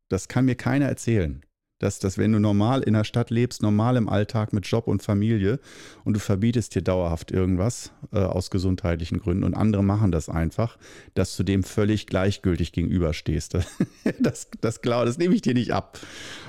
Das 0.10 0.28
kann 0.28 0.45
mir 0.45 0.55
keiner 0.55 0.86
erzählen. 0.86 1.43
Dass, 1.80 1.99
dass 1.99 2.18
wenn 2.18 2.32
du 2.32 2.39
normal 2.39 2.82
in 2.82 2.93
der 2.93 3.03
Stadt 3.03 3.30
lebst, 3.30 3.62
normal 3.62 3.97
im 3.97 4.10
Alltag 4.10 4.51
mit 4.51 4.66
Job 4.66 4.88
und 4.88 5.03
Familie 5.03 5.60
und 6.03 6.16
du 6.16 6.20
verbietest 6.20 6.74
dir 6.74 6.82
dauerhaft 6.82 7.30
irgendwas 7.30 7.91
äh, 8.12 8.18
aus 8.18 8.49
gesundheitlichen 8.49 9.20
Gründen 9.20 9.43
und 9.43 9.53
andere 9.53 9.84
machen 9.84 10.12
das 10.12 10.28
einfach, 10.28 10.80
dass 11.14 11.38
du 11.38 11.43
dem 11.43 11.64
völlig 11.64 12.08
gleichgültig 12.08 12.72
gegenüberstehst. 12.72 13.60
das, 14.20 14.47
das, 14.60 14.82
klar, 14.82 15.05
das 15.05 15.20
nehme 15.20 15.36
ich 15.36 15.43
dir 15.43 15.53
nicht 15.53 15.72
ab. 15.72 15.99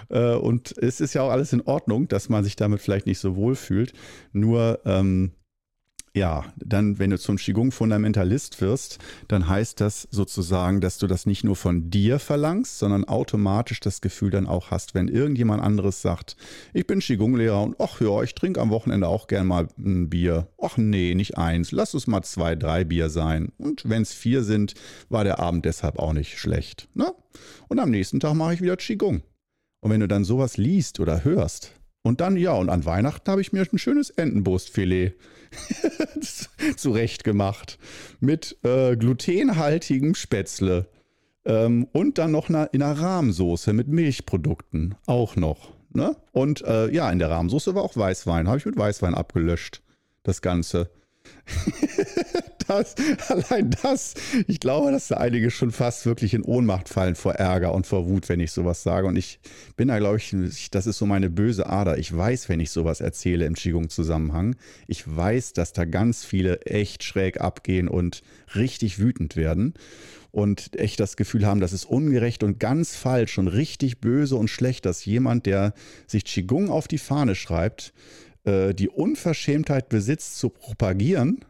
Äh, 0.09 0.33
und 0.33 0.75
es 0.79 0.99
ist 0.99 1.13
ja 1.13 1.21
auch 1.21 1.31
alles 1.31 1.53
in 1.53 1.61
Ordnung, 1.61 2.09
dass 2.09 2.31
man 2.31 2.43
sich 2.43 2.57
damit 2.57 2.81
vielleicht 2.81 3.05
nicht 3.05 3.19
so 3.19 3.37
wohl 3.37 3.55
fühlt. 3.55 3.93
Nur 4.33 4.81
ähm, 4.87 5.33
ja, 6.15 6.45
dann, 6.57 6.99
wenn 6.99 7.11
du 7.11 7.19
zum 7.19 7.37
Qigong-Fundamentalist 7.37 8.61
wirst, 8.61 8.99
dann 9.29 9.49
heißt 9.49 9.81
das 9.81 10.09
sozusagen, 10.11 10.81
dass 10.81 10.99
du 10.99 11.07
das 11.07 11.27
nicht 11.27 11.45
nur 11.45 11.57
von 11.57 11.91
dir 11.91 12.19
verlangst, 12.19 12.79
sondern 12.79 13.05
automatisch 13.05 13.81
das 13.81 14.01
Gefühl 14.01 14.31
dann 14.31 14.47
auch 14.47 14.71
hast, 14.71 14.95
wenn 14.95 15.09
irgendjemand 15.09 15.63
anderes 15.63 16.03
sagt, 16.03 16.37
ich 16.73 16.87
bin 16.87 17.01
Qigong-Lehrer 17.01 17.63
und 17.63 17.77
ach 17.79 18.01
ja, 18.01 18.23
ich 18.23 18.35
trinke 18.35 18.61
am 18.61 18.71
Wochenende 18.71 19.09
auch 19.09 19.27
gern 19.27 19.47
mal 19.47 19.69
ein 19.79 20.09
Bier. 20.09 20.49
Ach 20.61 20.77
nee, 20.77 21.15
nicht 21.15 21.39
eins, 21.39 21.73
lass 21.73 21.95
es 21.95 22.07
mal 22.07 22.23
zwei, 22.23 22.57
drei 22.57 22.85
Bier 22.85 23.11
sein. 23.11 23.53
Und 23.59 23.89
wenn 23.89 24.03
es 24.03 24.13
vier 24.13 24.43
sind, 24.43 24.75
war 25.09 25.25
der 25.25 25.39
Abend 25.39 25.65
deshalb 25.65 25.99
auch 25.99 26.13
nicht 26.13 26.39
schlecht. 26.39 26.89
Ne? 26.95 27.13
Und 27.69 27.79
am 27.79 27.91
nächsten 27.91 28.21
Tag 28.21 28.35
mache 28.35 28.55
ich 28.55 28.63
wieder 28.63 28.77
Qigong. 28.77 29.23
Und 29.81 29.91
wenn 29.91 30.01
du 30.01 30.09
dann 30.09 30.25
sowas 30.25 30.57
liest 30.57 30.99
oder 30.99 31.25
hörst, 31.25 31.78
und 32.09 32.23
dann, 32.23 32.39
ja, 32.39 32.53
und 32.53 32.71
an 32.71 32.87
Weihnachten 32.87 33.31
habe 33.31 33.43
ich 33.43 33.53
mir 33.53 33.67
ein 33.71 33.79
schönes 33.79 34.09
Entenbrustfilet 34.09 35.13
zurecht 36.77 37.23
gemacht. 37.23 37.79
Mit 38.19 38.57
äh, 38.65 38.97
glutenhaltigem 38.97 40.15
Spätzle. 40.15 40.89
Ähm, 41.45 41.87
und 41.93 42.17
dann 42.17 42.31
noch 42.31 42.49
in 42.49 42.57
einer 42.57 42.99
Rahmsoße 42.99 43.75
mit 43.75 43.89
Milchprodukten. 43.89 44.95
Auch 45.05 45.37
noch. 45.37 45.75
Ne? 45.93 46.17
Und 46.33 46.63
äh, 46.63 46.91
ja, 46.91 47.11
in 47.11 47.19
der 47.19 47.29
Rahmsoße 47.29 47.75
war 47.75 47.83
auch 47.83 47.95
Weißwein. 47.95 48.49
Habe 48.49 48.57
ich 48.57 48.65
mit 48.65 48.79
Weißwein 48.79 49.15
abgelöscht. 49.15 49.83
Das 50.23 50.41
Ganze. 50.41 50.91
das, 52.67 52.95
allein 53.29 53.71
das, 53.83 54.15
ich 54.47 54.61
glaube, 54.61 54.93
dass 54.93 55.09
da 55.09 55.17
einige 55.17 55.51
schon 55.51 55.71
fast 55.71 56.05
wirklich 56.07 56.35
in 56.35 56.43
Ohnmacht 56.43 56.89
fallen 56.89 57.15
vor 57.15 57.35
Ärger 57.35 57.75
und 57.75 57.87
vor 57.87 58.07
Wut, 58.07 58.29
wenn 58.29 58.41
ich 58.41 58.53
sowas 58.53 58.83
sage. 58.83 59.07
Und 59.07 59.17
ich 59.17 59.41
bin 59.77 59.89
da, 59.89 59.99
glaube 59.99 60.19
ich, 60.19 60.71
das 60.71 60.87
ist 60.87 60.99
so 60.99 61.07
meine 61.07 61.31
böse 61.31 61.67
Ader. 61.67 61.99
Ich 61.99 62.15
weiß, 62.15 62.49
wenn 62.49 62.61
ich 62.61 62.71
sowas 62.71 63.01
erzähle 63.01 63.47
im 63.47 63.55
Qigong-Zusammenhang, 63.55 64.57
ich 64.87 65.05
weiß, 65.07 65.55
dass 65.55 65.73
da 65.73 65.85
ganz 65.85 66.25
viele 66.25 66.63
echt 66.63 67.03
schräg 67.03 67.41
abgehen 67.41 67.89
und 67.89 68.23
richtig 68.55 68.99
wütend 68.99 69.37
werden 69.37 69.75
und 70.31 70.79
echt 70.79 71.01
das 71.01 71.17
Gefühl 71.17 71.47
haben, 71.47 71.61
das 71.61 71.73
ist 71.73 71.85
ungerecht 71.85 72.43
und 72.43 72.61
ganz 72.61 72.95
falsch 72.95 73.39
und 73.39 73.49
richtig 73.49 74.01
böse 74.01 74.37
und 74.37 74.49
schlecht, 74.49 74.85
dass 74.85 75.05
jemand, 75.05 75.47
der 75.47 75.73
sich 76.07 76.25
Qigong 76.25 76.69
auf 76.69 76.87
die 76.87 76.99
Fahne 76.99 77.35
schreibt, 77.35 77.93
äh, 78.49 78.75
die 78.75 78.89
Unverschämtheit 78.89 79.89
besitzt 79.89 80.39
zu 80.39 80.49
propagieren 80.49 81.45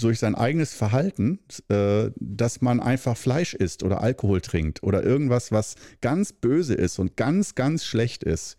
durch 0.00 0.18
sein 0.18 0.34
eigenes 0.34 0.72
Verhalten, 0.72 1.40
äh, 1.68 2.10
dass 2.16 2.60
man 2.60 2.80
einfach 2.80 3.16
Fleisch 3.16 3.54
isst 3.54 3.82
oder 3.82 4.00
Alkohol 4.00 4.40
trinkt 4.40 4.82
oder 4.82 5.02
irgendwas, 5.02 5.52
was 5.52 5.74
ganz 6.00 6.32
böse 6.32 6.74
ist 6.74 6.98
und 6.98 7.16
ganz, 7.16 7.54
ganz 7.54 7.84
schlecht 7.84 8.22
ist. 8.22 8.56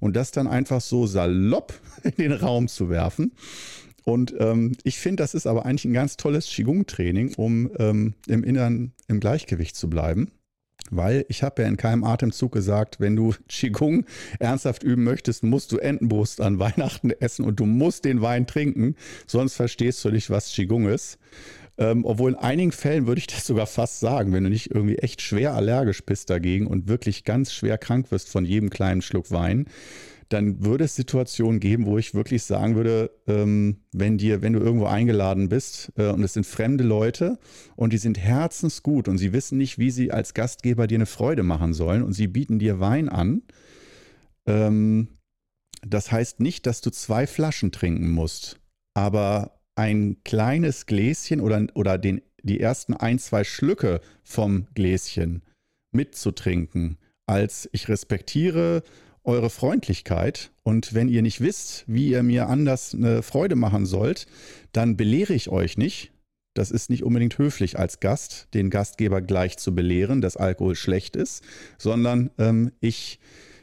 Und 0.00 0.14
das 0.16 0.30
dann 0.30 0.46
einfach 0.46 0.80
so 0.80 1.06
salopp 1.06 1.74
in 2.02 2.14
den 2.16 2.32
Raum 2.32 2.68
zu 2.68 2.88
werfen. 2.88 3.32
Und 4.04 4.34
ähm, 4.38 4.76
ich 4.82 4.98
finde, 4.98 5.22
das 5.22 5.34
ist 5.34 5.46
aber 5.46 5.64
eigentlich 5.64 5.84
ein 5.84 5.92
ganz 5.92 6.16
tolles 6.16 6.46
Qigong-Training, 6.46 7.34
um 7.36 7.70
ähm, 7.78 8.14
im 8.26 8.42
Inneren 8.44 8.92
im 9.08 9.20
Gleichgewicht 9.20 9.76
zu 9.76 9.88
bleiben. 9.88 10.32
Weil 10.94 11.24
ich 11.28 11.42
habe 11.42 11.62
ja 11.62 11.68
in 11.68 11.78
keinem 11.78 12.04
Atemzug 12.04 12.52
gesagt, 12.52 13.00
wenn 13.00 13.16
du 13.16 13.34
Qigong 13.48 14.04
ernsthaft 14.38 14.82
üben 14.82 15.04
möchtest, 15.04 15.42
musst 15.42 15.72
du 15.72 15.78
Entenbrust 15.78 16.40
an 16.40 16.58
Weihnachten 16.58 17.10
essen 17.10 17.44
und 17.44 17.58
du 17.58 17.66
musst 17.66 18.04
den 18.04 18.20
Wein 18.20 18.46
trinken, 18.46 18.94
sonst 19.26 19.54
verstehst 19.54 20.04
du 20.04 20.10
nicht, 20.10 20.28
was 20.30 20.52
Qigong 20.52 20.86
ist. 20.86 21.18
Ähm, 21.78 22.04
obwohl 22.04 22.32
in 22.32 22.38
einigen 22.38 22.72
Fällen 22.72 23.06
würde 23.06 23.20
ich 23.20 23.26
das 23.26 23.46
sogar 23.46 23.66
fast 23.66 24.00
sagen, 24.00 24.32
wenn 24.32 24.44
du 24.44 24.50
nicht 24.50 24.70
irgendwie 24.70 24.98
echt 24.98 25.22
schwer 25.22 25.54
allergisch 25.54 26.04
bist 26.04 26.28
dagegen 26.28 26.66
und 26.66 26.86
wirklich 26.88 27.24
ganz 27.24 27.52
schwer 27.52 27.78
krank 27.78 28.10
wirst 28.10 28.28
von 28.28 28.44
jedem 28.44 28.68
kleinen 28.68 29.00
Schluck 29.00 29.30
Wein, 29.30 29.66
dann 30.32 30.64
würde 30.64 30.84
es 30.84 30.96
Situationen 30.96 31.60
geben, 31.60 31.86
wo 31.86 31.98
ich 31.98 32.14
wirklich 32.14 32.42
sagen 32.42 32.74
würde, 32.74 33.10
ähm, 33.26 33.82
wenn 33.92 34.18
dir, 34.18 34.42
wenn 34.42 34.52
du 34.52 34.60
irgendwo 34.60 34.86
eingeladen 34.86 35.48
bist 35.48 35.92
äh, 35.96 36.08
und 36.08 36.22
es 36.22 36.32
sind 36.32 36.46
fremde 36.46 36.84
Leute 36.84 37.38
und 37.76 37.92
die 37.92 37.98
sind 37.98 38.18
herzensgut 38.18 39.08
und 39.08 39.18
sie 39.18 39.32
wissen 39.32 39.58
nicht, 39.58 39.78
wie 39.78 39.90
sie 39.90 40.10
als 40.10 40.34
Gastgeber 40.34 40.86
dir 40.86 40.96
eine 40.96 41.06
Freude 41.06 41.42
machen 41.42 41.74
sollen 41.74 42.02
und 42.02 42.12
sie 42.12 42.28
bieten 42.28 42.58
dir 42.58 42.80
Wein 42.80 43.08
an, 43.08 43.42
ähm, 44.46 45.08
das 45.86 46.12
heißt 46.12 46.40
nicht, 46.40 46.66
dass 46.66 46.80
du 46.80 46.90
zwei 46.90 47.26
Flaschen 47.26 47.72
trinken 47.72 48.10
musst, 48.10 48.60
aber 48.94 49.60
ein 49.74 50.22
kleines 50.24 50.86
Gläschen 50.86 51.40
oder, 51.40 51.66
oder 51.74 51.98
den, 51.98 52.22
die 52.42 52.60
ersten 52.60 52.94
ein, 52.94 53.18
zwei 53.18 53.44
Schlücke 53.44 54.00
vom 54.22 54.66
Gläschen 54.74 55.42
mitzutrinken, 55.92 56.98
als 57.26 57.68
ich 57.72 57.88
respektiere 57.88 58.82
eure 59.24 59.50
Freundlichkeit. 59.50 60.50
Und 60.62 60.94
wenn 60.94 61.08
ihr 61.08 61.22
nicht 61.22 61.40
wisst, 61.40 61.84
wie 61.86 62.08
ihr 62.08 62.22
mir 62.22 62.48
anders 62.48 62.94
eine 62.94 63.22
Freude 63.22 63.56
machen 63.56 63.86
sollt, 63.86 64.26
dann 64.72 64.96
belehre 64.96 65.34
ich 65.34 65.48
euch 65.48 65.78
nicht. 65.78 66.12
Das 66.54 66.70
ist 66.70 66.90
nicht 66.90 67.02
unbedingt 67.02 67.38
höflich 67.38 67.78
als 67.78 68.00
Gast, 68.00 68.48
den 68.52 68.68
Gastgeber 68.68 69.22
gleich 69.22 69.56
zu 69.56 69.74
belehren, 69.74 70.20
dass 70.20 70.36
Alkohol 70.36 70.74
schlecht 70.74 71.16
ist, 71.16 71.42
sondern 71.78 72.30
ähm, 72.38 72.72
ich 72.80 73.20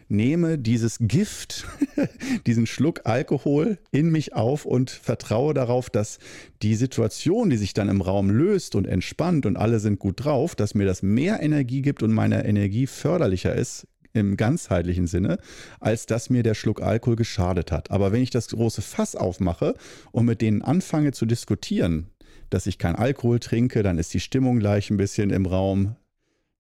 nehme 0.10 0.57
dieses 0.57 0.97
Gift, 0.99 1.68
diesen 2.47 2.66
Schluck 2.66 3.01
Alkohol 3.03 3.78
in 3.91 4.10
mich 4.10 4.34
auf 4.34 4.66
und 4.66 4.89
vertraue 4.89 5.53
darauf, 5.53 5.91
dass 5.91 6.18
die 6.64 6.74
Situation, 6.74 7.51
die 7.51 7.57
sich 7.57 7.76
dann 7.76 7.89
im 7.89 8.01
Raum 8.01 8.32
löst 8.32 8.74
und 8.74 8.88
entspannt 8.88 9.45
und 9.45 9.55
alle 9.55 9.80
sind 9.80 9.99
gut 9.99 10.26
drauf, 10.26 10.55
dass 10.55 10.74
mir 10.74 10.86
das 10.86 11.03
mehr 11.03 11.43
Energie 11.43 11.84
gibt 11.84 12.01
und 12.01 12.12
meine 12.12 12.43
Energie 12.45 12.88
förderlicher 12.88 13.53
ist 13.53 13.86
im 14.14 14.38
ganzheitlichen 14.38 15.07
Sinne, 15.07 15.38
als 15.80 16.05
dass 16.05 16.30
mir 16.30 16.43
der 16.43 16.55
Schluck 16.55 16.82
Alkohol 16.82 17.16
geschadet 17.16 17.72
hat. 17.72 17.91
Aber 17.91 18.12
wenn 18.12 18.22
ich 18.22 18.32
das 18.32 18.47
große 18.49 18.82
Fass 18.82 19.16
aufmache 19.16 19.76
und 20.12 20.26
mit 20.26 20.41
denen 20.41 20.62
anfange 20.62 21.12
zu 21.12 21.26
diskutieren, 21.26 22.07
dass 22.49 22.68
ich 22.68 22.78
kein 22.78 22.95
Alkohol 22.95 23.39
trinke, 23.39 23.84
dann 23.84 23.97
ist 23.97 24.14
die 24.14 24.20
Stimmung 24.20 24.60
gleich 24.60 24.89
ein 24.89 24.97
bisschen 24.97 25.30
im 25.30 25.45
Raum 25.45 25.95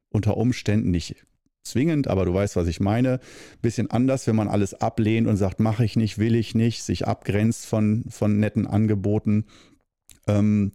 unter 0.09 0.37
Umständen 0.37 0.91
nicht 0.91 1.15
zwingend, 1.63 2.07
aber 2.07 2.25
du 2.25 2.33
weißt, 2.33 2.55
was 2.55 2.67
ich 2.67 2.79
meine. 2.79 3.19
Bisschen 3.61 3.89
anders, 3.91 4.27
wenn 4.27 4.35
man 4.35 4.47
alles 4.47 4.73
ablehnt 4.73 5.27
und 5.27 5.37
sagt, 5.37 5.59
mache 5.59 5.85
ich 5.85 5.95
nicht, 5.95 6.17
will 6.17 6.35
ich 6.35 6.55
nicht, 6.55 6.83
sich 6.83 7.07
abgrenzt 7.07 7.65
von, 7.65 8.05
von 8.09 8.39
netten 8.39 8.67
Angeboten 8.67 9.45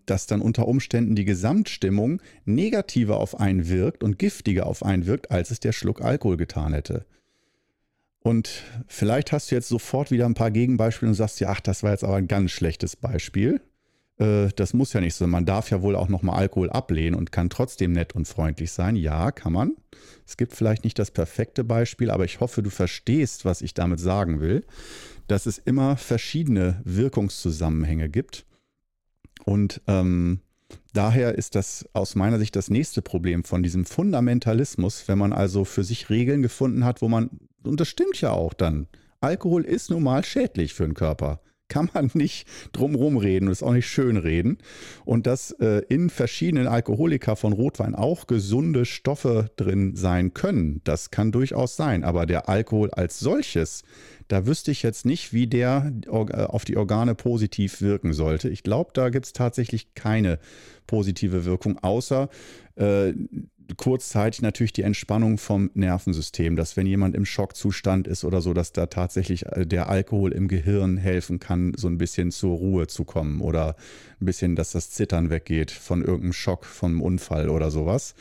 dass 0.07 0.27
dann 0.27 0.41
unter 0.41 0.67
Umständen 0.69 1.15
die 1.15 1.25
Gesamtstimmung 1.25 2.21
negativer 2.45 3.19
auf 3.19 3.39
einen 3.39 3.69
wirkt 3.69 4.03
und 4.03 4.19
giftiger 4.19 4.67
auf 4.67 4.85
einen 4.85 5.07
wirkt, 5.07 5.31
als 5.31 5.51
es 5.51 5.61
der 5.61 5.73
Schluck 5.73 6.01
Alkohol 6.01 6.37
getan 6.37 6.73
hätte. 6.73 7.07
Und 8.21 8.63
vielleicht 8.87 9.33
hast 9.33 9.51
du 9.51 9.55
jetzt 9.55 9.69
sofort 9.69 10.11
wieder 10.11 10.25
ein 10.25 10.35
paar 10.35 10.51
Gegenbeispiele 10.51 11.11
und 11.11 11.15
sagst 11.15 11.41
ja, 11.41 11.51
ach, 11.51 11.61
das 11.61 11.83
war 11.83 11.91
jetzt 11.91 12.05
aber 12.05 12.17
ein 12.17 12.27
ganz 12.27 12.53
schlechtes 12.53 12.97
Beispiel. 12.97 13.61
Äh, 14.19 14.49
das 14.57 14.73
muss 14.73 14.95
ja 14.95 15.01
nicht 15.03 15.15
so. 15.15 15.27
Man 15.27 15.45
darf 15.45 15.71
ja 15.71 15.83
wohl 15.83 15.95
auch 15.95 16.09
nochmal 16.09 16.39
Alkohol 16.39 16.71
ablehnen 16.71 17.17
und 17.17 17.33
kann 17.33 17.51
trotzdem 17.51 17.93
nett 17.93 18.15
und 18.15 18.27
freundlich 18.27 18.73
sein. 18.73 18.97
Ja, 18.97 19.31
kann 19.31 19.53
man. 19.53 19.73
Es 20.27 20.39
gibt 20.39 20.55
vielleicht 20.55 20.85
nicht 20.85 20.99
das 20.99 21.11
perfekte 21.11 21.65
Beispiel, 21.65 22.11
aber 22.11 22.25
ich 22.25 22.41
hoffe, 22.41 22.63
du 22.63 22.71
verstehst, 22.71 23.45
was 23.45 23.61
ich 23.61 23.75
damit 23.75 24.01
sagen 24.01 24.41
will. 24.41 24.65
Dass 25.27 25.45
es 25.45 25.59
immer 25.59 25.99
verschiedene 25.99 26.81
Wirkungszusammenhänge 26.85 28.09
gibt 28.09 28.47
und 29.45 29.81
ähm, 29.87 30.41
daher 30.93 31.35
ist 31.35 31.55
das 31.55 31.87
aus 31.93 32.15
meiner 32.15 32.39
Sicht 32.39 32.57
das 32.57 32.71
nächste 32.71 33.03
Problem 33.03 33.45
von 33.45 33.63
diesem 33.63 33.85
Fundamentalismus, 33.85 35.07
wenn 35.09 35.19
man 35.19 35.33
also 35.33 35.65
für 35.65 35.85
sich 35.85 36.11
Regeln 36.11 36.43
gefunden 36.43 36.85
hat, 36.85 37.03
wo 37.03 37.09
man, 37.09 37.31
und 37.63 37.81
das 37.81 37.89
stimmt 37.89 38.21
ja 38.21 38.31
auch 38.31 38.55
dann, 38.55 38.89
Alkohol 39.21 39.65
ist 39.65 39.91
nun 39.91 40.03
mal 40.03 40.25
schädlich 40.25 40.75
für 40.75 40.85
den 40.85 40.95
Körper 40.95 41.41
kann 41.69 41.91
man 41.95 42.11
nicht 42.15 42.47
drumherum 42.73 43.17
reden 43.17 43.47
und 43.47 43.53
ist 43.53 43.63
auch 43.63 43.73
nicht 43.73 43.89
schön 43.89 44.17
reden. 44.17 44.59
Und 45.05 45.27
dass 45.27 45.51
äh, 45.53 45.83
in 45.89 46.11
verschiedenen 46.11 46.67
Alkoholika 46.67 47.35
von 47.37 47.53
Rotwein 47.53 47.95
auch 47.95 48.27
gesunde 48.27 48.85
Stoffe 48.85 49.51
drin 49.57 49.97
sein 49.97 50.35
können, 50.35 50.81
das 50.85 51.11
kann 51.11 51.33
durchaus 51.33 51.77
sein. 51.77 52.05
Aber 52.05 52.27
der 52.27 52.49
Alkohol 52.49 52.91
als 52.91 53.19
solches, 53.19 53.83
da 54.29 54.47
wüsste 54.47 54.71
ich 54.71 54.83
jetzt 54.83 55.07
nicht, 55.07 55.33
wie 55.33 55.47
der 55.47 55.93
äh, 56.07 56.09
auf 56.09 56.65
die 56.65 56.77
Organe 56.77 57.15
positiv 57.15 57.81
wirken 57.81 58.13
sollte. 58.13 58.49
Ich 58.49 58.63
glaube, 58.63 58.91
da 58.95 59.09
gibt 59.09 59.27
es 59.27 59.33
tatsächlich 59.33 59.95
keine 59.95 60.39
positive 60.87 61.45
Wirkung, 61.45 61.79
außer 61.79 62.29
äh, 62.77 63.13
kurzzeitig 63.77 64.43
natürlich 64.43 64.73
die 64.73 64.83
Entspannung 64.83 65.39
vom 65.39 65.71
Nervensystem, 65.75 66.57
dass 66.57 66.77
wenn 66.77 66.87
jemand 66.87 67.15
im 67.15 67.25
Schockzustand 67.25 68.07
ist 68.07 68.25
oder 68.25 68.41
so, 68.41 68.55
dass 68.55 68.73
da 68.73 68.87
tatsächlich 68.87 69.47
äh, 69.47 69.67
der 69.67 69.89
Alkohol 69.89 70.33
im 70.33 70.49
Gehirn 70.49 70.97
helfen 70.97 71.39
kann, 71.39 71.73
so 71.77 71.89
ein 71.89 71.99
bisschen 71.99 72.31
zur 72.31 72.57
Ruhe 72.57 72.87
zu 72.87 73.05
kommen 73.05 73.41
oder 73.41 73.77
ein 74.21 74.27
bisschen, 74.27 74.57
dass 74.57 74.73
das 74.73 74.91
Zittern 74.91 75.31
weggeht 75.31 75.71
von 75.71 76.01
irgendeinem 76.01 76.33
Schock, 76.33 76.65
vom 76.65 77.01
Unfall 77.03 77.49
oder 77.49 77.71
sowas. 77.71 78.15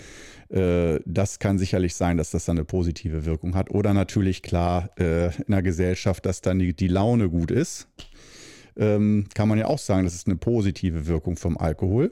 Äh, 0.49 0.99
das 1.05 1.39
kann 1.39 1.57
sicherlich 1.57 1.95
sein, 1.95 2.17
dass 2.17 2.31
das 2.31 2.45
dann 2.45 2.57
eine 2.57 2.65
positive 2.65 3.25
Wirkung 3.25 3.55
hat. 3.55 3.71
Oder 3.71 3.93
natürlich 3.93 4.41
klar 4.41 4.89
äh, 4.97 5.27
in 5.27 5.45
der 5.49 5.63
Gesellschaft, 5.63 6.25
dass 6.25 6.41
dann 6.41 6.59
die, 6.59 6.87
Laune 6.87 7.29
gut 7.29 7.51
ist. 7.51 7.87
Ähm, 8.75 9.25
kann 9.33 9.49
man 9.49 9.57
ja 9.57 9.67
auch 9.67 9.79
sagen, 9.79 10.03
das 10.03 10.13
ist 10.13 10.27
eine 10.27 10.35
positive 10.35 11.07
Wirkung 11.07 11.37
vom 11.37 11.57
Alkohol. 11.57 12.11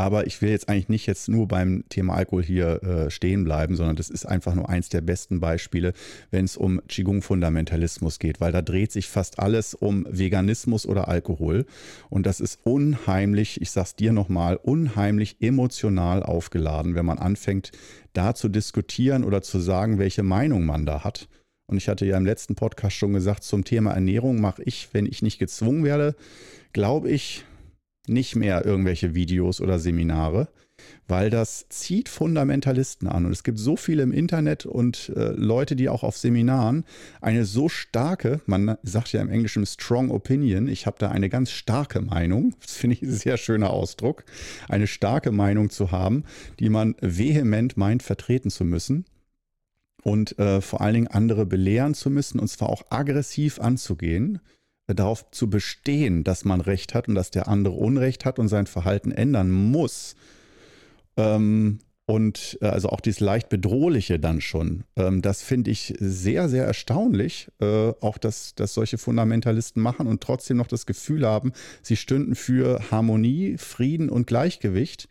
Aber 0.00 0.26
ich 0.26 0.40
will 0.40 0.48
jetzt 0.48 0.70
eigentlich 0.70 0.88
nicht 0.88 1.06
jetzt 1.06 1.28
nur 1.28 1.46
beim 1.46 1.84
Thema 1.90 2.14
Alkohol 2.14 2.42
hier 2.42 2.82
äh, 2.82 3.10
stehen 3.10 3.44
bleiben, 3.44 3.76
sondern 3.76 3.96
das 3.96 4.08
ist 4.08 4.24
einfach 4.24 4.54
nur 4.54 4.70
eins 4.70 4.88
der 4.88 5.02
besten 5.02 5.40
Beispiele, 5.40 5.92
wenn 6.30 6.46
es 6.46 6.56
um 6.56 6.80
Qigong-Fundamentalismus 6.88 8.18
geht, 8.18 8.40
weil 8.40 8.50
da 8.50 8.62
dreht 8.62 8.92
sich 8.92 9.08
fast 9.08 9.38
alles 9.38 9.74
um 9.74 10.06
Veganismus 10.08 10.86
oder 10.86 11.08
Alkohol. 11.08 11.66
Und 12.08 12.24
das 12.24 12.40
ist 12.40 12.60
unheimlich, 12.64 13.60
ich 13.60 13.72
sag's 13.72 13.94
dir 13.94 14.14
nochmal, 14.14 14.56
unheimlich 14.56 15.36
emotional 15.40 16.22
aufgeladen, 16.22 16.94
wenn 16.94 17.04
man 17.04 17.18
anfängt, 17.18 17.70
da 18.14 18.34
zu 18.34 18.48
diskutieren 18.48 19.22
oder 19.22 19.42
zu 19.42 19.60
sagen, 19.60 19.98
welche 19.98 20.22
Meinung 20.22 20.64
man 20.64 20.86
da 20.86 21.04
hat. 21.04 21.28
Und 21.66 21.76
ich 21.76 21.90
hatte 21.90 22.06
ja 22.06 22.16
im 22.16 22.24
letzten 22.24 22.54
Podcast 22.54 22.96
schon 22.96 23.12
gesagt, 23.12 23.44
zum 23.44 23.64
Thema 23.64 23.92
Ernährung 23.92 24.40
mache 24.40 24.62
ich, 24.62 24.88
wenn 24.92 25.04
ich 25.04 25.20
nicht 25.20 25.38
gezwungen 25.38 25.84
werde, 25.84 26.16
glaube 26.72 27.10
ich, 27.10 27.44
nicht 28.10 28.36
mehr 28.36 28.64
irgendwelche 28.64 29.14
Videos 29.14 29.60
oder 29.60 29.78
Seminare, 29.78 30.48
weil 31.08 31.30
das 31.30 31.66
zieht 31.68 32.08
Fundamentalisten 32.08 33.08
an. 33.08 33.26
Und 33.26 33.32
es 33.32 33.42
gibt 33.42 33.58
so 33.58 33.76
viele 33.76 34.02
im 34.02 34.12
Internet 34.12 34.66
und 34.66 35.12
äh, 35.16 35.32
Leute, 35.32 35.76
die 35.76 35.88
auch 35.88 36.02
auf 36.02 36.16
Seminaren 36.16 36.84
eine 37.20 37.44
so 37.44 37.68
starke, 37.68 38.40
man 38.46 38.76
sagt 38.82 39.12
ja 39.12 39.20
im 39.20 39.30
Englischen 39.30 39.66
strong 39.66 40.10
opinion, 40.10 40.68
ich 40.68 40.86
habe 40.86 40.96
da 40.98 41.10
eine 41.10 41.28
ganz 41.28 41.50
starke 41.50 42.00
Meinung, 42.00 42.54
das 42.60 42.74
finde 42.74 42.94
ich 42.96 43.02
ein 43.02 43.12
sehr 43.12 43.36
schöner 43.36 43.70
Ausdruck, 43.70 44.24
eine 44.68 44.86
starke 44.86 45.32
Meinung 45.32 45.70
zu 45.70 45.90
haben, 45.90 46.24
die 46.58 46.68
man 46.68 46.94
vehement 47.00 47.76
meint 47.76 48.02
vertreten 48.02 48.50
zu 48.50 48.64
müssen 48.64 49.04
und 50.02 50.38
äh, 50.38 50.60
vor 50.60 50.80
allen 50.80 50.94
Dingen 50.94 51.08
andere 51.08 51.46
belehren 51.46 51.94
zu 51.94 52.10
müssen 52.10 52.40
und 52.40 52.48
zwar 52.48 52.70
auch 52.70 52.84
aggressiv 52.90 53.60
anzugehen 53.60 54.40
darauf 54.94 55.30
zu 55.30 55.50
bestehen, 55.50 56.24
dass 56.24 56.44
man 56.44 56.60
Recht 56.60 56.94
hat 56.94 57.08
und 57.08 57.14
dass 57.14 57.30
der 57.30 57.48
andere 57.48 57.74
Unrecht 57.74 58.24
hat 58.24 58.38
und 58.38 58.48
sein 58.48 58.66
Verhalten 58.66 59.12
ändern 59.12 59.50
muss. 59.50 60.14
Ähm, 61.16 61.80
und 62.10 62.58
äh, 62.60 62.66
also 62.66 62.88
auch 62.88 63.00
dieses 63.00 63.20
leicht 63.20 63.48
bedrohliche 63.48 64.18
dann 64.18 64.40
schon. 64.40 64.82
Ähm, 64.96 65.22
das 65.22 65.42
finde 65.42 65.70
ich 65.70 65.94
sehr, 66.00 66.48
sehr 66.48 66.64
erstaunlich, 66.64 67.48
äh, 67.60 67.92
auch 68.00 68.18
dass, 68.18 68.54
dass 68.56 68.74
solche 68.74 68.98
Fundamentalisten 68.98 69.80
machen 69.80 70.08
und 70.08 70.20
trotzdem 70.20 70.56
noch 70.56 70.66
das 70.66 70.86
Gefühl 70.86 71.24
haben, 71.24 71.52
sie 71.82 71.96
stünden 71.96 72.34
für 72.34 72.90
Harmonie, 72.90 73.56
Frieden 73.58 74.10
und 74.10 74.26
Gleichgewicht. 74.26 75.08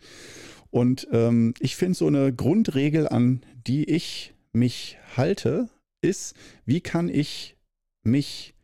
Und 0.71 1.07
ähm, 1.11 1.53
ich 1.59 1.77
finde 1.77 1.97
so 1.97 2.07
eine 2.07 2.33
Grundregel, 2.33 3.07
an 3.07 3.41
die 3.65 3.89
ich 3.89 4.33
mich 4.51 4.97
halte, 5.15 5.69
ist, 6.01 6.35
wie 6.65 6.81
kann 6.81 7.07
ich 7.07 7.55
mich 8.03 8.55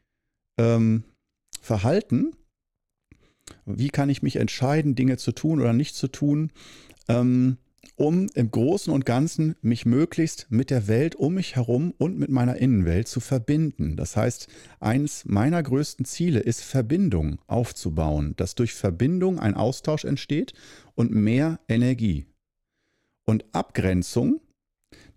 ähm, 0.58 1.03
verhalten? 1.62 2.36
Wie 3.66 3.89
kann 3.89 4.10
ich 4.10 4.22
mich 4.22 4.38
entscheiden, 4.38 4.95
Dinge 4.95 5.18
zu 5.18 5.32
tun 5.32 5.60
oder 5.60 5.74
nicht 5.74 5.95
zu 5.95 6.08
tun, 6.08 6.51
ähm, 7.08 7.58
um 7.95 8.28
im 8.34 8.51
Großen 8.51 8.91
und 8.91 9.06
Ganzen 9.06 9.56
mich 9.62 9.86
möglichst 9.86 10.47
mit 10.49 10.70
der 10.70 10.88
Welt 10.88 11.16
um 11.16 11.36
mich 11.36 11.56
herum 11.56 11.93
und 11.97 12.18
mit 12.18 12.30
meiner 12.30 12.58
Innenwelt 12.58 13.08
zu 13.08 13.20
verbinden. 13.20 13.95
Das 13.95 14.18
heißt, 14.18 14.47
eines 14.80 15.26
meiner 15.26 15.62
größten 15.62 16.06
Ziele 16.06 16.39
ist 16.39 16.62
Verbindung 16.62 17.39
aufzubauen, 17.47 18.34
dass 18.38 18.56
durch 18.56 18.74
Verbindung 18.74 19.39
ein 19.39 19.53
Austausch 19.53 20.03
entsteht 20.03 20.53
und 20.95 21.12
mehr 21.12 21.60
Energie. 21.68 22.26
Und 23.24 23.45
Abgrenzung, 23.53 24.41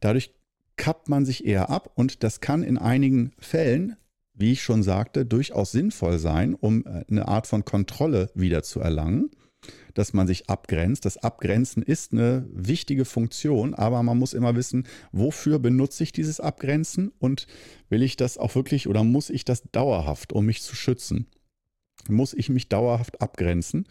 dadurch 0.00 0.34
kappt 0.76 1.08
man 1.08 1.26
sich 1.26 1.44
eher 1.44 1.70
ab 1.70 1.90
und 1.94 2.22
das 2.22 2.40
kann 2.40 2.62
in 2.62 2.78
einigen 2.78 3.32
Fällen 3.38 3.96
wie 4.38 4.52
ich 4.52 4.62
schon 4.62 4.82
sagte, 4.82 5.26
durchaus 5.26 5.72
sinnvoll 5.72 6.18
sein, 6.18 6.54
um 6.54 6.86
äh, 6.86 7.04
eine 7.10 7.28
Art 7.28 7.46
von 7.46 7.64
Kontrolle 7.64 8.30
wieder 8.34 8.62
zu 8.62 8.80
erlangen, 8.80 9.30
dass 9.94 10.12
man 10.12 10.28
sich 10.28 10.48
abgrenzt. 10.48 11.04
Das 11.04 11.18
Abgrenzen 11.18 11.82
ist 11.82 12.12
eine 12.12 12.46
wichtige 12.52 13.04
Funktion, 13.04 13.74
aber 13.74 14.02
man 14.02 14.16
muss 14.16 14.32
immer 14.32 14.54
wissen, 14.54 14.86
wofür 15.10 15.58
benutze 15.58 16.04
ich 16.04 16.12
dieses 16.12 16.38
Abgrenzen 16.38 17.10
und 17.18 17.46
will 17.88 18.02
ich 18.02 18.16
das 18.16 18.38
auch 18.38 18.54
wirklich 18.54 18.88
oder 18.88 19.02
muss 19.02 19.28
ich 19.28 19.44
das 19.44 19.62
dauerhaft, 19.72 20.32
um 20.32 20.46
mich 20.46 20.62
zu 20.62 20.76
schützen? 20.76 21.26
Muss 22.08 22.32
ich 22.32 22.48
mich 22.48 22.68
dauerhaft 22.68 23.20
abgrenzen? 23.20 23.86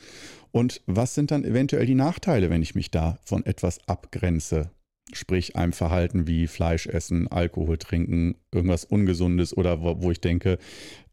Und 0.52 0.82
was 0.86 1.14
sind 1.14 1.30
dann 1.30 1.44
eventuell 1.44 1.86
die 1.86 1.94
Nachteile, 1.94 2.50
wenn 2.50 2.62
ich 2.62 2.74
mich 2.74 2.90
da 2.90 3.20
von 3.26 3.46
etwas 3.46 3.86
abgrenze? 3.88 4.72
Sprich 5.14 5.56
einem 5.56 5.74
Verhalten 5.74 6.28
wie 6.28 6.48
Fleisch 6.48 6.88
essen, 6.88 7.28
Alkohol 7.28 7.78
trinken, 7.78 8.36
irgendwas 8.52 8.84
Ungesundes 8.84 9.56
oder 9.56 9.82
wo, 9.82 10.02
wo 10.02 10.12
ich 10.12 10.20
denke, 10.20 10.58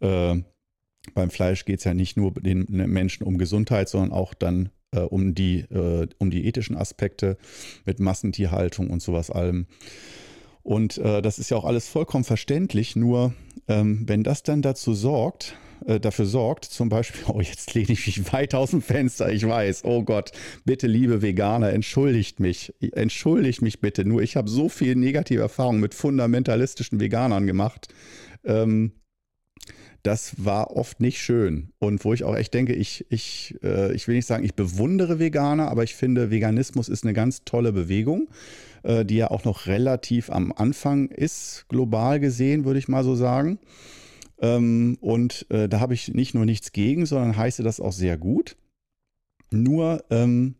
äh, 0.00 0.36
beim 1.14 1.30
Fleisch 1.30 1.64
geht 1.64 1.78
es 1.78 1.84
ja 1.84 1.94
nicht 1.94 2.16
nur 2.16 2.32
den 2.32 2.66
Menschen 2.68 3.24
um 3.24 3.38
Gesundheit, 3.38 3.88
sondern 3.88 4.12
auch 4.12 4.34
dann 4.34 4.70
äh, 4.92 5.00
um, 5.00 5.34
die, 5.34 5.60
äh, 5.60 6.08
um 6.18 6.30
die 6.30 6.46
ethischen 6.46 6.76
Aspekte 6.76 7.36
mit 7.84 8.00
Massentierhaltung 8.00 8.90
und 8.90 9.02
sowas 9.02 9.30
allem. 9.30 9.66
Und 10.62 10.96
äh, 10.98 11.20
das 11.20 11.38
ist 11.38 11.50
ja 11.50 11.58
auch 11.58 11.66
alles 11.66 11.88
vollkommen 11.88 12.24
verständlich, 12.24 12.96
nur 12.96 13.34
ähm, 13.68 14.08
wenn 14.08 14.22
das 14.22 14.42
dann 14.42 14.62
dazu 14.62 14.94
sorgt, 14.94 15.56
äh, 15.86 16.00
dafür 16.00 16.26
sorgt, 16.26 16.64
zum 16.64 16.88
Beispiel, 16.88 17.22
oh, 17.28 17.40
jetzt 17.40 17.74
lehne 17.74 17.92
ich 17.92 18.06
mich 18.06 18.32
weit 18.32 18.54
aus 18.54 18.70
dem 18.70 18.82
Fenster, 18.82 19.32
ich 19.32 19.46
weiß, 19.46 19.84
oh 19.84 20.02
Gott, 20.02 20.32
bitte, 20.64 20.86
liebe 20.86 21.22
Veganer, 21.22 21.72
entschuldigt 21.72 22.40
mich, 22.40 22.72
entschuldigt 22.92 23.62
mich 23.62 23.80
bitte, 23.80 24.04
nur 24.04 24.22
ich 24.22 24.36
habe 24.36 24.48
so 24.48 24.68
viel 24.68 24.94
negative 24.94 25.42
Erfahrungen 25.42 25.80
mit 25.80 25.94
fundamentalistischen 25.94 27.00
Veganern 27.00 27.46
gemacht. 27.46 27.88
Ähm, 28.44 28.92
das 30.04 30.34
war 30.36 30.76
oft 30.76 31.00
nicht 31.00 31.18
schön. 31.18 31.70
Und 31.78 32.04
wo 32.04 32.12
ich 32.12 32.24
auch 32.24 32.36
echt 32.36 32.52
denke, 32.52 32.74
ich, 32.74 33.06
ich, 33.08 33.56
äh, 33.62 33.94
ich 33.94 34.06
will 34.06 34.14
nicht 34.14 34.26
sagen, 34.26 34.44
ich 34.44 34.54
bewundere 34.54 35.18
Veganer, 35.18 35.70
aber 35.70 35.82
ich 35.82 35.94
finde, 35.94 36.30
Veganismus 36.30 36.90
ist 36.90 37.04
eine 37.04 37.14
ganz 37.14 37.44
tolle 37.46 37.72
Bewegung, 37.72 38.28
äh, 38.82 39.06
die 39.06 39.16
ja 39.16 39.30
auch 39.30 39.44
noch 39.44 39.66
relativ 39.66 40.30
am 40.30 40.52
Anfang 40.52 41.08
ist, 41.08 41.64
global 41.70 42.20
gesehen, 42.20 42.66
würde 42.66 42.78
ich 42.78 42.88
mal 42.88 43.02
so 43.02 43.14
sagen. 43.14 43.58
Ähm, 44.44 44.98
und 45.00 45.46
äh, 45.50 45.70
da 45.70 45.80
habe 45.80 45.94
ich 45.94 46.12
nicht 46.12 46.34
nur 46.34 46.44
nichts 46.44 46.72
gegen, 46.72 47.06
sondern 47.06 47.36
heiße 47.36 47.62
das 47.62 47.80
auch 47.80 47.92
sehr 47.92 48.18
gut. 48.18 48.56
Nur 49.50 50.04
ähm, 50.10 50.56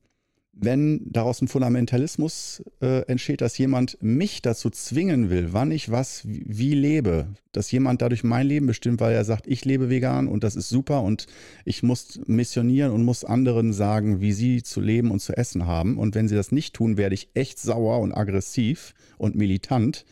wenn 0.53 1.01
daraus 1.05 1.43
ein 1.43 1.49
Fundamentalismus 1.49 2.63
äh, 2.81 3.01
entsteht, 3.07 3.41
dass 3.41 3.59
jemand 3.59 3.99
mich 4.01 4.41
dazu 4.41 4.71
zwingen 4.71 5.29
will, 5.29 5.53
wann 5.53 5.71
ich 5.71 5.91
was 5.91 6.27
wie, 6.27 6.45
wie, 6.47 6.75
lebe, 6.75 7.27
dass 7.53 7.73
jemand 7.73 8.01
dadurch 8.01 8.25
mein 8.25 8.47
Leben 8.47 8.67
bestimmt, 8.67 9.01
weil 9.01 9.15
er 9.15 9.25
sagt, 9.25 9.47
ich 9.49 9.65
lebe 9.65 9.91
vegan 9.91 10.29
und 10.29 10.45
das 10.45 10.57
ist 10.57 10.71
super 10.71 11.03
und 11.03 11.27
ich 11.65 11.83
muss 11.83 12.21
missionieren 12.27 12.93
und 12.93 13.05
muss 13.05 13.25
anderen 13.25 13.73
sagen, 13.75 14.21
wie 14.21 14.33
sie 14.33 14.63
zu 14.63 14.81
leben 14.81 15.11
und 15.11 15.21
zu 15.21 15.37
essen 15.37 15.67
haben. 15.67 15.99
Und 15.99 16.15
wenn 16.15 16.29
sie 16.29 16.37
das 16.37 16.53
nicht 16.53 16.75
tun, 16.75 16.97
werde 16.97 17.15
ich 17.15 17.29
echt 17.35 17.59
sauer 17.59 18.01
und 18.01 18.13
aggressiv 18.13 18.95
und 19.19 19.35
militant 19.35 20.07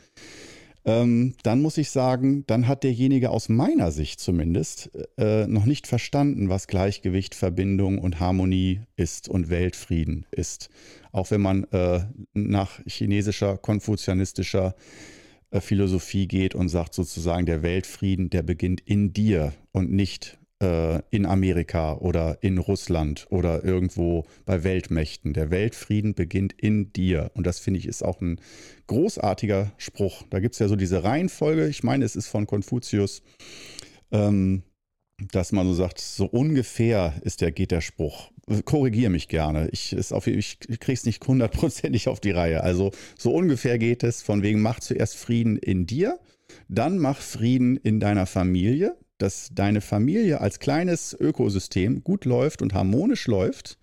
ähm, 0.85 1.35
dann 1.43 1.63
muss 1.63 1.79
ich 1.79 1.91
sagen, 1.91 2.45
dann 2.47 2.67
hat 2.67 2.83
derjenige 2.83 3.31
aus 3.31 3.49
meiner 3.49 3.93
Sicht 3.93 4.21
zumindest 4.21 4.91
äh, 5.17 5.47
noch 5.47 5.65
nicht 5.65 5.87
verstanden, 5.87 6.49
was 6.49 6.67
Gleichgewicht, 6.67 7.35
Verbindung 7.35 7.99
und 7.99 8.19
Harmonie 8.19 8.81
ist 8.97 9.29
und 9.29 9.49
Weltfrieden 9.49 10.27
ist. 10.31 10.71
Auch 11.13 11.31
wenn 11.31 11.41
man 11.41 11.65
äh, 11.73 12.01
nach 12.35 12.81
chinesischer, 12.87 13.59
konfuzianistischer 13.59 14.75
äh, 15.51 15.61
Philosophie 15.61 16.27
geht 16.27 16.55
und 16.55 16.69
sagt 16.69 16.95
sozusagen, 16.95 17.47
der 17.47 17.63
Weltfrieden, 17.63 18.31
der 18.31 18.43
beginnt 18.43 18.81
in 18.81 19.13
dir 19.13 19.53
und 19.71 19.93
nicht 19.93 20.39
äh, 20.39 20.42
in 21.11 21.27
Amerika 21.27 21.95
oder 21.97 22.39
in 22.43 22.59
Russland 22.59 23.27
oder 23.31 23.65
irgendwo 23.65 24.25
bei 24.45 24.65
Weltmächten. 24.65 25.33
Der 25.33 25.51
Weltfrieden 25.51 26.15
beginnt 26.15 26.53
in 26.53 26.93
dir. 26.93 27.31
Und 27.35 27.47
das 27.47 27.59
finde 27.59 27.81
ich 27.81 27.87
ist 27.87 28.03
auch 28.03 28.21
ein 28.21 28.41
großartiger 28.87 29.73
Spruch. 29.77 30.25
Da 30.31 30.41
gibt 30.41 30.55
es 30.55 30.59
ja 30.59 30.69
so 30.69 30.77
diese 30.77 31.05
Reihenfolge. 31.05 31.69
Ich 31.69 31.83
meine, 31.83 32.05
es 32.05 32.17
ist 32.17 32.29
von 32.29 32.47
Konfuzius. 32.47 33.23
Ähm, 34.11 34.63
dass 35.31 35.53
man 35.53 35.67
so 35.67 35.75
sagt, 35.75 36.01
so 36.01 36.27
ungefähr 36.27 37.15
ist 37.23 37.41
der, 37.41 37.53
geht 37.53 37.71
der 37.71 37.81
Spruch. 37.81 38.31
Korrigiere 38.65 39.11
mich 39.11 39.29
gerne. 39.29 39.69
Ich, 39.71 39.93
ich 39.95 40.81
kriege 40.81 40.93
es 40.93 41.05
nicht 41.05 41.25
hundertprozentig 41.27 42.09
auf 42.09 42.21
die 42.21 42.33
Reihe. 42.33 42.63
Also 42.63 42.91
so 43.17 43.33
ungefähr 43.33 43.79
geht 43.79 44.03
es, 44.03 44.23
von 44.23 44.43
wegen 44.43 44.61
mach 44.61 44.81
zuerst 44.81 45.17
Frieden 45.17 45.57
in 45.57 45.87
dir, 45.87 46.19
dann 46.69 46.99
mach 46.99 47.19
Frieden 47.19 47.77
in 47.77 48.01
deiner 48.01 48.27
Familie, 48.27 48.97
dass 49.23 49.51
deine 49.55 49.81
Familie 49.81 50.41
als 50.41 50.59
kleines 50.59 51.17
Ökosystem 51.19 52.03
gut 52.03 52.25
läuft 52.25 52.61
und 52.61 52.75
harmonisch 52.75 53.29
läuft 53.29 53.79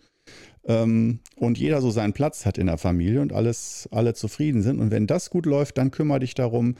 ähm, 0.70 1.20
und 1.36 1.58
jeder 1.58 1.82
so 1.82 1.90
seinen 1.90 2.14
Platz 2.14 2.46
hat 2.46 2.60
in 2.60 2.68
der 2.68 2.78
Familie 2.78 3.22
und 3.22 3.34
alles, 3.34 3.90
alle 3.92 4.14
zufrieden 4.14 4.62
sind. 4.62 4.80
Und 4.80 4.92
wenn 4.92 5.08
das 5.08 5.32
gut 5.32 5.48
läuft, 5.48 5.80
dann 5.80 5.90
kümmere 5.90 6.20
dich 6.20 6.36
darum, 6.36 6.76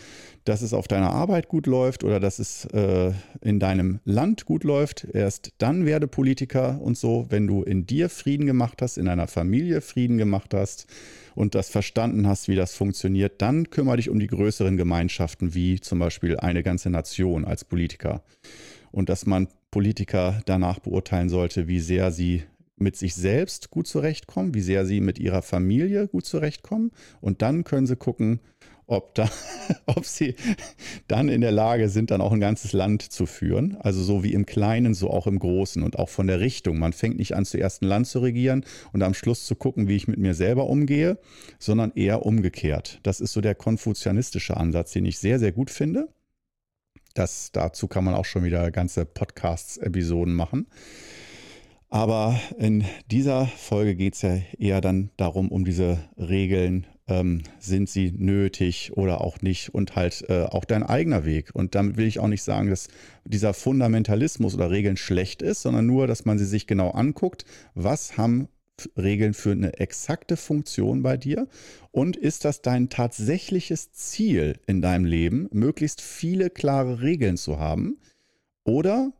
dass 0.46 0.62
es 0.62 0.74
auf 0.74 0.88
deiner 0.88 1.12
Arbeit 1.12 1.48
gut 1.48 1.66
läuft 1.66 2.04
oder 2.04 2.20
dass 2.20 2.38
es 2.38 2.66
äh, 2.66 3.12
in 3.42 3.60
deinem 3.60 4.00
Land 4.06 4.46
gut 4.46 4.64
läuft. 4.64 5.08
Erst 5.12 5.54
dann 5.58 5.88
werde 5.88 6.08
Politiker 6.08 6.80
und 6.80 6.98
so, 6.98 7.26
wenn 7.30 7.48
du 7.48 7.64
in 7.64 7.88
dir 7.88 8.10
Frieden 8.10 8.46
gemacht 8.46 8.82
hast, 8.84 8.98
in 8.98 9.06
deiner 9.06 9.28
Familie 9.28 9.82
Frieden 9.82 10.20
gemacht 10.20 10.54
hast 10.54 10.86
und 11.34 11.56
das 11.56 11.70
verstanden 11.70 12.28
hast, 12.28 12.48
wie 12.48 12.56
das 12.56 12.76
funktioniert, 12.76 13.42
dann 13.42 13.72
kümmere 13.72 13.98
dich 13.98 14.10
um 14.10 14.20
die 14.20 14.28
größeren 14.28 14.78
Gemeinschaften, 14.78 15.56
wie 15.56 15.80
zum 15.80 15.98
Beispiel 15.98 16.38
eine 16.38 16.62
ganze 16.62 16.92
Nation 16.92 17.44
als 17.44 17.66
Politiker. 17.66 18.22
Und 18.92 19.10
dass 19.10 19.26
man 19.26 19.48
Politiker 19.72 20.42
danach 20.46 20.78
beurteilen 20.80 21.30
sollte, 21.30 21.68
wie 21.68 21.80
sehr 21.80 22.12
sie 22.12 22.44
mit 22.82 22.96
sich 22.96 23.16
selbst 23.16 23.70
gut 23.70 23.88
zurechtkommen, 23.88 24.54
wie 24.54 24.62
sehr 24.62 24.86
sie 24.86 25.02
mit 25.02 25.20
ihrer 25.20 25.42
Familie 25.42 26.08
gut 26.08 26.26
zurechtkommen. 26.26 26.92
Und 27.22 27.42
dann 27.42 27.64
können 27.64 27.88
sie 27.88 27.96
gucken, 27.96 28.40
ob, 28.90 29.14
da, 29.14 29.30
ob 29.86 30.06
sie 30.06 30.36
dann 31.08 31.30
in 31.30 31.42
der 31.42 31.52
Lage 31.52 31.90
sind, 31.90 32.12
dann 32.12 32.22
auch 32.22 32.32
ein 32.32 32.40
ganzes 32.40 32.74
Land 32.74 33.04
zu 33.04 33.26
führen. 33.26 33.78
Also 33.80 34.02
so 34.02 34.24
wie 34.24 34.34
im 34.34 34.46
Kleinen, 34.46 34.94
so 34.94 35.10
auch 35.10 35.28
im 35.28 35.40
Großen 35.40 35.84
und 35.84 36.00
auch 36.00 36.10
von 36.10 36.28
der 36.28 36.40
Richtung. 36.40 36.80
Man 36.80 36.94
fängt 36.94 37.18
nicht 37.18 37.36
an, 37.36 37.46
zuerst 37.46 37.82
ein 37.82 37.88
Land 37.88 38.08
zu 38.08 38.20
regieren 38.20 38.66
und 38.92 39.04
am 39.04 39.14
Schluss 39.14 39.46
zu 39.46 39.56
gucken, 39.56 39.88
wie 39.88 39.96
ich 39.96 40.08
mit 40.08 40.18
mir 40.18 40.34
selber 40.34 40.68
umgehe, 40.68 41.20
sondern 41.60 41.92
eher 41.94 42.26
umgekehrt. 42.26 43.00
Das 43.04 43.22
ist 43.22 43.34
so 43.34 43.42
der 43.42 43.56
konfuzianistische 43.56 44.58
Ansatz, 44.58 44.92
den 44.92 45.06
ich 45.06 45.20
sehr, 45.20 45.40
sehr 45.40 45.52
gut 45.52 45.70
finde. 45.70 46.10
Das, 47.14 47.52
dazu 47.52 47.88
kann 47.88 48.04
man 48.04 48.16
auch 48.16 48.26
schon 48.26 48.44
wieder 48.44 48.72
ganze 48.72 49.06
Podcasts-Episoden 49.06 50.34
machen. 50.34 50.68
Aber 51.90 52.40
in 52.58 52.86
dieser 53.10 53.48
Folge 53.48 53.96
geht 53.96 54.14
es 54.14 54.22
ja 54.22 54.38
eher 54.58 54.80
dann 54.80 55.10
darum, 55.18 55.50
um 55.50 55.66
diese 55.66 55.98
Regeln 56.18 56.86
ähm, 57.08 57.42
sind 57.60 57.90
sie 57.90 58.12
nötig 58.12 58.92
oder 58.96 59.22
auch 59.22 59.42
nicht 59.42 59.74
und 59.74 59.96
halt 59.96 60.24
äh, 60.30 60.44
auch 60.44 60.66
dein 60.66 60.84
eigener 60.84 61.26
Weg. 61.26 61.50
Und 61.54 61.74
damit 61.74 61.98
will 61.98 62.06
ich 62.06 62.20
auch 62.20 62.28
nicht 62.28 62.44
sagen, 62.44 62.70
dass 62.70 62.90
dieser 63.26 63.56
Fundamentalismus 63.56 64.54
oder 64.54 64.70
Regeln 64.70 64.98
schlecht 64.98 65.42
ist, 65.42 65.64
sondern 65.64 65.88
nur, 65.88 66.06
dass 66.06 66.26
man 66.26 66.38
sie 66.38 66.46
sich 66.46 66.68
genau 66.68 66.92
anguckt, 66.92 67.46
was 67.74 68.18
haben 68.18 68.48
Regeln 68.96 69.34
für 69.34 69.52
eine 69.52 69.80
exakte 69.80 70.38
Funktion 70.38 71.02
bei 71.02 71.18
dir? 71.18 71.48
Und 71.92 72.16
ist 72.16 72.46
das 72.46 72.62
dein 72.62 72.90
tatsächliches 72.90 73.92
Ziel 73.92 74.60
in 74.68 74.82
deinem 74.82 75.06
Leben, 75.06 75.50
möglichst 75.52 76.02
viele 76.02 76.52
klare 76.52 77.02
Regeln 77.02 77.36
zu 77.36 77.60
haben? 77.60 77.98
Oder 78.64 79.12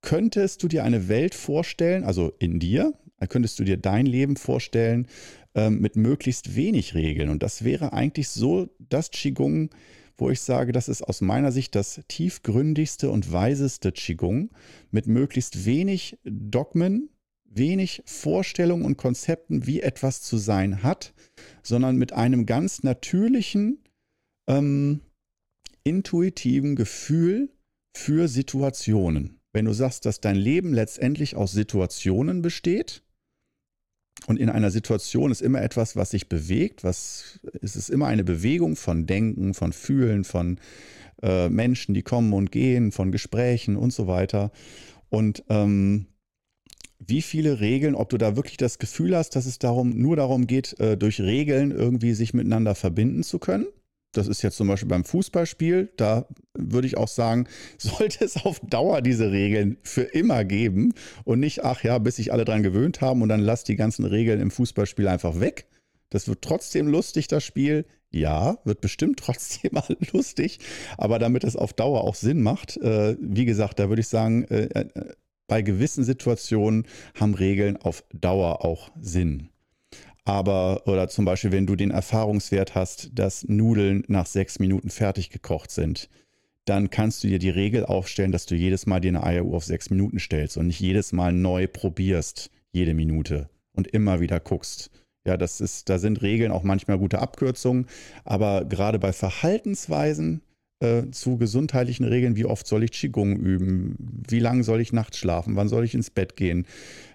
könntest 0.00 0.62
du 0.62 0.68
dir 0.68 0.84
eine 0.84 1.08
Welt 1.08 1.34
vorstellen, 1.34 2.04
also 2.04 2.32
in 2.38 2.58
dir, 2.58 2.94
könntest 3.28 3.58
du 3.58 3.64
dir 3.64 3.76
dein 3.76 4.06
Leben 4.06 4.36
vorstellen 4.36 5.08
ähm, 5.54 5.80
mit 5.80 5.96
möglichst 5.96 6.54
wenig 6.54 6.94
Regeln. 6.94 7.30
Und 7.30 7.42
das 7.42 7.64
wäre 7.64 7.92
eigentlich 7.92 8.28
so 8.28 8.68
das 8.78 9.10
Qigong, 9.10 9.70
wo 10.16 10.30
ich 10.30 10.40
sage, 10.40 10.72
das 10.72 10.88
ist 10.88 11.02
aus 11.02 11.20
meiner 11.20 11.52
Sicht 11.52 11.74
das 11.74 12.00
tiefgründigste 12.08 13.10
und 13.10 13.32
weiseste 13.32 13.92
Qigong 13.92 14.50
mit 14.90 15.06
möglichst 15.06 15.64
wenig 15.64 16.18
Dogmen, 16.24 17.10
wenig 17.44 18.02
Vorstellungen 18.04 18.84
und 18.84 18.96
Konzepten, 18.96 19.66
wie 19.66 19.80
etwas 19.80 20.22
zu 20.22 20.36
sein 20.36 20.82
hat, 20.82 21.14
sondern 21.62 21.96
mit 21.96 22.12
einem 22.12 22.46
ganz 22.46 22.82
natürlichen, 22.82 23.82
ähm, 24.48 25.00
intuitiven 25.84 26.76
Gefühl 26.76 27.50
für 27.96 28.28
Situationen. 28.28 29.37
Wenn 29.58 29.64
du 29.64 29.72
sagst, 29.72 30.06
dass 30.06 30.20
dein 30.20 30.36
Leben 30.36 30.72
letztendlich 30.72 31.34
aus 31.34 31.50
Situationen 31.50 32.42
besteht, 32.42 33.02
und 34.28 34.38
in 34.38 34.50
einer 34.50 34.70
Situation 34.70 35.32
ist 35.32 35.42
immer 35.42 35.60
etwas, 35.60 35.96
was 35.96 36.10
sich 36.10 36.28
bewegt, 36.28 36.84
was 36.84 37.40
es 37.60 37.74
ist 37.74 37.88
immer 37.88 38.06
eine 38.06 38.22
Bewegung 38.22 38.76
von 38.76 39.06
Denken, 39.06 39.54
von 39.54 39.72
Fühlen, 39.72 40.22
von 40.22 40.60
äh, 41.24 41.48
Menschen, 41.48 41.92
die 41.92 42.02
kommen 42.02 42.34
und 42.34 42.52
gehen, 42.52 42.92
von 42.92 43.10
Gesprächen 43.10 43.74
und 43.74 43.92
so 43.92 44.06
weiter. 44.06 44.52
Und 45.08 45.42
ähm, 45.48 46.06
wie 47.00 47.22
viele 47.22 47.58
Regeln, 47.58 47.96
ob 47.96 48.10
du 48.10 48.16
da 48.16 48.36
wirklich 48.36 48.58
das 48.58 48.78
Gefühl 48.78 49.16
hast, 49.16 49.34
dass 49.34 49.46
es 49.46 49.58
darum, 49.58 49.90
nur 49.90 50.14
darum 50.14 50.46
geht, 50.46 50.78
äh, 50.78 50.96
durch 50.96 51.20
Regeln 51.20 51.72
irgendwie 51.72 52.14
sich 52.14 52.32
miteinander 52.32 52.76
verbinden 52.76 53.24
zu 53.24 53.40
können? 53.40 53.66
Das 54.12 54.26
ist 54.26 54.42
jetzt 54.42 54.56
zum 54.56 54.68
Beispiel 54.68 54.88
beim 54.88 55.04
Fußballspiel. 55.04 55.92
Da 55.96 56.26
würde 56.54 56.86
ich 56.86 56.96
auch 56.96 57.08
sagen, 57.08 57.46
sollte 57.78 58.24
es 58.24 58.44
auf 58.44 58.60
Dauer 58.60 59.02
diese 59.02 59.30
Regeln 59.30 59.76
für 59.82 60.02
immer 60.02 60.44
geben 60.44 60.94
und 61.24 61.40
nicht, 61.40 61.64
ach 61.64 61.82
ja, 61.84 61.98
bis 61.98 62.16
sich 62.16 62.32
alle 62.32 62.44
dran 62.44 62.62
gewöhnt 62.62 63.00
haben 63.00 63.22
und 63.22 63.28
dann 63.28 63.40
lass 63.40 63.64
die 63.64 63.76
ganzen 63.76 64.04
Regeln 64.04 64.40
im 64.40 64.50
Fußballspiel 64.50 65.08
einfach 65.08 65.40
weg. 65.40 65.66
Das 66.10 66.26
wird 66.26 66.42
trotzdem 66.42 66.88
lustig, 66.88 67.28
das 67.28 67.44
Spiel. 67.44 67.84
Ja, 68.10 68.58
wird 68.64 68.80
bestimmt 68.80 69.18
trotzdem 69.22 69.72
mal 69.74 69.96
lustig, 70.12 70.60
aber 70.96 71.18
damit 71.18 71.44
es 71.44 71.56
auf 71.56 71.74
Dauer 71.74 72.04
auch 72.04 72.14
Sinn 72.14 72.42
macht, 72.42 72.78
äh, 72.78 73.16
wie 73.20 73.44
gesagt, 73.44 73.78
da 73.78 73.90
würde 73.90 74.00
ich 74.00 74.08
sagen, 74.08 74.44
äh, 74.44 74.64
äh, 74.64 75.14
bei 75.46 75.62
gewissen 75.62 76.04
Situationen 76.04 76.86
haben 77.14 77.34
Regeln 77.34 77.76
auf 77.76 78.04
Dauer 78.12 78.64
auch 78.64 78.90
Sinn. 79.00 79.50
Aber, 80.28 80.82
oder 80.86 81.08
zum 81.08 81.24
Beispiel, 81.24 81.52
wenn 81.52 81.66
du 81.66 81.74
den 81.74 81.90
Erfahrungswert 81.90 82.74
hast, 82.74 83.18
dass 83.18 83.48
Nudeln 83.48 84.04
nach 84.08 84.26
sechs 84.26 84.58
Minuten 84.58 84.90
fertig 84.90 85.30
gekocht 85.30 85.70
sind, 85.70 86.10
dann 86.66 86.90
kannst 86.90 87.24
du 87.24 87.28
dir 87.28 87.38
die 87.38 87.48
Regel 87.48 87.86
aufstellen, 87.86 88.30
dass 88.30 88.44
du 88.44 88.54
jedes 88.54 88.84
Mal 88.84 89.00
dir 89.00 89.08
eine 89.08 89.22
Eieruhr 89.22 89.56
auf 89.56 89.64
sechs 89.64 89.88
Minuten 89.88 90.18
stellst 90.18 90.58
und 90.58 90.66
nicht 90.66 90.80
jedes 90.80 91.12
Mal 91.12 91.32
neu 91.32 91.66
probierst, 91.66 92.50
jede 92.72 92.92
Minute 92.92 93.48
und 93.72 93.88
immer 93.88 94.20
wieder 94.20 94.38
guckst. 94.38 94.90
Ja, 95.26 95.38
das 95.38 95.62
ist, 95.62 95.88
da 95.88 95.98
sind 95.98 96.20
Regeln 96.20 96.52
auch 96.52 96.62
manchmal 96.62 96.98
gute 96.98 97.20
Abkürzungen, 97.20 97.86
aber 98.24 98.66
gerade 98.66 98.98
bei 98.98 99.14
Verhaltensweisen 99.14 100.42
äh, 100.80 101.10
zu 101.10 101.38
gesundheitlichen 101.38 102.04
Regeln, 102.04 102.36
wie 102.36 102.44
oft 102.44 102.66
soll 102.66 102.84
ich 102.84 102.92
Qigong 102.92 103.36
üben, 103.36 103.96
wie 104.28 104.38
lange 104.38 104.62
soll 104.62 104.80
ich 104.80 104.92
nachts 104.92 105.18
schlafen, 105.18 105.56
wann 105.56 105.68
soll 105.68 105.84
ich 105.84 105.94
ins 105.94 106.10
Bett 106.10 106.36
gehen, 106.36 106.66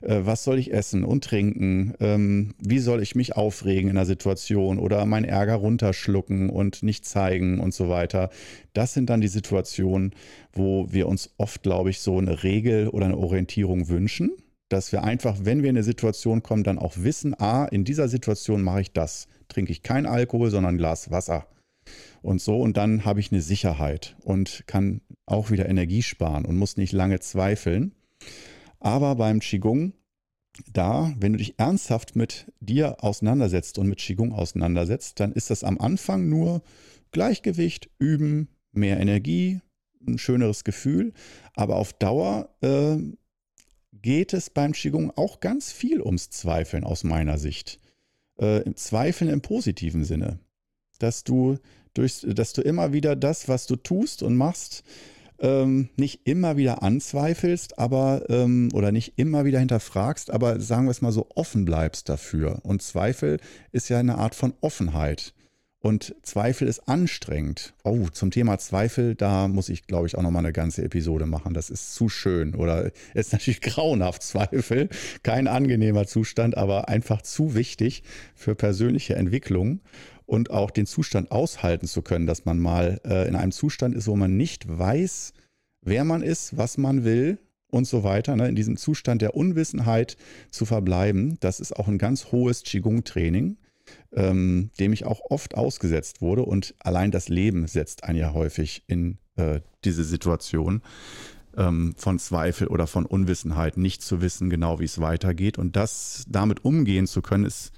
äh, 0.01 0.19
was 0.23 0.43
soll 0.43 0.59
ich 0.59 0.73
essen 0.73 1.03
und 1.03 1.23
trinken, 1.23 1.93
ähm, 1.99 2.55
wie 2.59 2.79
soll 2.79 3.01
ich 3.01 3.15
mich 3.15 3.35
aufregen 3.37 3.89
in 3.89 3.97
einer 3.97 4.05
Situation 4.05 4.79
oder 4.79 5.05
meinen 5.05 5.25
Ärger 5.25 5.55
runterschlucken 5.55 6.49
und 6.49 6.83
nicht 6.83 7.05
zeigen 7.05 7.59
und 7.59 7.73
so 7.73 7.89
weiter. 7.89 8.29
Das 8.73 8.93
sind 8.93 9.09
dann 9.09 9.21
die 9.21 9.27
Situationen, 9.27 10.11
wo 10.51 10.91
wir 10.91 11.07
uns 11.07 11.33
oft, 11.37 11.63
glaube 11.63 11.89
ich, 11.89 11.99
so 12.01 12.17
eine 12.17 12.43
Regel 12.43 12.89
oder 12.89 13.05
eine 13.05 13.17
Orientierung 13.17 13.89
wünschen 13.89 14.31
dass 14.69 14.91
wir 14.91 15.03
einfach, 15.03 15.35
wenn 15.43 15.61
wir 15.61 15.69
in 15.69 15.75
eine 15.75 15.83
Situation 15.83 16.41
kommen, 16.41 16.63
dann 16.63 16.79
auch 16.79 16.93
wissen, 16.97 17.39
ah, 17.39 17.65
in 17.65 17.83
dieser 17.83 18.07
Situation 18.07 18.63
mache 18.63 18.81
ich 18.81 18.91
das. 18.91 19.27
Trinke 19.47 19.71
ich 19.71 19.83
kein 19.83 20.07
Alkohol, 20.07 20.49
sondern 20.49 20.73
ein 20.73 20.77
Glas 20.79 21.11
Wasser 21.11 21.45
und 22.23 22.41
so. 22.41 22.59
Und 22.59 22.77
dann 22.77 23.05
habe 23.05 23.19
ich 23.19 23.31
eine 23.31 23.41
Sicherheit 23.41 24.15
und 24.21 24.63
kann 24.65 25.01
auch 25.25 25.51
wieder 25.51 25.69
Energie 25.69 26.01
sparen 26.01 26.45
und 26.45 26.57
muss 26.57 26.77
nicht 26.77 26.91
lange 26.91 27.19
zweifeln. 27.19 27.93
Aber 28.79 29.15
beim 29.15 29.39
Qigong, 29.39 29.93
da, 30.71 31.13
wenn 31.19 31.33
du 31.33 31.37
dich 31.37 31.59
ernsthaft 31.59 32.15
mit 32.15 32.51
dir 32.59 33.03
auseinandersetzt 33.03 33.77
und 33.77 33.87
mit 33.87 33.99
Qigong 33.99 34.33
auseinandersetzt, 34.33 35.19
dann 35.19 35.31
ist 35.31 35.49
das 35.49 35.63
am 35.63 35.79
Anfang 35.79 36.29
nur 36.29 36.61
Gleichgewicht, 37.11 37.89
Üben, 37.99 38.49
mehr 38.71 38.99
Energie, 38.99 39.61
ein 40.05 40.17
schöneres 40.17 40.63
Gefühl. 40.63 41.13
Aber 41.55 41.77
auf 41.77 41.93
Dauer 41.93 42.49
äh, 42.61 42.97
geht 43.91 44.33
es 44.33 44.49
beim 44.49 44.73
Qigong 44.73 45.11
auch 45.15 45.39
ganz 45.39 45.71
viel 45.71 46.01
ums 46.01 46.29
Zweifeln 46.29 46.83
aus 46.83 47.03
meiner 47.03 47.37
Sicht. 47.37 47.79
Äh, 48.37 48.73
Zweifeln 48.75 49.29
im 49.29 49.41
positiven 49.41 50.03
Sinne. 50.03 50.39
Dass 50.99 51.23
du 51.23 51.57
durch, 51.93 52.25
dass 52.27 52.53
du 52.53 52.61
immer 52.61 52.93
wieder 52.93 53.15
das, 53.15 53.47
was 53.47 53.67
du 53.67 53.75
tust 53.75 54.23
und 54.23 54.35
machst, 54.35 54.83
ähm, 55.39 55.89
nicht 55.97 56.21
immer 56.25 56.57
wieder 56.57 56.83
anzweifelst, 56.83 57.77
aber 57.77 58.23
ähm, 58.29 58.69
oder 58.73 58.91
nicht 58.91 59.13
immer 59.17 59.45
wieder 59.45 59.59
hinterfragst, 59.59 60.31
aber 60.31 60.59
sagen 60.59 60.85
wir 60.85 60.91
es 60.91 61.01
mal 61.01 61.11
so, 61.11 61.27
offen 61.35 61.65
bleibst 61.65 62.09
dafür. 62.09 62.59
Und 62.63 62.81
Zweifel 62.81 63.39
ist 63.71 63.89
ja 63.89 63.99
eine 63.99 64.17
Art 64.17 64.35
von 64.35 64.53
Offenheit. 64.61 65.33
Und 65.83 66.15
Zweifel 66.23 66.69
ist 66.69 66.87
anstrengend. 66.87 67.73
Oh, 67.83 68.07
zum 68.07 68.31
Thema 68.31 68.57
Zweifel, 68.57 69.15
da 69.15 69.49
muss 69.49 69.67
ich, 69.67 69.85
glaube 69.85 70.07
ich, 70.07 70.15
auch 70.15 70.21
nochmal 70.21 70.45
eine 70.45 70.53
ganze 70.53 70.81
Episode 70.81 71.25
machen. 71.25 71.53
Das 71.53 71.69
ist 71.69 71.93
zu 71.93 72.07
schön. 72.07 72.55
Oder 72.55 72.91
ist 73.13 73.33
natürlich 73.33 73.59
grauenhaft 73.59 74.23
Zweifel. 74.23 74.87
Kein 75.23 75.49
angenehmer 75.49 76.07
Zustand, 76.07 76.55
aber 76.55 76.87
einfach 76.87 77.21
zu 77.21 77.53
wichtig 77.53 78.03
für 78.33 78.55
persönliche 78.55 79.15
Entwicklung 79.15 79.81
und 80.33 80.49
auch 80.49 80.71
den 80.71 80.87
Zustand 80.87 81.29
aushalten 81.29 81.85
zu 81.85 82.01
können, 82.01 82.25
dass 82.25 82.43
man 82.43 82.57
mal 82.57 82.99
äh, 83.05 83.27
in 83.27 83.35
einem 83.35 83.51
Zustand 83.51 83.93
ist, 83.93 84.07
wo 84.07 84.15
man 84.15 84.35
nicht 84.35 84.67
weiß, 84.67 85.31
wer 85.83 86.03
man 86.05 86.23
ist, 86.23 86.57
was 86.57 86.79
man 86.79 87.03
will 87.03 87.37
und 87.67 87.85
so 87.85 88.03
weiter. 88.03 88.35
Ne? 88.35 88.47
In 88.47 88.55
diesem 88.55 88.75
Zustand 88.75 89.21
der 89.21 89.35
Unwissenheit 89.35 90.17
zu 90.49 90.65
verbleiben, 90.65 91.37
das 91.39 91.59
ist 91.59 91.75
auch 91.75 91.87
ein 91.87 91.99
ganz 91.99 92.31
hohes 92.31 92.63
Qigong-Training, 92.63 93.57
ähm, 94.11 94.71
dem 94.79 94.91
ich 94.91 95.05
auch 95.05 95.21
oft 95.29 95.53
ausgesetzt 95.53 96.19
wurde. 96.19 96.41
Und 96.41 96.73
allein 96.79 97.11
das 97.11 97.29
Leben 97.29 97.67
setzt 97.67 98.03
einen 98.03 98.17
ja 98.17 98.33
häufig 98.33 98.85
in 98.87 99.19
äh, 99.35 99.59
diese 99.85 100.03
Situation 100.03 100.81
ähm, 101.55 101.93
von 101.95 102.17
Zweifel 102.17 102.69
oder 102.69 102.87
von 102.87 103.05
Unwissenheit, 103.05 103.77
nicht 103.77 104.01
zu 104.01 104.19
wissen 104.19 104.49
genau, 104.49 104.79
wie 104.79 104.85
es 104.85 104.99
weitergeht. 104.99 105.59
Und 105.59 105.75
das 105.75 106.25
damit 106.27 106.65
umgehen 106.65 107.05
zu 107.05 107.21
können, 107.21 107.45
ist 107.45 107.71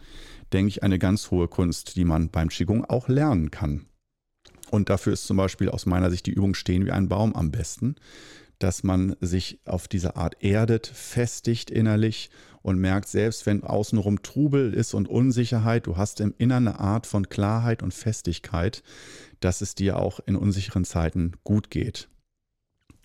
denke 0.55 0.69
ich, 0.69 0.83
eine 0.83 0.97
ganz 0.97 1.31
hohe 1.31 1.49
Kunst, 1.49 1.97
die 1.97 2.05
man 2.05 2.29
beim 2.29 2.47
Qigong 2.47 2.85
auch 2.85 3.09
lernen 3.09 3.51
kann. 3.51 3.87
Und 4.71 4.89
dafür 4.89 5.11
ist 5.11 5.27
zum 5.27 5.35
Beispiel 5.35 5.69
aus 5.69 5.85
meiner 5.85 6.09
Sicht 6.09 6.25
die 6.27 6.31
Übung 6.31 6.53
Stehen 6.55 6.85
wie 6.85 6.91
ein 6.91 7.09
Baum 7.09 7.35
am 7.35 7.51
besten, 7.51 7.95
dass 8.57 8.81
man 8.81 9.17
sich 9.19 9.59
auf 9.65 9.89
diese 9.89 10.15
Art 10.15 10.41
erdet, 10.41 10.87
festigt 10.87 11.69
innerlich 11.69 12.29
und 12.61 12.79
merkt, 12.79 13.09
selbst 13.09 13.45
wenn 13.45 13.63
außenrum 13.63 14.23
Trubel 14.23 14.73
ist 14.73 14.93
und 14.93 15.09
Unsicherheit, 15.09 15.87
du 15.87 15.97
hast 15.97 16.21
im 16.21 16.33
Innern 16.37 16.69
eine 16.69 16.79
Art 16.79 17.05
von 17.05 17.27
Klarheit 17.27 17.83
und 17.83 17.93
Festigkeit, 17.93 18.81
dass 19.41 19.59
es 19.59 19.75
dir 19.75 19.99
auch 19.99 20.21
in 20.25 20.37
unsicheren 20.37 20.85
Zeiten 20.85 21.33
gut 21.43 21.69
geht. 21.69 22.07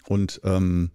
Und 0.07 0.40
ähm, 0.44 0.92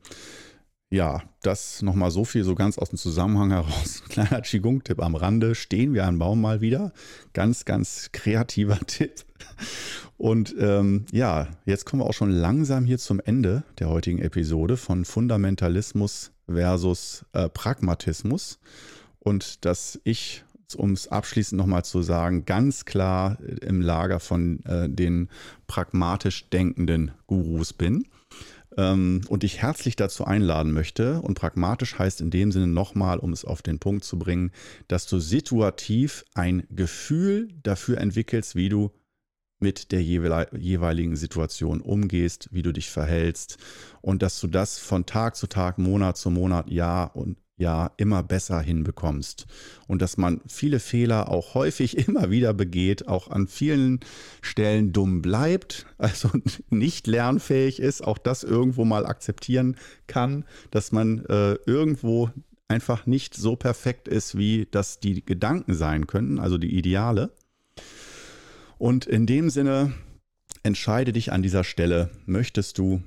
ja, 0.91 1.23
das 1.41 1.81
nochmal 1.81 2.11
so 2.11 2.25
viel, 2.25 2.43
so 2.43 2.55
ganz 2.55 2.77
aus 2.77 2.89
dem 2.89 2.97
Zusammenhang 2.97 3.51
heraus. 3.51 4.03
Ein 4.03 4.09
kleiner 4.09 4.41
Qigong-Tipp 4.41 5.01
am 5.01 5.15
Rande. 5.15 5.55
Stehen 5.55 5.93
wir 5.93 6.05
am 6.05 6.19
Baum 6.19 6.41
mal 6.41 6.61
wieder. 6.61 6.93
Ganz, 7.33 7.65
ganz 7.65 8.09
kreativer 8.11 8.79
Tipp. 8.87 9.25
Und 10.17 10.55
ähm, 10.59 11.05
ja, 11.11 11.47
jetzt 11.65 11.85
kommen 11.85 12.01
wir 12.01 12.07
auch 12.07 12.13
schon 12.13 12.29
langsam 12.29 12.85
hier 12.85 12.99
zum 12.99 13.19
Ende 13.19 13.63
der 13.79 13.89
heutigen 13.89 14.19
Episode 14.19 14.77
von 14.77 15.05
Fundamentalismus 15.05 16.31
versus 16.47 17.25
äh, 17.33 17.49
Pragmatismus. 17.49 18.59
Und 19.19 19.65
dass 19.65 19.99
ich, 20.03 20.43
um 20.77 20.91
es 20.91 21.07
abschließend 21.07 21.59
nochmal 21.59 21.83
zu 21.83 22.03
sagen, 22.03 22.45
ganz 22.45 22.85
klar 22.85 23.37
im 23.61 23.81
Lager 23.81 24.19
von 24.19 24.63
äh, 24.65 24.87
den 24.87 25.29
pragmatisch 25.67 26.47
denkenden 26.49 27.11
Gurus 27.25 27.73
bin 27.73 28.05
ähm, 28.77 29.21
und 29.29 29.43
dich 29.43 29.61
herzlich 29.61 29.95
dazu 29.95 30.25
einladen 30.25 30.71
möchte. 30.71 31.21
Und 31.21 31.35
pragmatisch 31.35 31.97
heißt 31.97 32.21
in 32.21 32.31
dem 32.31 32.51
Sinne 32.51 32.67
nochmal, 32.67 33.19
um 33.19 33.33
es 33.33 33.45
auf 33.45 33.61
den 33.61 33.79
Punkt 33.79 34.03
zu 34.03 34.19
bringen, 34.19 34.51
dass 34.87 35.07
du 35.07 35.19
situativ 35.19 36.25
ein 36.33 36.65
Gefühl 36.69 37.49
dafür 37.63 37.99
entwickelst, 37.99 38.55
wie 38.55 38.69
du 38.69 38.91
mit 39.59 39.91
der 39.91 40.03
jeweiligen 40.03 41.15
Situation 41.15 41.81
umgehst, 41.81 42.49
wie 42.51 42.61
du 42.61 42.73
dich 42.73 42.89
verhältst 42.89 43.57
und 44.01 44.21
dass 44.21 44.39
du 44.39 44.47
das 44.47 44.77
von 44.77 45.05
Tag 45.05 45.37
zu 45.37 45.47
Tag, 45.47 45.77
Monat 45.77 46.17
zu 46.17 46.29
Monat, 46.29 46.69
Jahr 46.69 47.15
und 47.15 47.37
Jahr 47.57 47.93
immer 47.97 48.23
besser 48.23 48.59
hinbekommst 48.59 49.45
und 49.87 50.01
dass 50.01 50.17
man 50.17 50.41
viele 50.47 50.79
Fehler 50.79 51.29
auch 51.29 51.53
häufig 51.53 51.97
immer 52.07 52.29
wieder 52.29 52.53
begeht, 52.53 53.07
auch 53.07 53.29
an 53.29 53.47
vielen 53.47 53.99
Stellen 54.41 54.91
dumm 54.91 55.21
bleibt, 55.21 55.85
also 55.97 56.29
nicht 56.69 57.07
lernfähig 57.07 57.79
ist, 57.79 58.03
auch 58.03 58.17
das 58.17 58.43
irgendwo 58.43 58.85
mal 58.85 59.05
akzeptieren 59.05 59.77
kann, 60.07 60.45
dass 60.71 60.91
man 60.91 61.25
äh, 61.25 61.53
irgendwo 61.65 62.29
einfach 62.67 63.05
nicht 63.05 63.35
so 63.35 63.55
perfekt 63.55 64.07
ist, 64.07 64.37
wie 64.37 64.67
das 64.69 64.99
die 64.99 65.23
Gedanken 65.23 65.75
sein 65.75 66.07
könnten, 66.07 66.39
also 66.39 66.57
die 66.57 66.75
Ideale. 66.75 67.31
Und 68.77 69.05
in 69.05 69.25
dem 69.25 69.49
Sinne 69.49 69.93
entscheide 70.63 71.13
dich 71.13 71.31
an 71.31 71.43
dieser 71.43 71.63
Stelle, 71.63 72.09
möchtest 72.25 72.77
du 72.79 73.03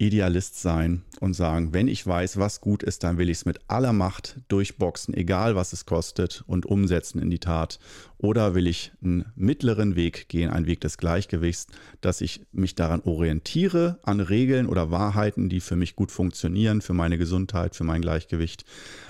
Idealist 0.00 0.58
sein 0.58 1.02
und 1.20 1.34
sagen, 1.34 1.74
wenn 1.74 1.86
ich 1.86 2.06
weiß, 2.06 2.38
was 2.38 2.62
gut 2.62 2.82
ist, 2.82 3.04
dann 3.04 3.18
will 3.18 3.28
ich 3.28 3.38
es 3.38 3.44
mit 3.44 3.58
aller 3.68 3.92
Macht 3.92 4.40
durchboxen, 4.48 5.12
egal 5.12 5.56
was 5.56 5.74
es 5.74 5.84
kostet 5.84 6.42
und 6.46 6.64
umsetzen 6.64 7.20
in 7.20 7.28
die 7.28 7.38
Tat. 7.38 7.78
Oder 8.16 8.54
will 8.54 8.66
ich 8.66 8.92
einen 9.02 9.26
mittleren 9.36 9.96
Weg 9.96 10.30
gehen, 10.30 10.48
einen 10.48 10.64
Weg 10.66 10.80
des 10.80 10.96
Gleichgewichts, 10.96 11.66
dass 12.00 12.22
ich 12.22 12.46
mich 12.50 12.74
daran 12.74 13.02
orientiere, 13.02 13.98
an 14.02 14.20
Regeln 14.20 14.66
oder 14.66 14.90
Wahrheiten, 14.90 15.50
die 15.50 15.60
für 15.60 15.76
mich 15.76 15.96
gut 15.96 16.10
funktionieren, 16.10 16.80
für 16.80 16.94
meine 16.94 17.18
Gesundheit, 17.18 17.76
für 17.76 17.84
mein 17.84 18.00
Gleichgewicht. 18.00 18.64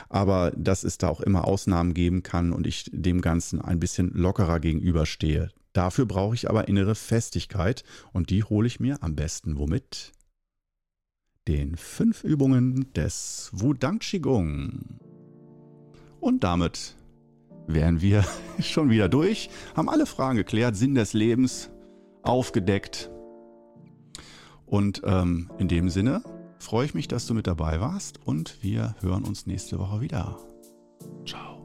Aber 0.09 0.51
dass 0.57 0.83
es 0.83 0.99
da 0.99 1.09
auch 1.09 1.21
immer 1.21 1.47
Ausnahmen 1.47 1.95
geben 1.95 2.25
kann 2.25 2.53
und 2.53 2.67
ich 2.67 2.91
dem 2.93 3.21
Ganzen 3.21 3.61
ein 3.61 3.79
bisschen 3.79 4.11
lockerer 4.13 4.59
gegenüberstehe. 4.59 5.51
Dafür 5.73 6.07
brauche 6.07 6.35
ich 6.35 6.51
aber 6.51 6.67
innere 6.67 6.97
Festigkeit 6.97 7.85
und 8.13 8.31
die 8.31 8.43
hole 8.43 8.67
ich 8.67 8.81
mir 8.81 8.99
am 9.03 9.15
besten 9.15 9.57
womit? 9.57 10.13
Den 11.49 11.77
fünf 11.77 12.25
Übungen 12.25 12.93
des 12.95 13.51
Wudang 13.53 13.99
Qigong. 13.99 15.01
Und 16.21 16.45
damit 16.45 16.97
wären 17.67 18.01
wir 18.01 18.25
schon 18.61 18.91
wieder 18.91 19.09
durch, 19.09 19.51
haben 19.75 19.89
alle 19.89 20.07
Fragen 20.07 20.37
geklärt, 20.37 20.77
Sinn 20.77 20.95
des 20.95 21.13
Lebens 21.13 21.71
aufgedeckt. 22.23 23.11
Und 24.67 25.03
ähm, 25.05 25.51
in 25.59 25.69
dem 25.69 25.89
Sinne 25.89 26.23
freue 26.59 26.87
ich 26.87 26.95
mich, 26.95 27.09
dass 27.09 27.27
du 27.27 27.35
mit 27.35 27.47
dabei 27.47 27.81
warst 27.81 28.25
und 28.25 28.63
wir 28.63 28.95
hören 29.01 29.25
uns 29.25 29.47
nächste 29.47 29.79
Woche 29.79 30.01
wieder. 30.01 30.39
Ciao. 31.27 31.60